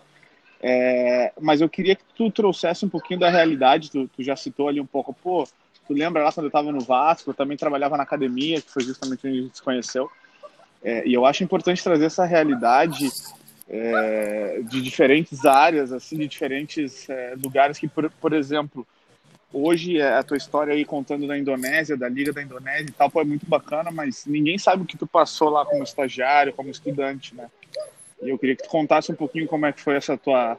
É, 0.67 1.31
mas 1.39 1.61
eu 1.61 1.69
queria 1.69 1.95
que 1.95 2.03
tu 2.15 2.31
trouxesse 2.31 2.85
um 2.85 2.89
pouquinho 2.89 3.19
da 3.19 3.29
realidade, 3.29 3.91
tu, 3.91 4.07
tu, 4.07 4.23
já 4.23 4.35
citou 4.35 4.67
ali 4.67 4.81
um 4.81 4.85
pouco, 4.85 5.13
pô, 5.13 5.47
tu 5.85 5.93
lembra 5.93 6.23
lá 6.23 6.31
quando 6.31 6.45
eu 6.45 6.49
estava 6.49 6.71
no 6.71 6.79
Vasco, 6.79 7.29
eu 7.29 7.33
também 7.35 7.55
trabalhava 7.55 7.97
na 7.97 8.01
academia, 8.01 8.59
que 8.59 8.71
foi 8.71 8.83
justamente 8.83 9.27
onde 9.27 9.37
a 9.37 9.41
gente 9.43 9.57
se 9.57 9.61
conheceu, 9.61 10.09
é, 10.85 11.03
e 11.03 11.15
eu 11.15 11.25
acho 11.25 11.43
importante 11.43 11.83
trazer 11.83 12.05
essa 12.05 12.25
realidade 12.25 13.11
é, 13.67 14.61
de 14.61 14.83
diferentes 14.83 15.43
áreas, 15.43 15.91
assim, 15.91 16.15
de 16.15 16.27
diferentes 16.27 17.09
é, 17.09 17.33
lugares 17.43 17.79
que, 17.79 17.87
por, 17.87 18.07
por 18.21 18.33
exemplo, 18.33 18.85
hoje 19.51 19.99
é 19.99 20.13
a 20.13 20.21
tua 20.21 20.37
história 20.37 20.75
aí 20.75 20.85
contando 20.85 21.25
da 21.25 21.35
Indonésia, 21.35 21.97
da 21.97 22.07
Liga 22.07 22.31
da 22.31 22.43
Indonésia 22.43 22.85
e 22.87 22.91
tal, 22.91 23.09
pô, 23.09 23.19
é 23.19 23.25
muito 23.25 23.47
bacana, 23.47 23.89
mas 23.89 24.27
ninguém 24.27 24.59
sabe 24.59 24.83
o 24.83 24.85
que 24.85 24.95
tu 24.95 25.07
passou 25.07 25.49
lá 25.49 25.65
como 25.65 25.83
estagiário, 25.83 26.53
como 26.53 26.69
estudante, 26.69 27.33
né? 27.33 27.49
E 28.21 28.29
eu 28.29 28.37
queria 28.37 28.55
que 28.55 28.63
tu 28.63 28.69
contasse 28.69 29.11
um 29.11 29.15
pouquinho 29.15 29.47
como 29.47 29.65
é 29.65 29.73
que 29.73 29.81
foi 29.81 29.95
essa 29.95 30.15
tua 30.15 30.55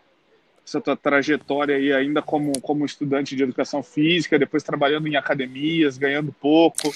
essa 0.67 0.81
tua 0.81 0.97
trajetória 0.97 1.77
aí 1.77 1.93
ainda 1.93 2.21
como, 2.21 2.61
como 2.61 2.85
estudante 2.85 3.37
de 3.37 3.43
educação 3.45 3.85
física, 3.85 4.37
depois 4.37 4.65
trabalhando 4.65 5.07
em 5.07 5.15
academias, 5.15 5.97
ganhando 5.97 6.33
pouco. 6.33 6.93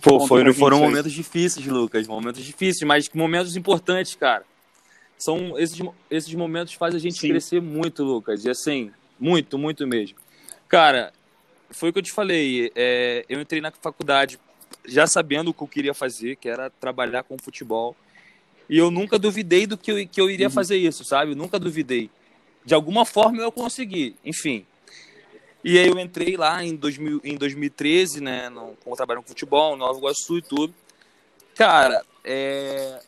Pô, 0.00 0.26
foi, 0.26 0.50
foram 0.54 0.80
momentos 0.80 1.12
difíceis, 1.12 1.66
Lucas, 1.66 2.08
momentos 2.08 2.42
difíceis, 2.42 2.82
mas 2.88 3.10
momentos 3.12 3.56
importantes, 3.56 4.14
cara. 4.14 4.42
São 5.18 5.58
esses, 5.58 5.78
esses 6.10 6.32
momentos 6.32 6.72
fazem 6.72 6.96
a 6.96 7.00
gente 7.00 7.18
Sim. 7.18 7.28
crescer 7.28 7.60
muito, 7.60 8.02
Lucas, 8.02 8.46
e 8.46 8.50
assim, 8.50 8.90
muito, 9.18 9.58
muito 9.58 9.86
mesmo. 9.86 10.16
Cara, 10.66 11.12
foi 11.68 11.90
o 11.90 11.92
que 11.92 11.98
eu 11.98 12.02
te 12.02 12.12
falei, 12.12 12.72
é, 12.74 13.26
eu 13.28 13.38
entrei 13.38 13.60
na 13.60 13.70
faculdade 13.70 14.40
já 14.86 15.06
sabendo 15.06 15.50
o 15.50 15.54
que 15.54 15.62
eu 15.62 15.68
queria 15.68 15.92
fazer, 15.92 16.36
que 16.36 16.48
era 16.48 16.70
trabalhar 16.70 17.22
com 17.24 17.36
futebol, 17.36 17.94
e 18.66 18.78
eu 18.78 18.90
nunca 18.90 19.18
duvidei 19.18 19.66
do 19.66 19.76
que 19.76 19.92
eu, 19.92 20.08
que 20.08 20.18
eu 20.18 20.30
iria 20.30 20.46
uhum. 20.46 20.52
fazer 20.52 20.78
isso, 20.78 21.04
sabe? 21.04 21.32
Eu 21.32 21.36
nunca 21.36 21.58
duvidei 21.58 22.08
de 22.64 22.74
alguma 22.74 23.04
forma 23.04 23.42
eu 23.42 23.52
consegui, 23.52 24.16
enfim. 24.24 24.66
E 25.62 25.78
aí 25.78 25.88
eu 25.88 25.98
entrei 25.98 26.36
lá 26.36 26.64
em, 26.64 26.74
2000, 26.74 27.20
em 27.22 27.36
2013, 27.36 28.20
né, 28.22 28.48
no, 28.48 28.76
como 28.82 28.96
trabalho 28.96 29.22
com 29.22 29.28
futebol, 29.28 29.72
no 29.72 29.84
Nova 29.84 29.98
Iguaçu 29.98 30.38
e 30.38 30.42
tudo. 30.42 30.74
Cara, 31.54 32.02
é, 32.24 33.00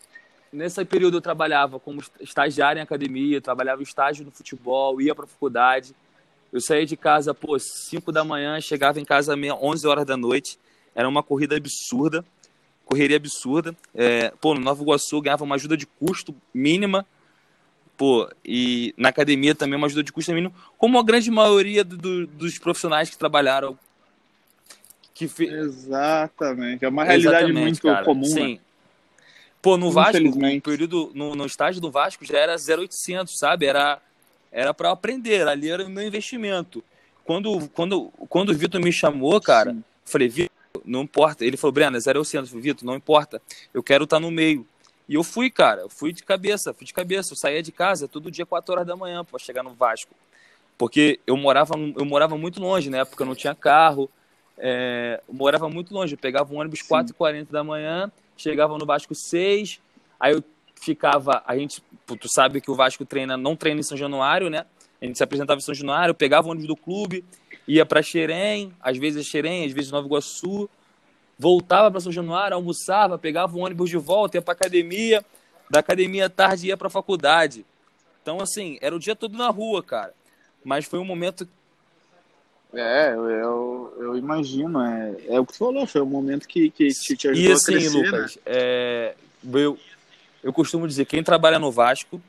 nesse 0.53 0.85
período 0.85 1.17
eu 1.17 1.21
trabalhava 1.23 1.81
como 1.81 2.03
estagiário 2.21 2.79
em 2.79 2.83
academia, 2.83 3.41
trabalhava 3.41 3.83
estágio 3.83 4.25
no 4.25 4.31
futebol, 4.31 5.01
ia 5.01 5.15
para 5.15 5.27
faculdade. 5.27 5.95
Eu 6.53 6.61
saía 6.61 6.85
de 6.85 6.97
casa, 6.97 7.33
pô, 7.33 7.59
5 7.59 8.13
da 8.13 8.23
manhã, 8.23 8.61
chegava 8.61 9.01
em 9.01 9.05
casa 9.05 9.35
meia, 9.35 9.55
11 9.55 9.87
horas 9.87 10.05
da 10.05 10.19
noite. 10.19 10.59
Era 10.95 11.09
uma 11.09 11.23
corrida 11.23 11.57
absurda, 11.57 12.23
correria 12.85 13.17
absurda. 13.17 13.75
É, 13.95 14.31
pô, 14.39 14.53
no 14.53 14.61
Nova 14.61 14.83
Iguaçu 14.83 15.23
ganhava 15.23 15.45
uma 15.45 15.55
ajuda 15.55 15.75
de 15.75 15.87
custo 15.87 16.35
mínima 16.53 17.07
Pô, 17.97 18.29
e 18.45 18.95
na 18.97 19.11
academia 19.11 19.55
também 19.55 19.77
uma 19.77 19.87
ajuda 19.87 20.03
de 20.03 20.13
custo 20.13 20.33
mínimo, 20.33 20.55
como 20.79 20.99
a 20.99 21.03
grande 21.05 21.31
maioria 21.31 21.85
do, 21.85 21.97
do, 21.97 22.27
dos 22.27 22.59
profissionais 22.59 23.11
que 23.11 23.19
trabalharam. 23.19 23.79
Que 25.15 25.29
fe... 25.29 25.45
Exatamente, 25.45 26.85
é 26.85 26.89
uma 26.89 27.05
realidade 27.05 27.37
Exatamente, 27.37 27.63
muito 27.63 27.83
cara. 27.83 28.05
comum. 28.05 28.25
Sim. 28.25 28.55
Né? 28.55 28.61
Pô, 29.61 29.77
no 29.77 29.93
Vasco, 29.93 30.19
no 30.19 30.61
período, 30.61 31.13
no, 31.15 31.37
no 31.37 31.47
estágio 31.47 31.81
do 31.81 31.91
Vasco 31.91 32.25
já 32.25 32.39
era 32.39 32.57
0,800, 32.57 33.39
sabe? 33.39 33.67
Era 33.67 34.01
era 34.53 34.75
para 34.75 34.91
aprender, 34.91 35.49
ali 35.49 35.71
era 35.71 35.85
o 35.85 35.89
meu 35.89 36.07
investimento. 36.07 36.85
Quando, 37.25 37.69
quando, 37.71 38.13
quando 38.29 38.51
o 38.51 38.55
Vitor 38.55 38.81
me 38.81 38.93
chamou, 38.93 39.41
cara, 39.41 39.73
Sim. 39.73 39.83
falei, 40.05 40.29
Vitor, 40.29 40.51
não 40.85 41.03
importa. 41.03 41.45
Ele 41.45 41.57
falou, 41.57 41.73
Breno, 41.73 41.97
é 41.97 42.01
0,800. 42.01 42.51
Vitor, 42.51 42.85
não 42.85 42.95
importa. 42.95 43.41
Eu 43.73 43.83
quero 43.83 44.05
estar 44.05 44.17
tá 44.17 44.21
no 44.21 44.31
meio. 44.31 44.67
E 45.09 45.15
eu 45.15 45.23
fui, 45.23 45.51
cara, 45.51 45.83
eu 45.83 45.89
fui 45.89 46.13
de 46.13 46.23
cabeça, 46.23 46.73
fui 46.73 46.87
de 46.87 46.95
cabeça. 46.95 47.33
Eu 47.33 47.37
saía 47.37 47.63
de 47.63 47.73
casa 47.73 48.09
todo 48.09 48.31
dia 48.31 48.47
4 48.47 48.73
horas 48.73 48.87
da 48.87 48.97
manhã 48.97 49.25
para 49.25 49.39
chegar 49.39 49.63
no 49.63 49.75
Vasco. 49.75 50.15
Porque 50.79 51.21
eu 51.27 51.37
morava, 51.37 51.75
eu 51.77 52.05
morava 52.05 52.37
muito 52.37 52.61
longe, 52.61 52.91
na 52.91 52.99
época 52.99 53.23
eu 53.23 53.27
não 53.27 53.35
tinha 53.35 53.55
carro. 53.55 54.11
É, 54.59 55.21
eu 55.29 55.35
morava 55.35 55.69
muito 55.69 55.93
longe. 55.93 56.15
Eu 56.15 56.19
pegava 56.19 56.53
um 56.53 56.59
ônibus 56.59 56.81
4h40 56.81 57.51
da 57.51 57.63
manhã, 57.63 58.11
chegava 58.37 58.77
no 58.79 58.87
Vasco 58.87 59.15
6, 59.15 59.81
aí 60.19 60.35
eu 60.35 60.45
ficava. 60.81 61.43
A 61.47 61.57
gente, 61.57 61.83
tu 62.07 62.29
sabe 62.29 62.61
que 62.61 62.71
o 62.71 62.75
Vasco 62.75 63.05
treina, 63.05 63.37
não 63.37 63.57
treina 63.57 63.81
em 63.81 63.85
São 63.85 63.97
Januário, 63.97 64.49
né? 64.49 64.67
A 65.01 65.05
gente 65.05 65.19
se 65.19 65.25
apresentava 65.25 65.59
em 65.59 65.63
São 65.63 65.75
Januário, 65.75 66.15
pegava 66.15 66.47
o 66.47 66.51
ônibus 66.51 66.69
do 66.69 66.77
clube, 66.77 67.25
ia 67.67 67.85
para 67.85 68.03
Xerém, 68.03 68.73
às 68.81 68.97
vezes 68.97 69.27
Xerém, 69.27 69.67
às 69.67 69.73
vezes 69.73 69.91
Nova 69.91 70.07
Iguaçu 70.07 70.71
voltava 71.39 71.91
para 71.91 72.01
São 72.01 72.13
Januário, 72.13 72.55
almoçava, 72.55 73.19
pegava 73.19 73.57
o 73.57 73.61
ônibus 73.61 73.91
de 73.91 73.97
volta, 73.97 74.37
ia 74.37 74.43
para 74.43 74.53
academia, 74.53 75.25
da 75.69 75.81
academia 75.81 76.27
à 76.27 76.31
tarde 76.31 76.69
ia 76.69 76.77
para 76.77 76.87
a 76.87 76.91
faculdade. 76.91 77.65
Então, 78.23 78.41
assim, 78.41 78.79
era 78.81 78.95
o 78.95 78.99
dia 78.99 79.17
todo 79.17 79.37
na 79.37 79.49
rua, 79.49 79.83
cara. 79.83 80.15
Mas 80.65 80.85
foi 80.85 80.99
um 80.99 81.05
momento. 81.05 81.49
É, 82.73 83.13
eu, 83.13 83.95
eu 83.99 84.17
imagino. 84.17 84.81
É, 84.81 85.17
é 85.29 85.41
o 85.41 85.45
que 85.45 85.53
você 85.53 85.59
falou, 85.59 85.87
foi 85.87 86.01
um 86.01 86.07
momento 86.07 86.47
que, 86.47 86.71
que 86.71 86.89
te, 86.89 87.17
te 87.17 87.29
ajudou 87.29 87.51
e, 87.51 87.53
assim, 87.53 87.75
a 87.75 87.79
crescer, 87.79 87.97
Lucas, 87.97 88.37
né? 88.37 88.43
é, 88.47 89.15
eu, 89.53 89.79
eu 90.43 90.53
costumo 90.53 90.87
dizer, 90.87 91.05
quem 91.05 91.23
trabalha 91.23 91.59
no 91.59 91.73
Vasco 91.73 92.21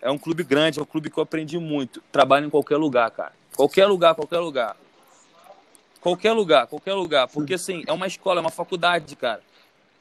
é 0.00 0.10
um 0.10 0.18
clube 0.18 0.42
grande, 0.42 0.78
é 0.78 0.82
um 0.82 0.86
clube 0.86 1.08
que 1.08 1.18
eu 1.18 1.22
aprendi 1.22 1.58
muito. 1.58 2.02
Trabalha 2.12 2.44
em 2.44 2.50
qualquer 2.50 2.76
lugar, 2.76 3.10
cara. 3.12 3.32
Qualquer 3.56 3.86
lugar, 3.86 4.14
qualquer 4.14 4.38
lugar. 4.40 4.76
Qualquer 6.02 6.32
lugar, 6.32 6.66
qualquer 6.66 6.92
lugar. 6.92 7.28
Porque, 7.28 7.54
assim, 7.54 7.82
é 7.86 7.92
uma 7.92 8.06
escola, 8.06 8.40
é 8.40 8.42
uma 8.42 8.50
faculdade, 8.50 9.16
cara. 9.16 9.40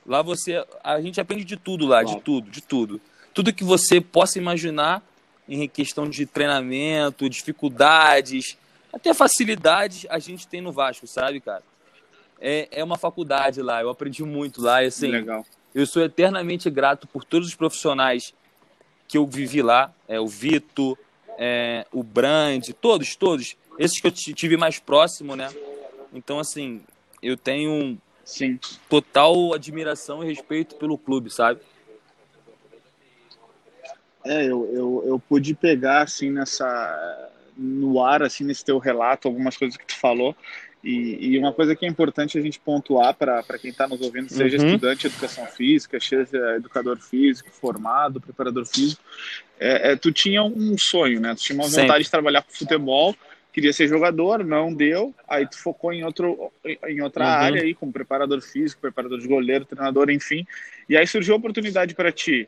Lá 0.05 0.21
você. 0.21 0.65
A 0.83 0.99
gente 0.99 1.21
aprende 1.21 1.45
de 1.45 1.55
tudo 1.55 1.85
lá, 1.85 2.03
de 2.03 2.19
tudo, 2.21 2.49
de 2.49 2.61
tudo. 2.61 2.99
Tudo 3.33 3.53
que 3.53 3.63
você 3.63 4.01
possa 4.01 4.37
imaginar 4.37 5.01
em 5.47 5.67
questão 5.69 6.09
de 6.09 6.25
treinamento, 6.25 7.29
dificuldades, 7.29 8.57
até 8.91 9.13
facilidades, 9.13 10.05
a 10.09 10.19
gente 10.19 10.47
tem 10.47 10.59
no 10.59 10.71
Vasco, 10.71 11.07
sabe, 11.07 11.39
cara? 11.39 11.63
É, 12.39 12.67
é 12.71 12.83
uma 12.83 12.97
faculdade 12.97 13.61
lá, 13.61 13.81
eu 13.81 13.89
aprendi 13.89 14.23
muito 14.23 14.61
lá. 14.61 14.83
E, 14.83 14.87
assim, 14.87 15.07
Legal. 15.07 15.45
Eu 15.73 15.85
sou 15.85 16.03
eternamente 16.03 16.69
grato 16.69 17.07
por 17.07 17.23
todos 17.23 17.47
os 17.47 17.55
profissionais 17.55 18.33
que 19.07 19.17
eu 19.17 19.25
vivi 19.25 19.61
lá. 19.61 19.93
É, 20.07 20.19
o 20.19 20.27
Vitor, 20.27 20.97
é, 21.37 21.85
o 21.91 22.03
Brand, 22.03 22.69
todos, 22.81 23.15
todos. 23.15 23.55
Esses 23.79 23.99
que 23.99 24.07
eu 24.07 24.11
tive 24.11 24.57
mais 24.57 24.79
próximo, 24.79 25.35
né? 25.35 25.49
Então, 26.13 26.39
assim, 26.39 26.81
eu 27.21 27.37
tenho 27.37 27.97
Sim. 28.23 28.59
total 28.89 29.53
admiração 29.53 30.23
e 30.23 30.27
respeito 30.27 30.75
pelo 30.75 30.97
clube, 30.97 31.29
sabe? 31.29 31.61
É, 34.23 34.43
eu, 34.45 34.69
eu, 34.71 35.03
eu 35.07 35.19
pude 35.19 35.53
pegar, 35.53 36.03
assim, 36.03 36.29
nessa 36.29 37.29
no 37.57 38.03
ar, 38.03 38.23
assim, 38.23 38.43
nesse 38.43 38.63
teu 38.63 38.77
relato, 38.77 39.27
algumas 39.27 39.57
coisas 39.57 39.77
que 39.77 39.85
tu 39.85 39.95
falou, 39.95 40.35
e, 40.83 41.33
e 41.33 41.37
uma 41.37 41.53
coisa 41.53 41.75
que 41.75 41.85
é 41.85 41.89
importante 41.89 42.37
a 42.37 42.41
gente 42.41 42.59
pontuar 42.59 43.13
para 43.13 43.43
quem 43.59 43.69
está 43.69 43.87
nos 43.87 44.01
ouvindo, 44.01 44.29
seja 44.29 44.57
uhum. 44.57 44.65
estudante 44.65 45.01
de 45.01 45.07
educação 45.07 45.45
física, 45.45 45.99
seja 45.99 46.55
educador 46.55 46.97
físico, 46.97 47.51
formado, 47.51 48.19
preparador 48.19 48.65
físico, 48.65 49.01
é, 49.59 49.91
é 49.91 49.95
tu 49.95 50.11
tinha 50.11 50.41
um 50.41 50.75
sonho, 50.79 51.19
né? 51.19 51.35
Tu 51.35 51.41
tinha 51.41 51.55
uma 51.55 51.65
vontade 51.65 51.87
Sempre. 51.87 52.03
de 52.03 52.11
trabalhar 52.11 52.41
com 52.41 52.51
futebol, 52.51 53.15
queria 53.51 53.73
ser 53.73 53.87
jogador, 53.87 54.43
não 54.43 54.73
deu, 54.73 55.13
aí 55.27 55.47
tu 55.47 55.57
focou 55.57 55.91
em, 55.91 56.03
outro, 56.03 56.51
em 56.87 57.01
outra 57.01 57.25
uhum. 57.25 57.31
área 57.31 57.61
aí, 57.61 57.73
como 57.73 57.91
preparador 57.91 58.41
físico, 58.41 58.81
preparador 58.81 59.19
de 59.19 59.27
goleiro, 59.27 59.65
treinador, 59.65 60.09
enfim, 60.09 60.45
e 60.87 60.95
aí 60.95 61.05
surgiu 61.05 61.33
a 61.33 61.37
oportunidade 61.37 61.93
para 61.93 62.11
ti, 62.11 62.47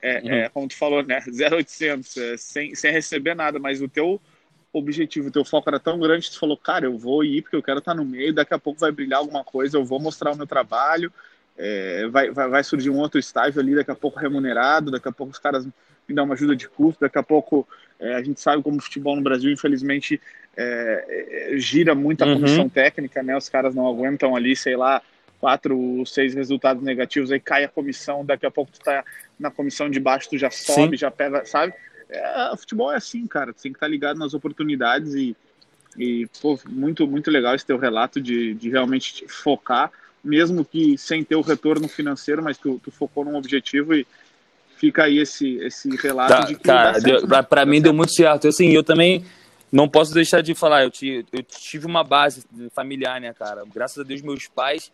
é, 0.00 0.20
uhum. 0.20 0.30
é, 0.30 0.48
como 0.48 0.68
tu 0.68 0.76
falou, 0.76 1.02
né, 1.02 1.20
0800, 1.28 2.16
é, 2.16 2.36
sem, 2.36 2.74
sem 2.74 2.90
receber 2.90 3.34
nada, 3.34 3.58
mas 3.58 3.82
o 3.82 3.88
teu 3.88 4.20
objetivo, 4.72 5.28
o 5.28 5.32
teu 5.32 5.44
foco 5.44 5.68
era 5.68 5.78
tão 5.78 5.98
grande, 5.98 6.30
tu 6.30 6.38
falou, 6.38 6.56
cara, 6.56 6.86
eu 6.86 6.96
vou 6.96 7.22
ir 7.24 7.42
porque 7.42 7.56
eu 7.56 7.62
quero 7.62 7.78
estar 7.78 7.94
no 7.94 8.04
meio, 8.04 8.32
daqui 8.32 8.54
a 8.54 8.58
pouco 8.58 8.80
vai 8.80 8.90
brilhar 8.90 9.18
alguma 9.18 9.44
coisa, 9.44 9.76
eu 9.76 9.84
vou 9.84 10.00
mostrar 10.00 10.32
o 10.32 10.36
meu 10.36 10.46
trabalho, 10.46 11.12
é, 11.56 12.06
vai, 12.06 12.30
vai, 12.30 12.48
vai 12.48 12.64
surgir 12.64 12.88
um 12.88 12.98
outro 12.98 13.18
estágio 13.18 13.60
ali, 13.60 13.74
daqui 13.74 13.90
a 13.90 13.94
pouco 13.94 14.18
remunerado, 14.18 14.90
daqui 14.90 15.08
a 15.08 15.12
pouco 15.12 15.32
os 15.32 15.38
caras 15.38 15.66
me 15.66 16.14
dão 16.14 16.24
uma 16.24 16.34
ajuda 16.34 16.56
de 16.56 16.68
custo, 16.68 17.00
daqui 17.00 17.18
a 17.18 17.22
pouco 17.22 17.68
é, 18.00 18.14
a 18.14 18.22
gente 18.22 18.40
sabe 18.40 18.62
como 18.62 18.78
o 18.78 18.82
futebol 18.82 19.16
no 19.16 19.22
Brasil, 19.22 19.50
infelizmente, 19.50 20.20
é, 20.56 21.50
é, 21.52 21.58
gira 21.58 21.94
muito 21.94 22.22
a 22.22 22.26
uhum. 22.26 22.34
comissão 22.34 22.68
técnica, 22.68 23.22
né? 23.22 23.36
Os 23.36 23.48
caras 23.48 23.74
não 23.74 23.86
aguentam 23.86 24.36
ali, 24.36 24.54
sei 24.54 24.76
lá, 24.76 25.02
quatro, 25.40 26.04
seis 26.06 26.34
resultados 26.34 26.82
negativos, 26.82 27.30
aí 27.30 27.40
cai 27.40 27.64
a 27.64 27.68
comissão, 27.68 28.24
daqui 28.24 28.46
a 28.46 28.50
pouco 28.50 28.72
tu 28.72 28.80
tá 28.80 29.04
na 29.38 29.50
comissão 29.50 29.88
de 29.88 30.00
baixo, 30.00 30.30
tu 30.30 30.38
já 30.38 30.50
sobe, 30.50 30.96
Sim. 30.96 31.00
já 31.00 31.10
pega, 31.10 31.44
sabe? 31.44 31.74
É, 32.08 32.56
futebol 32.56 32.92
é 32.92 32.96
assim, 32.96 33.26
cara, 33.26 33.52
tu 33.52 33.62
tem 33.62 33.72
que 33.72 33.76
estar 33.76 33.86
tá 33.86 33.90
ligado 33.90 34.18
nas 34.18 34.34
oportunidades 34.34 35.14
e, 35.14 35.36
e 35.96 36.26
pô, 36.40 36.58
muito, 36.68 37.06
muito 37.06 37.30
legal 37.30 37.54
esse 37.54 37.66
teu 37.66 37.78
relato 37.78 38.20
de, 38.20 38.54
de 38.54 38.70
realmente 38.70 39.26
focar, 39.28 39.90
mesmo 40.22 40.64
que 40.64 40.98
sem 40.98 41.22
ter 41.22 41.36
o 41.36 41.40
retorno 41.40 41.88
financeiro, 41.88 42.42
mas 42.42 42.58
tu, 42.58 42.80
tu 42.82 42.90
focou 42.90 43.24
num 43.24 43.36
objetivo 43.36 43.94
e, 43.94 44.06
fica 44.78 45.04
aí 45.04 45.18
esse, 45.18 45.56
esse 45.56 45.88
relato 45.96 46.32
tá, 46.32 46.40
de 46.40 46.54
que. 46.54 46.62
Cara, 46.62 46.98
pra, 47.26 47.42
pra 47.42 47.66
mim 47.66 47.80
deu 47.80 47.92
muito 47.92 48.12
certo. 48.12 48.48
Assim, 48.48 48.70
eu 48.70 48.82
também 48.82 49.24
não 49.70 49.88
posso 49.88 50.14
deixar 50.14 50.40
de 50.40 50.54
falar, 50.54 50.84
eu, 50.84 50.90
tive, 50.90 51.26
eu 51.32 51.42
tive 51.42 51.86
uma 51.86 52.02
base 52.02 52.44
familiar, 52.72 53.20
né, 53.20 53.34
cara? 53.34 53.64
Graças 53.72 53.98
a 53.98 54.02
Deus, 54.02 54.22
meus 54.22 54.46
pais 54.46 54.90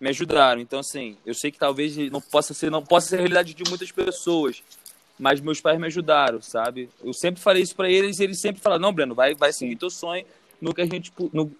me 0.00 0.08
ajudaram. 0.10 0.60
Então, 0.60 0.80
assim, 0.80 1.16
eu 1.24 1.34
sei 1.34 1.50
que 1.50 1.58
talvez 1.58 1.96
não 2.10 2.20
possa 2.20 2.54
ser, 2.54 2.70
não 2.70 2.82
possa 2.82 3.08
ser 3.08 3.16
a 3.16 3.18
realidade 3.18 3.54
de 3.54 3.64
muitas 3.68 3.90
pessoas, 3.90 4.62
mas 5.18 5.40
meus 5.40 5.60
pais 5.60 5.78
me 5.78 5.86
ajudaram, 5.86 6.40
sabe? 6.40 6.88
Eu 7.02 7.12
sempre 7.12 7.40
falei 7.40 7.62
isso 7.62 7.74
para 7.74 7.90
eles 7.90 8.18
e 8.18 8.24
eles 8.24 8.40
sempre 8.40 8.60
falaram: 8.60 8.82
não, 8.82 8.92
Breno, 8.92 9.14
vai, 9.14 9.34
vai 9.34 9.52
seguir 9.52 9.76
teu 9.76 9.90
sonho 9.90 10.24
no 10.60 10.74
que 10.74 10.82
a 10.82 10.86
gente. 10.86 11.12
No, 11.32 11.50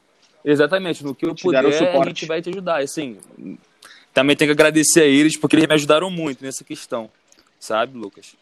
exatamente, 0.45 1.05
no 1.05 1.15
que 1.15 1.27
eu 1.27 1.35
puder, 1.35 1.65
a 1.65 2.05
gente 2.05 2.27
vai 2.27 2.43
te 2.43 2.51
ajudar. 2.51 2.83
Assim, 2.83 3.19
também 4.13 4.37
tenho 4.37 4.49
que 4.49 4.61
agradecer 4.61 5.03
a 5.03 5.07
eles 5.07 5.37
porque 5.37 5.57
eles 5.57 5.67
me 5.67 5.75
ajudaram 5.75 6.11
muito 6.11 6.45
nessa 6.45 6.63
questão 6.63 7.11
sabe, 7.65 7.99
Lucas? 7.99 8.37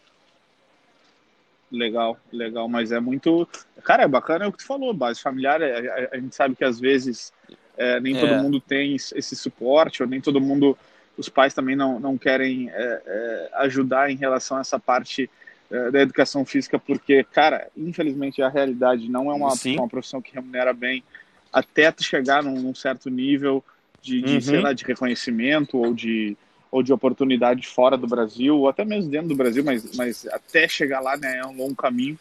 Legal, 1.71 2.19
legal, 2.31 2.69
mas 2.69 2.91
é 2.91 2.99
muito. 2.99 3.47
Cara, 3.83 4.03
é 4.03 4.07
bacana 4.07 4.45
é 4.45 4.47
o 4.47 4.51
que 4.51 4.59
tu 4.59 4.65
falou, 4.65 4.93
base 4.93 5.19
familiar. 5.19 5.61
A, 5.61 5.65
é, 5.65 6.09
a, 6.11 6.19
gente 6.19 6.35
sabe 6.35 6.55
que 6.55 6.63
às 6.63 6.79
vezes 6.79 7.33
é, 7.75 7.99
nem 7.99 8.15
é. 8.15 8.19
todo 8.19 8.43
mundo 8.43 8.59
tem 8.59 8.95
esse 8.95 9.35
suporte, 9.35 10.03
ou 10.03 10.07
nem 10.07 10.21
todo 10.21 10.39
mundo, 10.39 10.77
os 11.17 11.29
pais 11.29 11.53
também 11.53 11.75
não, 11.75 11.99
não 11.99 12.17
querem 12.17 12.69
é, 12.69 13.01
é 13.05 13.49
ajudar 13.63 14.11
em 14.11 14.15
relação 14.15 14.57
a 14.57 14.61
essa 14.61 14.79
parte 14.79 15.29
é, 15.71 15.89
da 15.89 16.01
educação 16.01 16.45
física, 16.45 16.77
porque, 16.77 17.23
cara, 17.23 17.67
infelizmente 17.75 18.43
a 18.43 18.49
realidade 18.49 19.09
não 19.09 19.31
é 19.31 19.33
uma, 19.33 19.53
uma 19.65 19.89
profissão 19.89 20.21
que 20.21 20.35
remunera 20.35 20.73
bem 20.73 21.03
até 21.51 21.91
tu 21.91 22.03
chegar 22.03 22.43
num, 22.43 22.61
num 22.61 22.75
certo 22.75 23.09
nível 23.09 23.63
de, 23.99 24.21
de 24.21 24.33
uhum. 24.35 24.41
sei 24.41 24.61
lá, 24.61 24.73
de 24.73 24.83
reconhecimento 24.83 25.77
ou 25.77 25.91
de, 25.91 26.37
ou 26.73 26.81
de 26.81 26.91
oportunidade 26.91 27.67
fora 27.67 27.95
do 27.95 28.07
Brasil, 28.07 28.57
ou 28.57 28.67
até 28.67 28.83
mesmo 28.83 29.11
dentro 29.11 29.27
do 29.27 29.35
Brasil, 29.35 29.63
mas, 29.63 29.95
mas 29.95 30.25
até 30.29 30.67
chegar 30.67 31.01
lá 31.01 31.15
né, 31.15 31.37
é 31.37 31.45
um 31.45 31.55
longo 31.55 31.75
caminho. 31.75 32.17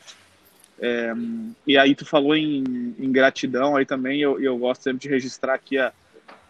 É, 0.78 1.14
e 1.66 1.78
aí 1.78 1.94
tu 1.94 2.04
falou 2.04 2.36
em, 2.36 2.94
em, 2.98 3.10
gratidão, 3.10 3.76
aí 3.76 3.86
também 3.86 4.20
eu, 4.20 4.38
eu 4.38 4.58
gosto 4.58 4.82
sempre 4.82 5.00
de 5.00 5.08
registrar 5.08 5.54
aqui 5.54 5.78
a, 5.78 5.90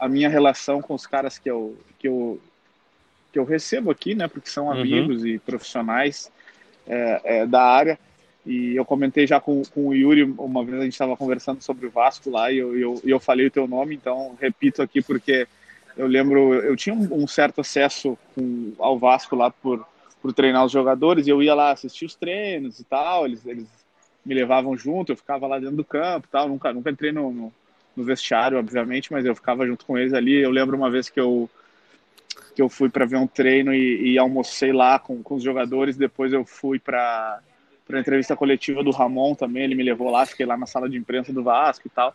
a 0.01 0.09
minha 0.09 0.29
relação 0.29 0.83
com 0.83 0.95
os 0.95 1.07
caras 1.07 1.39
que 1.39 1.49
eu, 1.49 1.79
que 1.97 2.09
eu, 2.09 2.41
que 3.33 3.39
eu 3.39 3.45
recebo 3.45 3.93
aqui, 3.93 4.17
né, 4.17 4.27
porque 4.27 4.51
são 4.51 4.65
uhum. 4.65 4.73
amigos 4.73 5.23
uhum. 5.23 5.29
e 5.29 5.39
profissionais 5.39 6.29
é, 6.89 7.21
é, 7.25 7.47
da 7.47 7.63
área. 7.63 7.97
E 8.45 8.75
eu 8.75 8.85
comentei 8.85 9.29
já 9.29 9.39
com, 9.39 9.63
com 9.73 9.87
o 9.87 9.95
Yuri, 9.95 10.25
uma 10.25 10.65
vez 10.65 10.81
a 10.81 10.83
gente 10.83 10.95
estava 10.95 11.17
conversando 11.17 11.63
sobre 11.63 11.87
o 11.87 11.91
Vasco 11.91 12.29
lá, 12.31 12.51
e 12.51 12.59
eu, 12.59 12.77
eu, 12.77 13.01
eu 13.05 13.21
falei 13.21 13.47
o 13.47 13.51
teu 13.51 13.69
nome, 13.69 13.95
então 13.95 14.37
repito 14.41 14.83
aqui 14.83 15.01
porque 15.01 15.47
eu 15.97 16.07
lembro, 16.07 16.55
eu 16.55 16.77
tinha 16.77 16.95
um, 16.95 17.27
certo 17.27 17.61
acesso 17.61 18.19
com, 18.35 18.73
ao 18.79 18.99
Vasco 18.99 19.37
lá 19.37 19.51
por, 19.51 19.87
por 20.21 20.33
treinar 20.33 20.65
os 20.65 20.73
jogadores, 20.73 21.27
e 21.27 21.31
eu 21.31 21.43
ia 21.43 21.55
lá 21.55 21.71
assistir 21.71 22.07
os 22.07 22.15
treinos 22.15 22.81
e 22.81 22.85
tal, 22.85 23.27
eles, 23.27 23.45
eles 23.47 23.67
me 24.25 24.35
levavam 24.35 24.77
junto, 24.77 25.13
eu 25.13 25.17
ficava 25.17 25.47
lá 25.47 25.59
dentro 25.59 25.77
do 25.77 25.85
campo 25.85 26.29
tal, 26.31 26.49
nunca, 26.49 26.73
nunca 26.73 26.91
entrei 26.91 27.13
no, 27.13 27.33
no, 27.33 27.53
no 27.97 28.05
vestiário, 28.05 28.59
obviamente, 28.59 29.13
mas 29.13 29.25
eu 29.25 29.35
ficava 29.35 29.67
junto 29.67 29.85
com 29.85 29.99
eles 29.99 30.15
ali. 30.15 30.35
Eu 30.35 30.51
lembro 30.51 30.77
uma 30.77 30.91
vez 30.91 31.09
que 31.09 31.21
eu, 31.21 31.51
que 32.55 32.63
eu 32.63 32.69
fui 32.69 32.89
para 32.89 33.05
ver 33.05 33.17
um 33.17 33.27
treino 33.27 33.75
e, 33.75 34.13
e, 34.13 34.19
almocei 34.19 34.73
lá 34.73 34.99
com, 34.99 35.23
com 35.23 35.35
os 35.35 35.43
jogadores, 35.43 35.97
depois 35.97 36.33
eu 36.33 36.45
fui 36.45 36.79
para 36.79 37.41
para 37.85 37.99
entrevista 37.99 38.37
coletiva 38.37 38.83
do 38.83 38.93
Ramon 38.93 39.35
também, 39.35 39.65
ele 39.65 39.75
me 39.75 39.83
levou 39.83 40.09
lá, 40.09 40.25
fiquei 40.25 40.47
lá 40.47 40.57
na 40.57 40.67
sala 40.67 40.89
de 40.89 40.97
imprensa 40.97 41.33
do 41.33 41.43
Vasco 41.43 41.87
e 41.87 41.91
tal. 41.91 42.15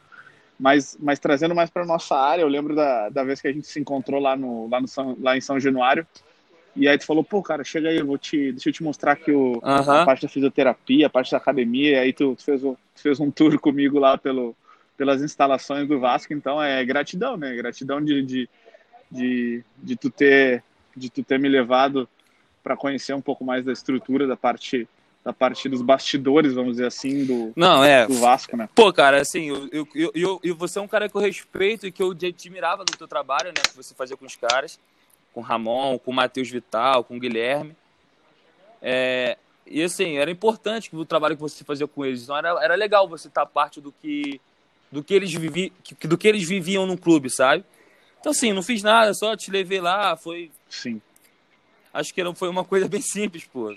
Mas, 0.60 0.98
mas 1.00 1.20
trazendo 1.20 1.54
mais 1.54 1.70
para 1.70 1.86
nossa 1.86 2.16
área, 2.16 2.42
eu 2.42 2.48
lembro 2.48 2.76
da, 2.76 3.10
da 3.10 3.24
vez 3.24 3.40
que 3.40 3.48
a 3.48 3.52
gente 3.52 3.68
se 3.68 3.80
encontrou 3.80 4.20
lá, 4.20 4.36
no, 4.36 4.68
lá, 4.68 4.82
no 4.82 4.88
São, 4.88 5.16
lá 5.22 5.38
em 5.38 5.42
São 5.42 5.60
Januário. 5.60 6.06
E 6.76 6.88
aí 6.88 6.98
tu 6.98 7.06
falou, 7.06 7.24
pô, 7.24 7.42
cara, 7.42 7.64
chega 7.64 7.90
aí, 7.90 7.98
eu 7.98 8.06
vou 8.06 8.18
te, 8.18 8.52
deixa 8.52 8.70
eu 8.70 8.74
te 8.74 8.84
mostrar 8.84 9.14
aqui 9.14 9.32
o, 9.32 9.60
a 9.64 10.06
parte 10.06 10.24
da 10.24 10.30
fisioterapia, 10.30 11.08
a 11.08 11.10
parte 11.10 11.32
da 11.32 11.38
academia. 11.38 11.92
E 11.92 12.00
aí 12.00 12.14
tu, 12.14 12.36
tu 12.36 12.44
fez, 12.44 12.64
um, 12.64 12.74
tu 12.74 13.02
fez 13.02 13.20
um 13.20 13.32
tour 13.32 13.60
comigo 13.60 14.00
lá 14.00 14.18
pelo, 14.18 14.56
pelas 14.96 15.22
instalações 15.22 15.88
do 15.88 16.00
Vasco. 16.00 16.34
Então 16.34 16.62
é 16.62 16.84
gratidão, 16.86 17.38
né? 17.38 17.56
Gratidão 17.56 18.04
de, 18.04 18.24
de, 18.24 18.50
de, 19.12 19.64
de 19.78 19.96
tu, 19.96 20.10
ter, 20.10 20.64
de 20.96 21.10
tu 21.10 21.24
ter 21.24 21.40
me 21.40 21.50
levado 21.50 22.08
para 22.64 22.78
conhecer 22.78 23.14
um 23.14 23.22
pouco 23.22 23.44
mais 23.44 23.64
da 23.64 23.72
estrutura, 23.72 24.28
da 24.28 24.38
parte 24.38 24.88
da 25.28 25.34
parte 25.34 25.68
dos 25.68 25.82
bastidores, 25.82 26.54
vamos 26.54 26.78
dizer 26.78 26.86
assim, 26.86 27.26
do, 27.26 27.52
Não, 27.54 27.84
é. 27.84 28.08
do 28.08 28.14
Vasco, 28.14 28.56
né? 28.56 28.70
Pô, 28.74 28.94
cara, 28.94 29.20
assim, 29.20 29.50
eu, 29.50 29.68
eu, 29.94 30.12
eu, 30.16 30.40
eu, 30.42 30.56
você 30.56 30.80
é 30.80 30.82
um 30.82 30.88
cara 30.88 31.10
que 31.10 31.18
eu 31.18 31.20
respeito 31.20 31.86
e 31.86 31.92
que 31.92 32.02
eu 32.02 32.12
admirava 32.12 32.86
do 32.86 32.98
teu 32.98 33.10
trabalho, 33.10 33.50
né? 33.50 33.62
Que 33.70 33.76
você 33.76 33.94
fazia 33.94 34.16
com 34.16 34.26
os 34.26 34.38
caras, 34.38 34.80
com 35.34 35.42
o 35.42 35.44
Ramon, 35.44 36.00
com 36.00 36.12
o 36.12 36.14
Matheus 36.14 36.50
Vital, 36.50 37.04
com 37.04 37.18
o 37.18 37.20
Guilherme. 37.20 37.76
É, 38.82 39.38
e 39.66 39.84
assim, 39.84 40.16
era 40.16 40.32
importante 40.32 40.96
o 40.96 41.04
trabalho 41.04 41.36
que 41.36 41.42
você 41.42 41.66
fazia 41.66 41.90
com 41.90 42.06
eles. 42.06 42.24
Então 42.24 42.38
era, 42.38 42.64
era 42.64 42.76
legal 42.76 43.06
você 43.06 43.28
estar 43.28 43.46
parte 43.46 43.82
do 43.82 43.92
que, 43.92 44.40
do 44.90 45.04
que 45.04 45.14
eles 45.14 45.34
vivi, 45.34 45.74
do 46.04 46.18
que 46.18 46.30
eles 46.30 46.48
viviam 46.48 46.86
no 46.86 46.98
clube, 46.98 47.30
sabe? 47.30 47.66
Então, 48.22 48.32
assim, 48.32 48.54
não 48.54 48.64
fiz 48.64 48.82
nada, 48.82 49.14
só 49.14 49.36
te 49.36 49.52
levei 49.52 49.82
lá, 49.82 50.16
foi. 50.16 50.50
Sim. 50.70 51.02
Acho 51.94 52.14
que 52.14 52.22
era, 52.22 52.34
foi 52.34 52.48
uma 52.48 52.64
coisa 52.64 52.88
bem 52.88 53.02
simples, 53.02 53.44
pô. 53.44 53.76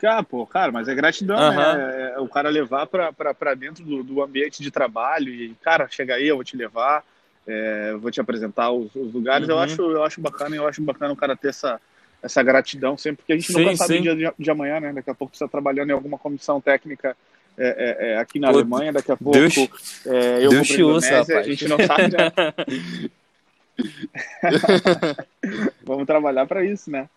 Cara, 0.00 0.22
pô, 0.24 0.46
cara, 0.46 0.72
mas 0.72 0.88
é 0.88 0.94
gratidão, 0.94 1.36
uhum. 1.36 1.56
né? 1.56 2.12
É 2.16 2.20
o 2.20 2.28
cara 2.28 2.48
levar 2.48 2.86
para 2.86 3.54
dentro 3.54 3.84
do, 3.84 4.02
do, 4.02 4.22
ambiente 4.22 4.62
de 4.62 4.70
trabalho 4.70 5.28
e, 5.28 5.54
cara, 5.62 5.88
chega 5.90 6.14
aí, 6.14 6.28
eu 6.28 6.36
vou 6.36 6.44
te 6.44 6.56
levar, 6.56 7.04
é, 7.46 7.94
vou 7.94 8.10
te 8.10 8.20
apresentar 8.20 8.70
os, 8.70 8.94
os 8.94 9.12
lugares. 9.12 9.48
Uhum. 9.48 9.54
Eu, 9.54 9.60
acho, 9.60 9.82
eu 9.82 10.04
acho 10.04 10.20
bacana, 10.20 10.56
eu 10.56 10.66
acho 10.66 10.82
bacana 10.82 11.12
o 11.12 11.16
cara 11.16 11.36
ter 11.36 11.48
essa, 11.48 11.80
essa 12.22 12.42
gratidão 12.42 12.96
sempre, 12.96 13.18
porque 13.18 13.32
a 13.32 13.36
gente 13.36 13.52
sim, 13.52 13.64
nunca 13.64 13.76
sabe 13.76 13.98
o 13.98 14.02
dia 14.02 14.16
de, 14.16 14.32
de, 14.38 14.50
amanhã, 14.50 14.80
né? 14.80 14.92
Daqui 14.92 15.10
a 15.10 15.14
pouco 15.14 15.36
você 15.36 15.44
está 15.44 15.50
trabalhando 15.50 15.90
em 15.90 15.94
alguma 15.94 16.18
comissão 16.18 16.60
técnica 16.60 17.16
é, 17.56 17.66
é, 17.66 18.12
é 18.12 18.18
aqui 18.18 18.38
na 18.38 18.50
Pô, 18.50 18.54
Alemanha, 18.54 18.92
daqui 18.92 19.12
a 19.12 19.16
pouco 19.16 19.38
Deus, 19.38 19.54
é, 20.06 20.44
eu 20.44 20.50
Deus 20.50 20.68
vou 20.68 21.00
para 21.00 21.38
a 21.38 21.42
gente 21.42 21.68
não 21.68 21.76
sabe, 21.78 22.16
né? 22.16 23.08
Vamos 25.84 26.06
trabalhar 26.06 26.46
para 26.46 26.64
isso, 26.64 26.90
né? 26.90 27.08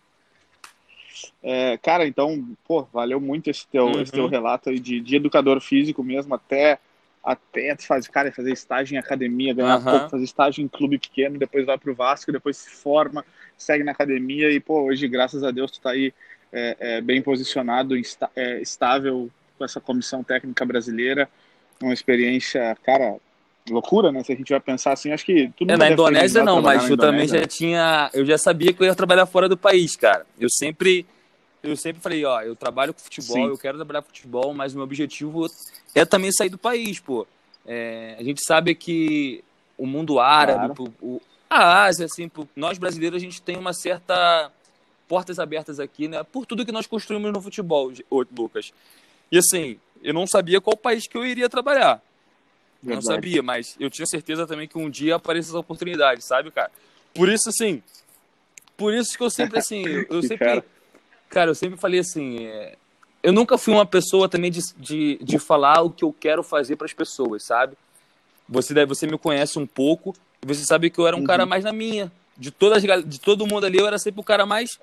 É, 1.43 1.77
cara, 1.77 2.05
então, 2.05 2.55
pô, 2.67 2.83
valeu 2.93 3.19
muito 3.19 3.49
esse 3.49 3.67
teu, 3.67 3.85
uhum. 3.85 4.01
esse 4.01 4.11
teu 4.11 4.27
relato 4.27 4.69
aí 4.69 4.79
de, 4.79 4.99
de 4.99 5.15
educador 5.15 5.59
físico 5.61 6.03
mesmo, 6.03 6.33
até 6.35 6.79
até 7.23 7.75
fazer, 7.77 8.09
cara, 8.09 8.31
fazer 8.31 8.51
estágio 8.51 8.95
em 8.95 8.97
academia, 8.97 9.53
ganhar 9.53 9.77
uhum. 9.77 9.83
pouco, 9.83 10.09
fazer 10.09 10.23
estágio 10.23 10.63
em 10.63 10.67
clube 10.67 10.97
pequeno, 10.97 11.37
depois 11.37 11.65
vai 11.65 11.77
pro 11.77 11.93
Vasco, 11.93 12.31
depois 12.31 12.57
se 12.57 12.69
forma, 12.71 13.23
segue 13.55 13.83
na 13.83 13.91
academia 13.91 14.49
e, 14.49 14.59
pô, 14.59 14.81
hoje, 14.81 15.07
graças 15.07 15.43
a 15.43 15.51
Deus, 15.51 15.71
tu 15.71 15.81
tá 15.81 15.91
aí 15.91 16.11
é, 16.51 16.77
é, 16.79 17.01
bem 17.01 17.21
posicionado, 17.21 17.95
está, 17.95 18.29
é, 18.35 18.59
estável 18.59 19.29
com 19.57 19.63
essa 19.63 19.79
comissão 19.79 20.23
técnica 20.23 20.65
brasileira, 20.65 21.29
uma 21.81 21.93
experiência, 21.93 22.75
cara, 22.83 23.17
loucura, 23.69 24.11
né? 24.11 24.23
Se 24.23 24.31
a 24.31 24.35
gente 24.35 24.49
vai 24.49 24.59
pensar 24.59 24.93
assim, 24.93 25.11
acho 25.11 25.25
que 25.25 25.51
tudo. 25.55 25.71
É, 25.71 25.77
na 25.77 25.89
Indonésia 25.89 26.43
não, 26.43 26.61
mas 26.61 26.89
eu 26.89 26.97
também 26.97 27.27
já 27.27 27.45
tinha, 27.45 28.09
eu 28.13 28.25
já 28.25 28.37
sabia 28.37 28.73
que 28.73 28.81
eu 28.81 28.87
ia 28.87 28.95
trabalhar 28.95 29.25
fora 29.25 29.47
do 29.47 29.57
país, 29.57 29.95
cara. 29.95 30.25
Eu 30.39 30.49
sempre 30.49 31.05
eu 31.63 31.75
sempre 31.75 32.01
falei, 32.01 32.25
ó, 32.25 32.41
eu 32.41 32.55
trabalho 32.55 32.93
com 32.93 32.99
futebol, 32.99 33.35
Sim. 33.35 33.47
eu 33.47 33.57
quero 33.57 33.77
trabalhar 33.77 34.01
com 34.01 34.07
futebol, 34.07 34.53
mas 34.53 34.73
o 34.73 34.77
meu 34.77 34.83
objetivo 34.83 35.45
é 35.93 36.03
também 36.05 36.31
sair 36.31 36.49
do 36.49 36.57
país, 36.57 36.99
pô. 36.99 37.27
É, 37.65 38.15
a 38.19 38.23
gente 38.23 38.43
sabe 38.43 38.73
que 38.73 39.43
o 39.77 39.85
mundo 39.85 40.19
árabe, 40.19 40.73
claro. 40.75 40.93
o, 40.99 41.21
a 41.47 41.83
Ásia, 41.83 42.05
assim, 42.05 42.31
nós 42.55 42.79
brasileiros, 42.79 43.17
a 43.17 43.19
gente 43.23 43.41
tem 43.41 43.57
uma 43.57 43.73
certa 43.73 44.51
portas 45.07 45.37
abertas 45.37 45.79
aqui, 45.79 46.07
né? 46.07 46.23
Por 46.23 46.45
tudo 46.45 46.65
que 46.65 46.71
nós 46.71 46.87
construímos 46.87 47.31
no 47.31 47.41
futebol, 47.41 47.91
Lucas. 48.35 48.73
E 49.31 49.37
assim, 49.37 49.77
eu 50.01 50.13
não 50.13 50.25
sabia 50.25 50.61
qual 50.61 50.75
país 50.75 51.05
que 51.05 51.17
eu 51.17 51.25
iria 51.25 51.49
trabalhar. 51.49 52.01
Verdade. 52.83 53.05
Não 53.05 53.13
sabia, 53.13 53.43
mas 53.43 53.75
eu 53.79 53.89
tinha 53.89 54.05
certeza 54.05 54.47
também 54.47 54.67
que 54.67 54.77
um 54.77 54.89
dia 54.89 55.15
apareça 55.15 55.49
essa 55.49 55.59
oportunidade, 55.59 56.23
sabe, 56.23 56.49
cara? 56.51 56.71
Por 57.13 57.29
isso, 57.29 57.49
assim, 57.49 57.83
por 58.75 58.93
isso 58.93 59.17
que 59.17 59.23
eu 59.23 59.29
sempre, 59.29 59.59
assim, 59.59 59.83
eu 60.09 60.21
sempre 60.23 60.63
Cara, 61.31 61.49
eu 61.49 61.55
sempre 61.55 61.79
falei 61.79 61.99
assim. 61.99 62.45
É... 62.45 62.75
Eu 63.23 63.31
nunca 63.31 63.57
fui 63.57 63.73
uma 63.73 63.85
pessoa 63.85 64.27
também 64.27 64.51
de, 64.51 64.59
de, 64.77 65.19
de 65.21 65.39
falar 65.39 65.81
o 65.81 65.89
que 65.89 66.03
eu 66.03 66.11
quero 66.11 66.43
fazer 66.43 66.75
para 66.75 66.85
as 66.85 66.93
pessoas, 66.93 67.43
sabe? 67.43 67.77
Você, 68.49 68.73
deve, 68.73 68.87
você 68.87 69.07
me 69.07 69.17
conhece 69.17 69.57
um 69.57 69.65
pouco 69.65 70.13
e 70.43 70.47
você 70.47 70.65
sabe 70.65 70.89
que 70.89 70.99
eu 70.99 71.07
era 71.07 71.15
um 71.15 71.19
uhum. 71.19 71.25
cara 71.25 71.45
mais 71.45 71.63
na 71.63 71.71
minha. 71.71 72.11
De, 72.35 72.51
todas, 72.51 72.81
de 72.81 73.19
todo 73.19 73.45
mundo 73.47 73.65
ali, 73.65 73.77
eu 73.77 73.87
era 73.87 73.99
sempre 73.99 74.19
o 74.19 74.23
cara 74.23 74.45
mais. 74.45 74.79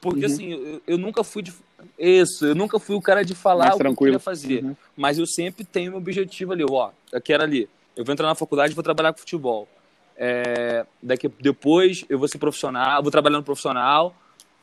Porque 0.00 0.24
uhum. 0.24 0.32
assim, 0.32 0.52
eu, 0.52 0.82
eu, 0.86 0.98
nunca 0.98 1.22
fui 1.22 1.42
de. 1.42 1.52
Isso, 1.98 2.46
eu 2.46 2.54
nunca 2.54 2.78
fui 2.78 2.96
o 2.96 3.00
cara 3.00 3.24
de 3.24 3.34
falar 3.34 3.64
mais 3.64 3.74
o 3.76 3.78
tranquilo. 3.78 3.96
que 3.96 4.02
eu 4.02 4.06
queria 4.06 4.20
fazer. 4.20 4.64
Uhum. 4.64 4.76
Mas 4.96 5.18
eu 5.18 5.26
sempre 5.26 5.64
tenho 5.64 5.92
meu 5.92 5.98
objetivo 5.98 6.52
ali, 6.52 6.64
ó. 6.68 6.90
Eu 7.12 7.20
quero 7.20 7.42
ali. 7.42 7.68
Eu 7.96 8.04
vou 8.04 8.12
entrar 8.12 8.26
na 8.26 8.34
faculdade 8.34 8.72
e 8.72 8.74
vou 8.74 8.84
trabalhar 8.84 9.12
com 9.12 9.18
futebol. 9.18 9.68
É, 10.16 10.84
daqui 11.02 11.28
depois 11.40 12.04
eu 12.08 12.18
vou 12.18 12.28
ser 12.28 12.38
profissional, 12.38 13.02
vou 13.02 13.10
trabalhar 13.10 13.38
no 13.38 13.44
profissional 13.44 14.14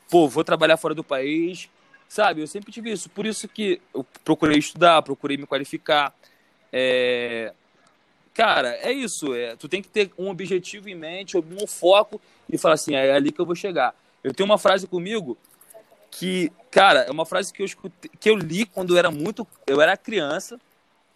pô, 0.10 0.28
vou 0.28 0.44
trabalhar 0.44 0.78
fora 0.78 0.94
do 0.94 1.04
país, 1.04 1.70
sabe? 2.08 2.42
Eu 2.42 2.48
sempre 2.48 2.72
tive 2.72 2.92
isso. 2.92 3.10
Por 3.10 3.26
isso 3.26 3.48
que 3.48 3.82
eu 3.94 4.06
procurei 4.24 4.58
estudar, 4.58 5.02
procurei 5.02 5.38
me 5.38 5.46
qualificar. 5.46 6.14
É... 6.72 7.54
Cara, 8.34 8.70
é 8.82 8.92
isso. 8.92 9.34
É... 9.34 9.56
Tu 9.56 9.68
tem 9.68 9.82
que 9.82 9.90
ter 9.90 10.12
um 10.18 10.30
objetivo 10.30 10.90
em 10.90 10.96
mente, 10.96 11.38
um 11.38 11.68
foco 11.68 12.22
e 12.50 12.58
falar 12.58 12.76
assim, 12.76 12.96
é 12.96 13.14
ali 13.14 13.32
que 13.32 13.40
eu 13.40 13.46
vou 13.46 13.56
chegar. 13.56 13.94
Eu 14.24 14.34
tenho 14.34 14.48
uma 14.48 14.58
frase 14.58 14.88
comigo 14.88 15.38
que, 16.18 16.52
cara, 16.72 17.02
é 17.02 17.12
uma 17.12 17.28
frase 17.28 17.54
que 17.54 17.62
eu 17.62 17.66
escutei, 17.66 18.10
que 18.20 18.28
eu 18.28 18.36
li 18.36 18.66
quando 18.66 18.96
eu 18.96 18.98
era 18.98 19.12
muito, 19.12 19.46
eu 19.68 19.80
era 19.80 19.96
criança, 19.96 20.60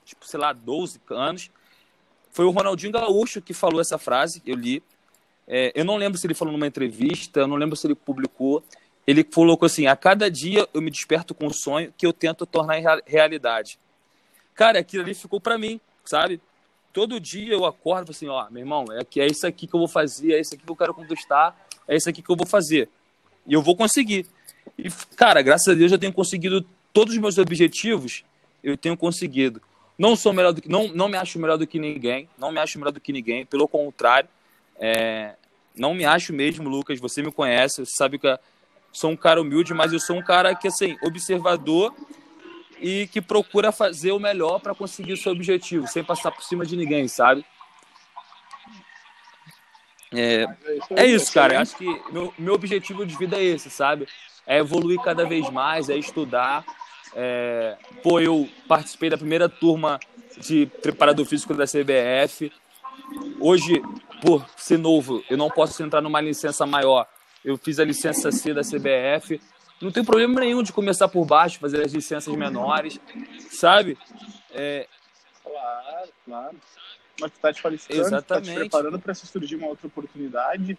tipo, 0.05 0.27
sei 0.27 0.39
lá, 0.39 0.53
12 0.53 1.01
anos. 1.09 1.49
Foi 2.31 2.45
o 2.45 2.51
Ronaldinho 2.51 2.93
Gaúcho 2.93 3.41
que 3.41 3.51
falou 3.51 3.81
essa 3.81 3.97
frase, 3.97 4.43
eu 4.45 4.55
li. 4.55 4.83
É, 5.47 5.71
eu 5.73 5.83
não 5.83 5.97
lembro 5.97 6.19
se 6.19 6.27
ele 6.27 6.35
falou 6.35 6.51
numa 6.51 6.67
entrevista, 6.67 7.39
eu 7.39 7.47
não 7.47 7.55
lembro 7.55 7.75
se 7.75 7.87
ele 7.87 7.95
publicou, 7.95 8.63
ele 9.07 9.23
colocou 9.23 9.65
assim: 9.65 9.87
a 9.87 9.95
cada 9.95 10.29
dia 10.29 10.67
eu 10.71 10.81
me 10.81 10.91
desperto 10.91 11.33
com 11.33 11.47
um 11.47 11.53
sonho 11.53 11.91
que 11.97 12.05
eu 12.05 12.13
tento 12.13 12.45
tornar 12.45 12.77
em 12.77 12.83
realidade. 13.07 13.79
Cara, 14.53 14.79
aquilo 14.79 15.01
ali 15.01 15.15
ficou 15.15 15.41
para 15.41 15.57
mim, 15.57 15.81
sabe? 16.05 16.39
Todo 16.93 17.19
dia 17.19 17.53
eu 17.53 17.65
acordo 17.65 18.11
assim: 18.11 18.27
ó, 18.27 18.47
meu 18.51 18.61
irmão, 18.61 18.85
é, 18.91 19.19
é 19.19 19.25
isso 19.25 19.47
aqui 19.47 19.65
que 19.65 19.73
eu 19.73 19.79
vou 19.79 19.89
fazer, 19.89 20.33
é 20.33 20.39
isso 20.39 20.53
aqui 20.53 20.63
que 20.63 20.71
eu 20.71 20.75
quero 20.75 20.93
conquistar, 20.93 21.57
é 21.87 21.95
isso 21.95 22.07
aqui 22.07 22.21
que 22.21 22.29
eu 22.29 22.35
vou 22.35 22.45
fazer. 22.45 22.87
E 23.47 23.53
eu 23.53 23.63
vou 23.63 23.75
conseguir. 23.75 24.27
E, 24.77 24.89
cara, 25.15 25.41
graças 25.41 25.67
a 25.67 25.73
Deus 25.73 25.91
eu 25.91 25.99
tenho 25.99 26.13
conseguido 26.13 26.65
todos 26.93 27.13
os 27.13 27.19
meus 27.19 27.37
objetivos, 27.37 28.23
eu 28.63 28.77
tenho 28.77 28.97
conseguido. 28.97 29.61
Não 29.97 30.15
sou 30.15 30.33
melhor 30.33 30.53
do 30.53 30.61
que. 30.61 30.69
Não, 30.69 30.87
não 30.87 31.07
me 31.07 31.17
acho 31.17 31.37
melhor 31.39 31.57
do 31.57 31.67
que 31.67 31.79
ninguém, 31.79 32.27
não 32.37 32.51
me 32.51 32.59
acho 32.59 32.79
melhor 32.79 32.91
do 32.91 32.99
que 32.99 33.13
ninguém, 33.13 33.45
pelo 33.45 33.67
contrário. 33.67 34.29
É, 34.79 35.35
não 35.75 35.93
me 35.93 36.05
acho 36.05 36.33
mesmo, 36.33 36.67
Lucas. 36.67 36.99
Você 36.99 37.21
me 37.21 37.31
conhece, 37.31 37.85
você 37.85 37.93
sabe 37.93 38.17
que 38.17 38.39
sou 38.91 39.11
um 39.11 39.15
cara 39.15 39.41
humilde, 39.41 39.73
mas 39.73 39.93
eu 39.93 39.99
sou 39.99 40.17
um 40.17 40.21
cara 40.21 40.55
que, 40.55 40.67
assim, 40.67 40.97
observador 41.03 41.93
e 42.79 43.07
que 43.07 43.21
procura 43.21 43.71
fazer 43.71 44.11
o 44.11 44.19
melhor 44.19 44.59
para 44.59 44.73
conseguir 44.73 45.13
o 45.13 45.17
seu 45.17 45.31
objetivo, 45.31 45.87
sem 45.87 46.03
passar 46.03 46.31
por 46.31 46.43
cima 46.43 46.65
de 46.65 46.75
ninguém, 46.75 47.07
sabe? 47.07 47.45
É, 50.13 50.45
é 50.95 51.05
isso, 51.05 51.31
cara. 51.31 51.53
Eu 51.53 51.59
acho 51.61 51.75
que 51.77 51.85
meu, 52.11 52.33
meu 52.37 52.53
objetivo 52.53 53.05
de 53.05 53.15
vida 53.15 53.37
é 53.37 53.43
esse, 53.43 53.69
sabe? 53.69 54.07
É 54.45 54.57
evoluir 54.57 54.99
cada 55.01 55.25
vez 55.25 55.49
mais, 55.49 55.89
é 55.89 55.97
estudar. 55.97 56.65
É... 57.15 57.77
Pô, 58.03 58.19
eu 58.19 58.47
participei 58.67 59.09
da 59.09 59.17
primeira 59.17 59.47
turma 59.47 59.99
de 60.37 60.65
preparador 60.81 61.25
físico 61.25 61.53
da 61.53 61.65
CBF. 61.65 62.51
Hoje, 63.39 63.81
por 64.21 64.45
ser 64.55 64.77
novo, 64.77 65.23
eu 65.29 65.37
não 65.37 65.49
posso 65.49 65.81
entrar 65.83 66.01
numa 66.01 66.21
licença 66.21 66.65
maior. 66.65 67.07
Eu 67.43 67.57
fiz 67.57 67.79
a 67.79 67.83
licença 67.83 68.31
C 68.31 68.53
da 68.53 68.61
CBF. 68.61 69.41
Não 69.81 69.91
tem 69.91 70.03
problema 70.03 70.39
nenhum 70.39 70.61
de 70.61 70.71
começar 70.71 71.07
por 71.07 71.25
baixo, 71.25 71.59
fazer 71.59 71.83
as 71.83 71.91
licenças 71.91 72.33
menores, 72.35 72.99
sabe? 73.49 73.97
É... 74.51 74.87
Claro, 75.43 76.09
claro. 76.23 76.57
Mas 77.19 77.31
tu 77.31 77.39
tá 77.39 77.51
te 77.53 77.61
qualificando, 77.61 78.01
Exatamente. 78.01 78.47
tá 78.47 78.53
te 78.53 78.59
preparando 78.59 78.99
para 78.99 79.13
se 79.13 79.25
surgir 79.27 79.55
uma 79.55 79.67
outra 79.67 79.87
oportunidade. 79.87 80.77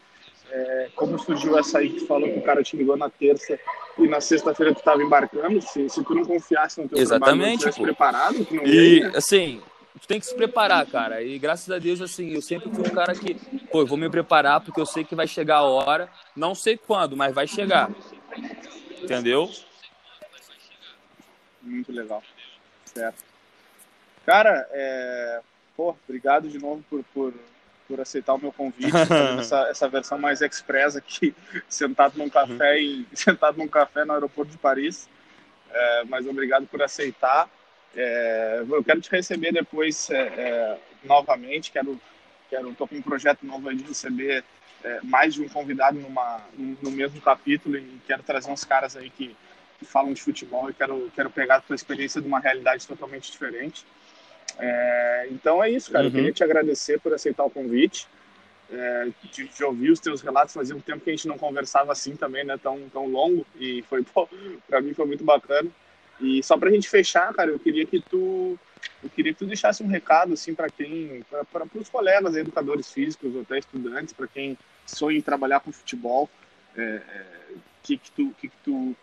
É, 0.54 0.90
como 0.94 1.18
surgiu 1.18 1.58
essa 1.58 1.78
aí 1.78 1.88
que 1.88 2.06
falou 2.06 2.30
que 2.30 2.38
o 2.38 2.42
cara 2.42 2.62
te 2.62 2.76
ligou 2.76 2.94
na 2.94 3.08
terça 3.08 3.58
e 3.98 4.06
na 4.06 4.20
sexta-feira 4.20 4.74
tu 4.74 4.80
estava 4.80 5.02
embarcando, 5.02 5.62
se, 5.62 5.88
se 5.88 6.04
tu 6.04 6.14
não 6.14 6.26
confiasse 6.26 6.78
no 6.82 6.86
teu 6.90 6.98
Exatamente, 6.98 7.62
trabalho, 7.62 7.76
tu 7.76 7.82
preparado, 7.82 8.44
tu 8.44 8.54
não 8.56 8.66
E, 8.66 9.00
né? 9.00 9.12
assim, 9.16 9.62
tu 9.98 10.06
tem 10.06 10.20
que 10.20 10.26
se 10.26 10.34
preparar, 10.34 10.84
cara. 10.84 11.22
E 11.22 11.38
graças 11.38 11.70
a 11.70 11.78
Deus, 11.78 12.02
assim, 12.02 12.34
eu 12.34 12.42
sempre 12.42 12.70
fui 12.70 12.86
um 12.86 12.94
cara 12.94 13.14
que, 13.14 13.34
pô, 13.70 13.86
vou 13.86 13.96
me 13.96 14.10
preparar 14.10 14.60
porque 14.60 14.78
eu 14.78 14.84
sei 14.84 15.04
que 15.04 15.14
vai 15.14 15.26
chegar 15.26 15.56
a 15.56 15.62
hora. 15.62 16.10
Não 16.36 16.54
sei 16.54 16.76
quando, 16.76 17.16
mas 17.16 17.34
vai 17.34 17.46
chegar. 17.46 17.90
Entendeu? 19.02 19.48
Muito 21.62 21.90
legal. 21.90 22.22
Certo. 22.84 23.24
Cara, 24.26 24.68
é... 24.70 25.40
pô, 25.74 25.96
obrigado 26.06 26.46
de 26.46 26.58
novo 26.58 26.84
por, 26.90 27.02
por 27.14 27.34
por 27.92 28.00
aceitar 28.00 28.32
o 28.32 28.38
meu 28.38 28.50
convite, 28.50 28.90
essa, 29.38 29.68
essa 29.68 29.86
versão 29.86 30.18
mais 30.18 30.40
express 30.40 30.96
aqui, 30.96 31.34
sentado 31.68 32.16
num 32.16 32.30
café 32.30 32.80
em, 32.80 33.06
sentado 33.12 33.58
num 33.58 33.68
café 33.68 34.02
no 34.06 34.14
aeroporto 34.14 34.50
de 34.50 34.56
Paris. 34.56 35.10
É, 35.70 36.04
mas 36.04 36.26
obrigado 36.26 36.66
por 36.66 36.82
aceitar. 36.82 37.50
É, 37.94 38.64
eu 38.66 38.82
quero 38.82 39.02
te 39.02 39.10
receber 39.10 39.52
depois 39.52 40.08
é, 40.08 40.20
é 40.20 40.78
novamente. 41.04 41.70
Quero, 41.70 42.00
quero, 42.48 42.74
tô 42.74 42.86
com 42.88 42.96
um 42.96 43.02
projeto 43.02 43.44
novo 43.44 43.68
aí 43.68 43.76
de 43.76 43.84
receber 43.84 44.42
é, 44.82 45.00
mais 45.02 45.34
de 45.34 45.42
um 45.42 45.48
convidado 45.50 45.98
numa, 45.98 46.40
no 46.56 46.90
mesmo 46.90 47.20
capítulo 47.20 47.76
e 47.76 48.00
quero 48.06 48.22
trazer 48.22 48.50
uns 48.50 48.64
caras 48.64 48.96
aí 48.96 49.10
que, 49.10 49.36
que 49.78 49.84
falam 49.84 50.14
de 50.14 50.22
futebol 50.22 50.70
e 50.70 50.74
quero, 50.74 51.12
quero 51.14 51.30
pegar 51.30 51.56
a 51.56 51.60
tua 51.60 51.76
experiência 51.76 52.22
de 52.22 52.26
uma 52.26 52.40
realidade 52.40 52.86
totalmente 52.86 53.30
diferente. 53.30 53.84
É, 54.58 55.28
então 55.30 55.62
é 55.62 55.70
isso, 55.70 55.90
cara. 55.90 56.04
Uhum. 56.04 56.10
Eu 56.10 56.14
queria 56.14 56.32
te 56.32 56.44
agradecer 56.44 57.00
por 57.00 57.12
aceitar 57.14 57.44
o 57.44 57.50
convite, 57.50 58.06
é, 58.70 59.08
de, 59.30 59.48
de, 59.48 59.64
ouvir 59.64 59.90
os 59.90 60.00
teus 60.00 60.20
relatos. 60.20 60.54
Fazia 60.54 60.74
um 60.74 60.80
tempo 60.80 61.00
que 61.00 61.10
a 61.10 61.12
gente 61.12 61.28
não 61.28 61.38
conversava 61.38 61.92
assim 61.92 62.16
também, 62.16 62.44
né? 62.44 62.58
Tão, 62.58 62.80
tão 62.92 63.06
longo. 63.06 63.46
E 63.58 63.82
foi, 63.82 64.04
para 64.68 64.80
mim 64.80 64.94
foi 64.94 65.06
muito 65.06 65.24
bacana. 65.24 65.70
E 66.20 66.42
só 66.42 66.56
pra 66.56 66.70
gente 66.70 66.88
fechar, 66.88 67.32
cara, 67.34 67.50
eu 67.50 67.58
queria 67.58 67.84
que 67.84 68.00
tu 68.00 68.58
eu 69.02 69.10
queria 69.10 69.32
que 69.32 69.38
tu 69.38 69.46
deixasse 69.46 69.82
um 69.82 69.88
recado 69.88 70.32
assim 70.32 70.54
para 70.54 70.68
quem 70.68 71.24
para 71.52 71.66
os 71.74 71.88
colegas 71.88 72.36
educadores 72.36 72.90
físicos 72.90 73.34
ou 73.34 73.42
até 73.42 73.58
estudantes 73.58 74.12
para 74.12 74.26
quem 74.26 74.58
sonha 74.86 75.18
em 75.18 75.22
trabalhar 75.22 75.60
com 75.60 75.70
futebol 75.70 76.28
é, 76.76 76.82
é, 76.82 77.26
que 77.82 77.96
que 77.96 78.10
tu 78.10 78.34
que, 78.40 78.48
que 78.48 78.56
tu 78.64 78.96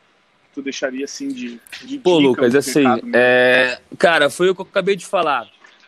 tu 0.54 0.62
deixaria 0.62 1.06
assim 1.06 1.30
de, 1.30 1.60
de 1.84 2.00
Pô, 2.00 2.20
Lucas, 2.20 2.56
assim, 2.56 2.84
é... 3.14 3.80
cara, 3.98 4.30
foi 4.30 4.50
o 4.50 4.56
que 4.56 4.62
eu 4.62 4.68
acabei 4.70 4.96
de 4.96 5.06
falar. 5.06 5.48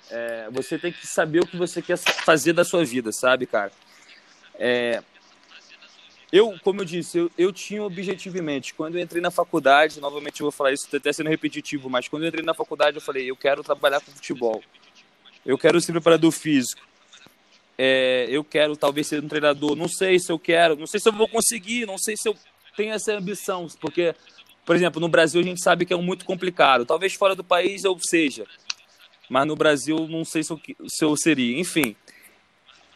É, 0.10 0.50
você 0.52 0.78
tem 0.78 0.92
que 0.92 1.08
saber 1.08 1.42
o 1.42 1.48
que 1.48 1.56
você 1.56 1.82
quer 1.82 1.98
fazer 1.98 2.54
da 2.54 2.66
sua 2.66 2.84
vida, 2.84 3.12
sabe, 3.12 3.46
cara? 3.46 3.72
É, 4.56 5.02
eu, 6.32 6.58
como 6.64 6.82
eu 6.82 6.86
disse, 6.86 7.18
eu, 7.18 7.32
eu 7.38 7.52
tinha 7.52 7.84
objetivamente, 7.84 8.74
quando 8.74 8.96
eu 8.96 9.02
entrei 9.02 9.22
na 9.22 9.30
faculdade, 9.30 10.00
novamente 10.00 10.40
eu 10.40 10.46
vou 10.46 10.52
falar 10.52 10.72
isso 10.72 10.88
até 10.96 11.12
sendo 11.12 11.30
repetitivo, 11.30 11.90
mas 11.90 12.08
quando 12.08 12.24
eu 12.24 12.30
entrei 12.30 12.44
na 12.44 12.54
faculdade 12.54 12.96
eu 12.96 13.02
falei, 13.02 13.30
eu 13.30 13.36
quero 13.36 13.64
trabalhar 13.64 14.00
com 14.00 14.12
futebol. 14.12 14.64
Eu 15.46 15.58
quero 15.58 15.82
ser 15.82 15.92
preparador 15.92 16.32
físico. 16.32 16.82
É, 17.78 18.28
eu 18.30 18.44
quero 18.44 18.78
talvez 18.78 19.08
ser 19.08 19.24
um 19.24 19.28
treinador. 19.28 19.76
Não 19.76 19.90
sei 19.90 20.20
se 20.20 20.32
eu 20.32 20.40
quero, 20.40 20.76
não 20.76 20.88
sei 20.88 21.00
se 21.00 21.10
eu 21.10 21.14
vou 21.14 21.28
conseguir, 21.28 21.86
não 21.86 21.98
sei 21.98 22.16
se 22.16 22.30
eu 22.30 22.36
tenho 22.78 22.94
essa 22.94 23.14
ambição, 23.14 23.68
porque 23.82 24.16
por 24.72 24.78
exemplo, 24.78 25.02
no 25.02 25.10
Brasil 25.10 25.42
a 25.42 25.44
gente 25.44 25.62
sabe 25.62 25.86
que 25.86 25.94
é 25.94 25.98
muito 25.98 26.24
complicado. 26.24 26.86
Talvez 26.86 27.14
fora 27.14 27.36
do 27.36 27.44
país 27.44 27.84
eu 27.84 28.00
seja, 28.00 28.46
mas 29.30 29.46
no 29.46 29.54
Brasil 29.54 30.08
não 30.08 30.24
sei 30.24 30.44
se 30.44 30.54
eu, 30.54 30.62
se 30.88 31.04
eu 31.04 31.18
seria. 31.18 31.60
Enfim, 31.60 31.94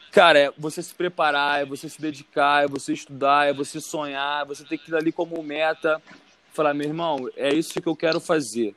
cara, 0.09 0.39
é 0.39 0.53
você 0.57 0.81
se 0.81 0.95
preparar, 0.95 1.61
é 1.61 1.65
você 1.65 1.89
se 1.89 1.99
dedicar, 1.99 2.63
é 2.63 2.67
você 2.69 2.93
estudar, 2.93 3.49
é 3.49 3.51
você 3.51 3.81
sonhar, 3.81 4.43
é 4.43 4.45
você 4.45 4.63
ter 4.63 4.79
ir 4.87 4.95
ali 4.95 5.11
como 5.11 5.43
meta. 5.43 6.01
Falar, 6.53 6.73
meu 6.73 6.87
irmão, 6.87 7.29
é 7.35 7.53
isso 7.53 7.73
que 7.81 7.89
eu 7.89 7.95
quero 7.97 8.21
fazer. 8.21 8.73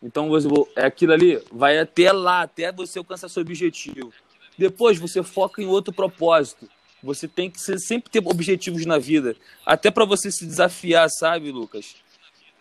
Então, 0.00 0.30
é 0.76 0.86
aquilo 0.86 1.14
ali, 1.14 1.42
vai 1.50 1.80
até 1.80 2.12
lá, 2.12 2.42
até 2.42 2.70
você 2.70 3.00
alcançar 3.00 3.28
seu 3.28 3.42
objetivo. 3.42 4.12
Depois 4.56 5.00
você 5.00 5.20
foca 5.20 5.60
em 5.60 5.66
outro 5.66 5.92
propósito. 5.92 6.68
Você 7.02 7.26
tem 7.26 7.50
que 7.50 7.58
sempre 7.60 8.08
ter 8.08 8.22
objetivos 8.24 8.86
na 8.86 8.98
vida, 8.98 9.36
até 9.66 9.90
para 9.90 10.04
você 10.04 10.30
se 10.30 10.46
desafiar, 10.46 11.10
sabe, 11.10 11.50
Lucas? 11.50 12.03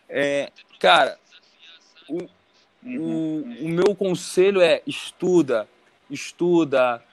É, 0.09 0.51
cara, 0.79 1.17
o, 2.09 2.23
o, 2.85 3.43
o 3.61 3.69
meu 3.69 3.95
conselho 3.95 4.61
é 4.61 4.81
estuda, 4.85 5.67
estuda, 6.09 7.03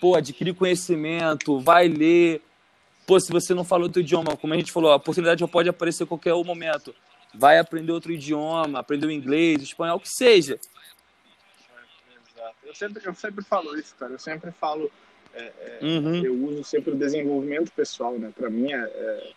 pô, 0.00 0.14
adquire 0.14 0.52
conhecimento, 0.54 1.58
vai 1.58 1.88
ler. 1.88 2.42
Pô, 3.06 3.18
se 3.18 3.32
você 3.32 3.52
não 3.54 3.64
fala 3.64 3.84
outro 3.84 4.00
idioma, 4.00 4.36
como 4.36 4.54
a 4.54 4.56
gente 4.56 4.72
falou, 4.72 4.92
a 4.92 4.96
oportunidade 4.96 5.46
pode 5.48 5.68
aparecer 5.68 6.04
a 6.04 6.06
qualquer 6.06 6.34
momento. 6.34 6.94
Vai 7.34 7.58
aprender 7.58 7.92
outro 7.92 8.12
idioma, 8.12 8.78
aprender 8.78 9.06
o 9.06 9.10
inglês, 9.10 9.62
espanhol, 9.62 9.96
o 9.96 10.00
que 10.00 10.08
seja. 10.08 10.58
Eu 12.62 12.74
sempre, 12.74 13.02
eu 13.04 13.14
sempre 13.14 13.44
falo 13.44 13.78
isso, 13.78 13.94
cara. 13.96 14.12
Eu 14.12 14.18
sempre 14.18 14.50
falo 14.52 14.90
é, 15.34 15.52
é, 15.60 15.78
uhum. 15.82 16.24
eu 16.24 16.34
uso 16.34 16.64
sempre 16.64 16.92
o 16.92 16.96
desenvolvimento 16.96 17.72
pessoal, 17.72 18.18
né? 18.18 18.32
Para 18.34 18.50
mim 18.50 18.72
é, 18.72 19.32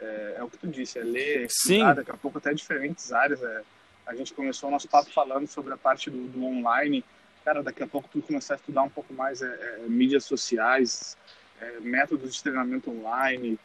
é, 0.00 0.04
é, 0.04 0.34
é, 0.38 0.42
o 0.42 0.48
que 0.48 0.58
tu 0.58 0.66
disse, 0.66 0.98
é 0.98 1.02
ler, 1.02 1.46
estudar, 1.46 1.94
daqui 1.94 2.10
a 2.10 2.16
pouco 2.16 2.38
até 2.38 2.52
diferentes 2.52 3.12
áreas. 3.12 3.42
É, 3.42 3.62
a 4.06 4.14
gente 4.14 4.32
começou 4.34 4.68
o 4.68 4.72
nosso 4.72 4.88
papo 4.88 5.10
falando 5.10 5.46
sobre 5.46 5.72
a 5.74 5.76
parte 5.76 6.10
do, 6.10 6.28
do 6.28 6.44
online. 6.44 7.04
Cara, 7.44 7.62
daqui 7.62 7.82
a 7.82 7.86
pouco 7.86 8.08
tu 8.08 8.20
começar 8.22 8.54
a 8.54 8.56
estudar 8.56 8.82
um 8.82 8.88
pouco 8.88 9.12
mais 9.12 9.42
é, 9.42 9.78
mídias 9.86 10.24
sociais, 10.24 11.16
métodos 11.80 12.34
de 12.34 12.42
treinamento 12.42 12.90
online, 12.90 13.58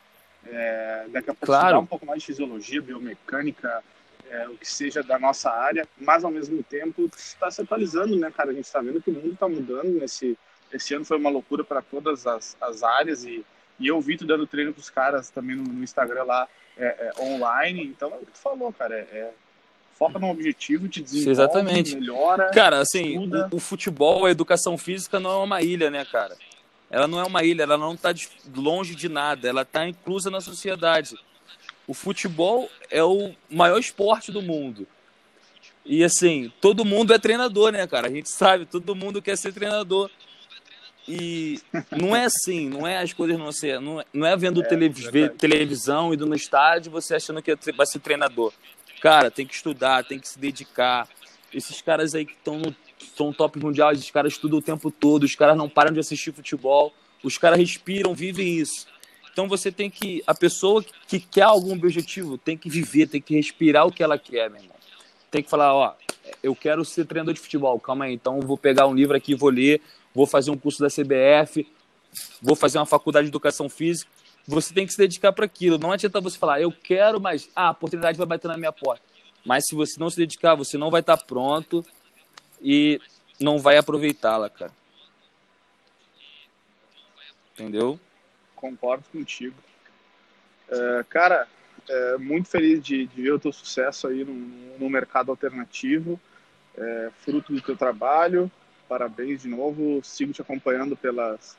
daqui 1.11 1.29
a 1.29 1.33
pouco 1.33 1.45
claro. 1.45 1.65
estudar 1.65 1.79
um 1.79 1.85
pouco 1.85 2.05
mais 2.05 2.21
de 2.21 2.27
fisiologia, 2.27 2.81
biomecânica, 2.81 3.83
é, 4.29 4.47
o 4.47 4.55
que 4.55 4.65
seja 4.65 5.03
da 5.03 5.19
nossa 5.19 5.51
área, 5.51 5.85
mas 5.97 6.23
ao 6.23 6.31
mesmo 6.31 6.63
tempo 6.63 7.09
está 7.17 7.51
se 7.51 7.61
atualizando, 7.61 8.15
né, 8.15 8.31
cara? 8.31 8.51
A 8.51 8.53
gente 8.53 8.63
está 8.63 8.79
vendo 8.79 9.01
que 9.01 9.09
o 9.09 9.13
mundo 9.13 9.33
está 9.33 9.47
mudando 9.49 9.89
nesse, 9.99 10.37
esse 10.71 10.93
ano 10.93 11.03
foi 11.03 11.17
uma 11.17 11.29
loucura 11.29 11.65
para 11.65 11.81
todas 11.81 12.25
as, 12.25 12.55
as 12.61 12.81
áreas 12.81 13.25
e, 13.25 13.45
e 13.81 13.87
eu 13.87 13.99
vi 13.99 14.17
tu 14.17 14.25
dando 14.25 14.47
treino 14.47 14.71
para 14.71 14.79
os 14.79 14.89
caras 14.89 15.29
também 15.29 15.55
no, 15.55 15.63
no 15.63 15.83
Instagram 15.83 16.23
lá 16.23 16.47
é, 16.77 16.85
é, 16.85 17.21
online. 17.21 17.83
Então 17.85 18.09
é 18.11 18.15
o 18.15 18.19
que 18.19 18.31
tu 18.31 18.39
falou, 18.39 18.71
cara. 18.71 18.95
É, 18.95 18.99
é 18.99 19.31
foca 19.97 20.17
no 20.17 20.31
objetivo, 20.31 20.87
te 20.87 20.99
desenvolve, 20.99 21.31
Exatamente. 21.31 21.95
melhora. 21.95 22.49
Cara, 22.49 22.79
assim, 22.79 23.19
o, 23.19 23.55
o, 23.55 23.59
futebol, 23.59 24.25
a 24.25 24.31
educação 24.31 24.75
física 24.75 25.19
não 25.19 25.29
é 25.29 25.43
uma 25.43 25.61
ilha, 25.61 25.91
né, 25.91 26.03
cara? 26.05 26.35
Ela 26.89 27.07
não 27.07 27.19
é 27.19 27.23
uma 27.23 27.43
ilha, 27.43 27.61
ela 27.61 27.77
não 27.77 27.93
está 27.93 28.11
longe 28.55 28.95
de 28.95 29.07
nada, 29.07 29.47
ela 29.47 29.61
está 29.61 29.87
inclusa 29.87 30.31
na 30.31 30.41
sociedade. 30.41 31.15
O 31.87 31.93
futebol 31.93 32.67
é 32.89 33.03
o 33.03 33.33
maior 33.47 33.77
esporte 33.77 34.31
do 34.31 34.41
mundo. 34.41 34.87
E 35.85 36.03
assim, 36.03 36.51
todo 36.59 36.83
mundo 36.83 37.13
é 37.13 37.19
treinador, 37.19 37.71
né, 37.71 37.85
cara? 37.85 38.07
A 38.07 38.11
gente 38.11 38.29
sabe, 38.29 38.65
todo 38.65 38.95
mundo 38.95 39.21
quer 39.21 39.37
ser 39.37 39.53
treinador. 39.53 40.09
E 41.07 41.59
não 41.91 42.15
é 42.15 42.25
assim, 42.25 42.69
não 42.69 42.85
é 42.85 42.97
as 42.99 43.11
coisas 43.11 43.37
não 43.37 43.51
ser, 43.51 43.81
não 43.81 43.99
é, 43.99 44.05
não 44.13 44.27
é 44.27 44.37
vendo 44.37 44.61
é, 44.61 44.67
televis, 44.67 45.09
televisão, 45.37 46.13
indo 46.13 46.25
no 46.25 46.35
estádio, 46.35 46.91
você 46.91 47.15
achando 47.15 47.41
que 47.41 47.55
vai 47.75 47.85
ser 47.85 47.99
treinador. 47.99 48.53
Cara, 49.01 49.31
tem 49.31 49.45
que 49.45 49.55
estudar, 49.55 50.03
tem 50.03 50.19
que 50.19 50.27
se 50.27 50.37
dedicar. 50.37 51.07
Esses 51.51 51.81
caras 51.81 52.13
aí 52.13 52.25
que 52.25 52.33
estão 52.33 52.57
no 52.57 52.75
são 53.15 53.33
top 53.33 53.59
mundial, 53.59 53.91
esses 53.91 54.09
caras 54.11 54.33
estudam 54.33 54.59
o 54.59 54.61
tempo 54.61 54.91
todo, 54.91 55.23
os 55.23 55.35
caras 55.35 55.57
não 55.57 55.67
param 55.67 55.91
de 55.91 55.99
assistir 55.99 56.31
futebol, 56.31 56.93
os 57.23 57.37
caras 57.37 57.57
respiram, 57.57 58.13
vivem 58.13 58.57
isso. 58.57 58.87
Então 59.31 59.47
você 59.47 59.71
tem 59.71 59.89
que, 59.89 60.23
a 60.27 60.33
pessoa 60.33 60.83
que 61.07 61.19
quer 61.19 61.43
algum 61.43 61.73
objetivo, 61.73 62.37
tem 62.37 62.57
que 62.57 62.69
viver, 62.69 63.07
tem 63.07 63.21
que 63.21 63.35
respirar 63.35 63.87
o 63.87 63.91
que 63.91 64.03
ela 64.03 64.17
quer, 64.17 64.49
meu 64.49 64.61
irmão. 64.61 64.75
Tem 65.29 65.41
que 65.41 65.49
falar, 65.49 65.73
ó, 65.73 65.93
eu 66.43 66.55
quero 66.55 66.83
ser 66.83 67.05
treinador 67.05 67.33
de 67.33 67.39
futebol, 67.39 67.79
calma 67.79 68.05
aí, 68.05 68.13
então 68.13 68.39
vou 68.41 68.57
pegar 68.57 68.87
um 68.87 68.93
livro 68.93 69.15
aqui, 69.15 69.33
vou 69.33 69.49
ler, 69.49 69.81
vou 70.13 70.25
fazer 70.25 70.51
um 70.51 70.57
curso 70.57 70.81
da 70.81 70.87
CBF, 70.87 71.67
vou 72.41 72.55
fazer 72.55 72.77
uma 72.77 72.85
faculdade 72.85 73.25
de 73.25 73.31
educação 73.31 73.69
física. 73.69 74.09
você 74.47 74.73
tem 74.73 74.85
que 74.85 74.91
se 74.91 74.97
dedicar 74.97 75.31
para 75.31 75.45
aquilo. 75.45 75.77
Não 75.77 75.91
adianta 75.91 76.19
você 76.19 76.37
falar, 76.37 76.61
eu 76.61 76.71
quero, 76.71 77.19
mas 77.19 77.49
ah, 77.55 77.67
a 77.67 77.71
oportunidade 77.71 78.17
vai 78.17 78.27
bater 78.27 78.47
na 78.47 78.57
minha 78.57 78.71
porta. 78.71 79.03
Mas 79.45 79.67
se 79.67 79.75
você 79.75 79.99
não 79.99 80.09
se 80.09 80.17
dedicar, 80.17 80.55
você 80.55 80.77
não 80.77 80.91
vai 80.91 81.01
estar 81.01 81.17
tá 81.17 81.23
pronto 81.25 81.85
e 82.61 82.99
não 83.39 83.59
vai 83.59 83.77
aproveitá-la, 83.77 84.49
cara. 84.49 84.71
Entendeu? 87.53 87.99
Concordo 88.55 89.03
contigo. 89.11 89.55
É, 90.69 91.05
cara, 91.09 91.47
é, 91.89 92.17
muito 92.17 92.47
feliz 92.47 92.83
de, 92.83 93.05
de, 93.05 93.21
ver 93.21 93.33
o 93.33 93.39
teu 93.39 93.51
sucesso 93.51 94.07
aí 94.07 94.23
no, 94.23 94.33
no 94.77 94.89
mercado 94.89 95.31
alternativo, 95.31 96.19
é, 96.77 97.11
fruto 97.19 97.51
do 97.53 97.61
teu 97.61 97.75
trabalho. 97.75 98.49
Parabéns 98.91 99.41
de 99.41 99.47
novo. 99.47 100.01
Sigo 100.03 100.33
te 100.33 100.41
acompanhando 100.41 100.97
pelas, 100.97 101.57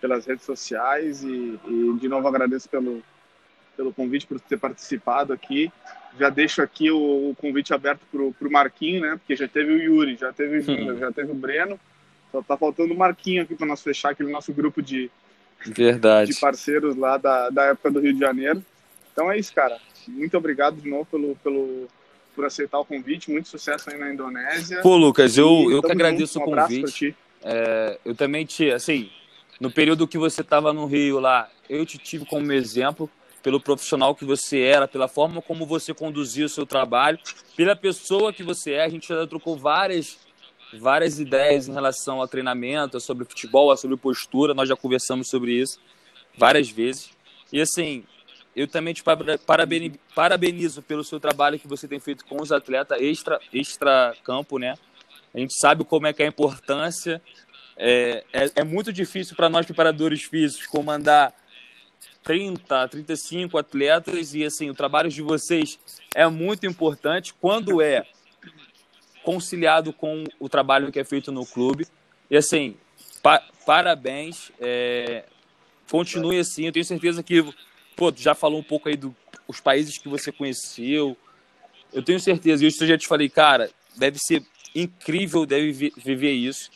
pelas 0.00 0.24
redes 0.24 0.44
sociais 0.44 1.24
e, 1.24 1.58
e 1.66 1.98
de 2.00 2.08
novo 2.08 2.28
agradeço 2.28 2.68
pelo, 2.68 3.02
pelo 3.76 3.92
convite, 3.92 4.28
por 4.28 4.38
ter 4.38 4.60
participado 4.60 5.32
aqui. 5.32 5.72
Já 6.16 6.30
deixo 6.30 6.62
aqui 6.62 6.88
o, 6.88 7.30
o 7.30 7.34
convite 7.34 7.74
aberto 7.74 8.02
para 8.12 8.46
o 8.46 8.52
Marquinho, 8.52 9.00
né? 9.00 9.16
Porque 9.16 9.34
já 9.34 9.48
teve 9.48 9.72
o 9.72 9.76
Yuri, 9.76 10.14
já 10.14 10.32
teve 10.32 10.58
o 10.58 10.62
Júnior, 10.62 10.96
já 10.98 11.10
teve 11.10 11.32
o 11.32 11.34
Breno. 11.34 11.80
Só 12.30 12.42
tá 12.42 12.56
faltando 12.56 12.94
o 12.94 12.96
Marquinho 12.96 13.42
aqui 13.42 13.56
para 13.56 13.66
nós 13.66 13.82
fechar 13.82 14.10
aquele 14.10 14.30
nosso 14.30 14.52
grupo 14.52 14.80
de, 14.80 15.10
Verdade. 15.66 16.32
de 16.32 16.38
parceiros 16.38 16.94
lá 16.94 17.16
da, 17.16 17.50
da 17.50 17.64
época 17.64 17.90
do 17.90 17.98
Rio 17.98 18.14
de 18.14 18.20
Janeiro. 18.20 18.64
Então 19.12 19.32
é 19.32 19.36
isso, 19.36 19.52
cara. 19.52 19.80
Muito 20.06 20.38
obrigado 20.38 20.76
de 20.76 20.88
novo 20.88 21.06
pelo, 21.06 21.34
pelo, 21.42 21.88
por 22.38 22.44
aceitar 22.44 22.78
o 22.78 22.84
convite. 22.84 23.32
Muito 23.32 23.48
sucesso 23.48 23.90
aí 23.90 23.98
na 23.98 24.12
Indonésia. 24.12 24.80
Pô, 24.80 24.96
Lucas, 24.96 25.36
eu, 25.36 25.68
eu 25.72 25.82
que 25.82 25.90
agradeço 25.90 26.34
junto. 26.34 26.48
o 26.48 26.54
convite. 26.54 27.16
É, 27.42 27.98
eu 28.04 28.14
também 28.14 28.46
te, 28.46 28.70
assim, 28.70 29.10
no 29.60 29.72
período 29.72 30.06
que 30.06 30.16
você 30.16 30.42
estava 30.42 30.72
no 30.72 30.86
Rio 30.86 31.18
lá, 31.18 31.50
eu 31.68 31.84
te 31.84 31.98
tive 31.98 32.24
como 32.24 32.52
exemplo 32.52 33.10
pelo 33.42 33.60
profissional 33.60 34.14
que 34.14 34.24
você 34.24 34.60
era, 34.60 34.86
pela 34.86 35.08
forma 35.08 35.42
como 35.42 35.66
você 35.66 35.92
conduzia 35.92 36.46
o 36.46 36.48
seu 36.48 36.64
trabalho, 36.64 37.18
pela 37.56 37.74
pessoa 37.74 38.32
que 38.32 38.44
você 38.44 38.74
é. 38.74 38.84
A 38.84 38.88
gente 38.88 39.08
já 39.08 39.26
trocou 39.26 39.58
várias 39.58 40.16
várias 40.80 41.18
ideias 41.18 41.66
em 41.66 41.72
relação 41.72 42.20
ao 42.20 42.28
treinamento, 42.28 43.00
sobre 43.00 43.24
futebol, 43.24 43.76
sobre 43.76 43.96
postura. 43.96 44.54
Nós 44.54 44.68
já 44.68 44.76
conversamos 44.76 45.28
sobre 45.28 45.54
isso 45.54 45.80
várias 46.36 46.70
vezes. 46.70 47.10
E 47.52 47.60
assim, 47.60 48.04
eu 48.58 48.66
também 48.66 48.92
te 48.92 49.02
parabenizo 50.14 50.82
pelo 50.82 51.04
seu 51.04 51.20
trabalho 51.20 51.58
que 51.58 51.68
você 51.68 51.86
tem 51.86 52.00
feito 52.00 52.24
com 52.24 52.42
os 52.42 52.50
atletas 52.50 53.00
extra, 53.00 53.40
extra 53.52 54.14
campo, 54.24 54.58
né? 54.58 54.74
A 55.32 55.38
gente 55.38 55.54
sabe 55.58 55.84
como 55.84 56.06
é 56.06 56.12
que 56.12 56.22
é 56.22 56.26
a 56.26 56.28
importância 56.28 57.22
é, 57.76 58.24
é, 58.32 58.50
é 58.56 58.64
muito 58.64 58.92
difícil 58.92 59.36
para 59.36 59.48
nós 59.48 59.64
preparadores 59.64 60.24
físicos 60.24 60.66
comandar 60.66 61.32
30, 62.24 62.88
35 62.88 63.56
atletas 63.56 64.34
e 64.34 64.44
assim, 64.44 64.68
o 64.68 64.74
trabalho 64.74 65.08
de 65.08 65.22
vocês 65.22 65.78
é 66.12 66.26
muito 66.26 66.66
importante 66.66 67.32
quando 67.32 67.80
é 67.80 68.04
conciliado 69.22 69.92
com 69.92 70.24
o 70.40 70.48
trabalho 70.48 70.90
que 70.90 70.98
é 70.98 71.04
feito 71.04 71.30
no 71.30 71.46
clube. 71.46 71.86
E 72.28 72.36
assim, 72.36 72.76
pa 73.22 73.40
parabéns, 73.64 74.50
é, 74.58 75.24
continue 75.90 76.38
assim, 76.38 76.66
eu 76.66 76.72
tenho 76.72 76.84
certeza 76.84 77.22
que, 77.22 77.44
pô, 77.98 78.12
já 78.16 78.32
falou 78.32 78.60
um 78.60 78.62
pouco 78.62 78.88
aí 78.88 78.96
dos 78.96 79.60
países 79.60 79.98
que 79.98 80.08
você 80.08 80.30
conheceu, 80.30 81.16
eu 81.92 82.00
tenho 82.00 82.20
certeza, 82.20 82.64
e 82.64 82.68
isso 82.68 82.84
eu 82.84 82.88
já 82.88 82.96
te 82.96 83.08
falei, 83.08 83.28
cara, 83.28 83.68
deve 83.96 84.18
ser 84.20 84.40
incrível, 84.72 85.44
deve 85.44 85.90
viver 85.96 86.30
isso. 86.30 86.70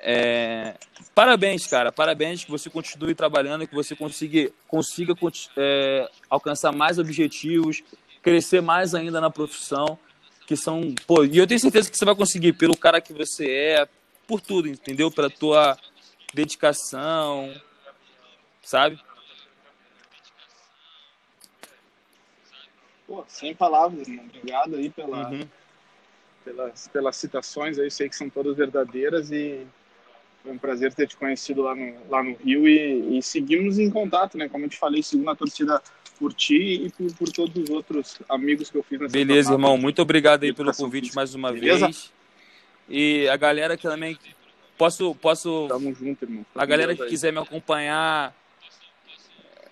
É, 0.00 0.74
parabéns, 1.14 1.64
cara. 1.66 1.92
Parabéns 1.92 2.44
que 2.44 2.50
você 2.50 2.68
continue 2.68 3.14
trabalhando, 3.14 3.68
que 3.68 3.74
você 3.74 3.94
consiga, 3.94 4.50
consiga 4.66 5.14
é, 5.56 6.10
alcançar 6.28 6.72
mais 6.72 6.98
objetivos, 6.98 7.84
crescer 8.20 8.60
mais 8.60 8.96
ainda 8.96 9.20
na 9.20 9.30
profissão. 9.30 9.96
Que 10.44 10.56
são. 10.56 10.92
Pô, 11.06 11.24
e 11.24 11.38
eu 11.38 11.46
tenho 11.46 11.60
certeza 11.60 11.88
que 11.88 11.96
você 11.96 12.04
vai 12.04 12.16
conseguir 12.16 12.54
pelo 12.54 12.76
cara 12.76 13.00
que 13.00 13.12
você 13.12 13.48
é, 13.48 13.88
por 14.26 14.40
tudo, 14.40 14.66
entendeu? 14.68 15.08
Pela 15.08 15.30
tua 15.30 15.78
dedicação, 16.34 17.54
sabe? 18.60 18.98
Pô, 23.12 23.22
sem 23.28 23.54
palavras. 23.54 24.08
Obrigado 24.08 24.76
aí 24.76 24.88
pela, 24.88 25.28
uhum. 25.28 25.46
pelas, 26.42 26.88
pelas 26.88 27.14
citações 27.14 27.78
aí. 27.78 27.90
Sei 27.90 28.08
que 28.08 28.16
são 28.16 28.30
todas 28.30 28.56
verdadeiras 28.56 29.30
e 29.30 29.66
foi 30.42 30.52
um 30.52 30.56
prazer 30.56 30.94
ter 30.94 31.06
te 31.06 31.18
conhecido 31.18 31.60
lá 31.60 31.74
no, 31.74 31.94
lá 32.08 32.22
no 32.22 32.34
Rio 32.36 32.66
e, 32.66 33.18
e 33.18 33.22
seguimos 33.22 33.78
em 33.78 33.90
contato, 33.90 34.38
né? 34.38 34.48
Como 34.48 34.64
eu 34.64 34.70
te 34.70 34.78
falei, 34.78 35.02
sigo 35.02 35.22
na 35.24 35.36
torcida 35.36 35.82
por 36.18 36.32
ti 36.32 36.86
e 36.86 36.90
por, 36.90 37.14
por 37.16 37.28
todos 37.28 37.62
os 37.62 37.68
outros 37.68 38.18
amigos 38.30 38.70
que 38.70 38.78
eu 38.78 38.82
fiz 38.82 38.98
nessa 38.98 39.12
Beleza, 39.12 39.52
irmão. 39.52 39.76
Muito 39.76 40.00
obrigado 40.00 40.44
aí 40.44 40.54
pelo 40.54 40.74
convite 40.74 41.14
mais 41.14 41.34
uma 41.34 41.52
Beleza? 41.52 41.84
vez. 41.84 42.10
E 42.88 43.28
a 43.28 43.36
galera 43.36 43.76
que 43.76 43.82
também. 43.82 44.18
Posso. 44.78 45.14
posso... 45.16 45.68
Tamo 45.68 45.94
junto, 45.94 46.24
irmão. 46.24 46.46
a 46.54 46.64
galera 46.64 46.96
que 46.96 47.04
quiser 47.04 47.30
me 47.30 47.40
acompanhar. 47.40 48.34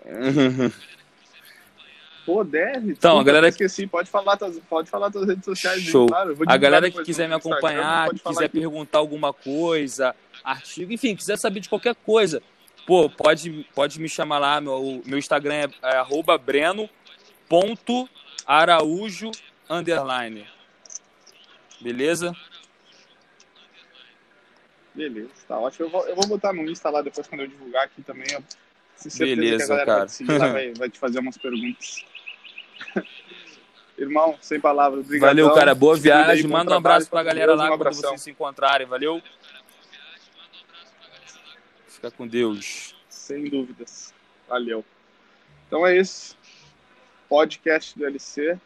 Pô, 2.25 2.43
deve. 2.45 2.93
Então, 2.93 3.18
a 3.18 3.25
galera 3.25 3.49
esqueci, 3.49 3.85
pode 3.87 4.09
falar, 4.11 4.39
pode 4.68 4.91
falar 4.91 5.09
das 5.09 5.27
redes 5.27 5.45
sociais. 5.45 5.83
Show. 5.83 6.07
claro. 6.07 6.37
a 6.47 6.57
galera 6.57 6.89
que 6.91 7.03
quiser 7.03 7.29
me 7.29 7.35
acompanhar, 7.35 8.09
que 8.11 8.21
quiser 8.21 8.45
aqui. 8.45 8.61
perguntar 8.61 8.99
alguma 8.99 9.33
coisa, 9.33 10.14
artigo, 10.45 10.93
enfim, 10.93 11.16
quiser 11.16 11.39
saber 11.39 11.61
de 11.61 11.68
qualquer 11.68 11.95
coisa, 11.95 12.43
pô, 12.87 13.09
pode, 13.09 13.66
pode 13.75 13.99
me 14.01 14.09
chamar 14.09 14.39
lá, 14.39 14.61
meu, 14.61 15.03
meu 15.05 15.18
Instagram 15.18 15.55
é, 15.55 15.68
é 15.83 16.05
breno.araújo, 16.39 19.31
underline. 19.68 20.47
Beleza? 21.81 22.37
Beleza, 24.95 25.31
tá 25.49 25.59
ótimo. 25.59 25.87
Eu 25.87 25.91
vou, 25.91 26.07
eu 26.07 26.14
vou 26.14 26.27
botar 26.27 26.53
no 26.53 26.68
Insta 26.68 26.91
lá 26.91 27.01
depois 27.01 27.27
quando 27.27 27.41
eu 27.43 27.47
divulgar 27.47 27.85
aqui 27.85 28.03
também. 28.03 28.27
Eu, 28.33 28.45
Beleza, 29.18 29.84
cara. 29.84 30.07
Vai, 30.07 30.38
vai, 30.53 30.72
vai 30.74 30.90
te 30.90 30.98
fazer 30.98 31.18
umas 31.18 31.38
perguntas. 31.38 32.05
Irmão, 33.96 34.38
sem 34.40 34.59
palavras. 34.59 35.05
Obrigadão. 35.05 35.28
Valeu, 35.28 35.55
cara. 35.55 35.74
Boa 35.74 35.96
viagem. 35.96 36.46
Manda 36.46 36.72
um 36.72 36.76
abraço 36.76 37.09
pra 37.09 37.22
galera 37.22 37.55
lá 37.55 37.68
quando 37.68 37.94
vocês 37.94 38.22
se 38.22 38.30
encontrarem. 38.30 38.86
Valeu. 38.86 39.20
Fica 41.86 42.11
com 42.11 42.26
Deus. 42.26 42.94
Sem 43.09 43.44
dúvidas. 43.44 44.14
Valeu. 44.48 44.84
Então 45.66 45.86
é 45.86 45.96
isso. 45.98 46.36
Podcast 47.28 47.96
do 47.96 48.07
LC, 48.07 48.59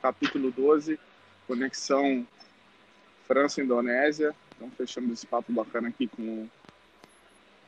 capítulo 0.00 0.52
12, 0.52 1.00
conexão 1.48 2.24
França-Indonésia. 3.26 4.34
Então 4.54 4.70
fechamos 4.76 5.12
esse 5.12 5.26
papo 5.26 5.52
bacana 5.52 5.88
aqui 5.88 6.06
com, 6.06 6.46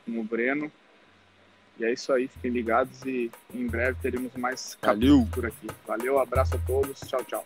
com 0.05 0.19
o 0.19 0.23
Breno. 0.23 0.71
E 1.79 1.85
é 1.85 1.93
isso 1.93 2.13
aí, 2.13 2.27
fiquem 2.27 2.51
ligados 2.51 3.01
e 3.03 3.31
em 3.53 3.67
breve 3.67 3.97
teremos 4.01 4.33
mais 4.35 4.77
capítulos 4.81 5.29
por 5.29 5.45
aqui. 5.45 5.67
Valeu, 5.87 6.19
abraço 6.19 6.55
a 6.55 6.59
todos, 6.59 6.99
tchau, 7.01 7.23
tchau. 7.25 7.45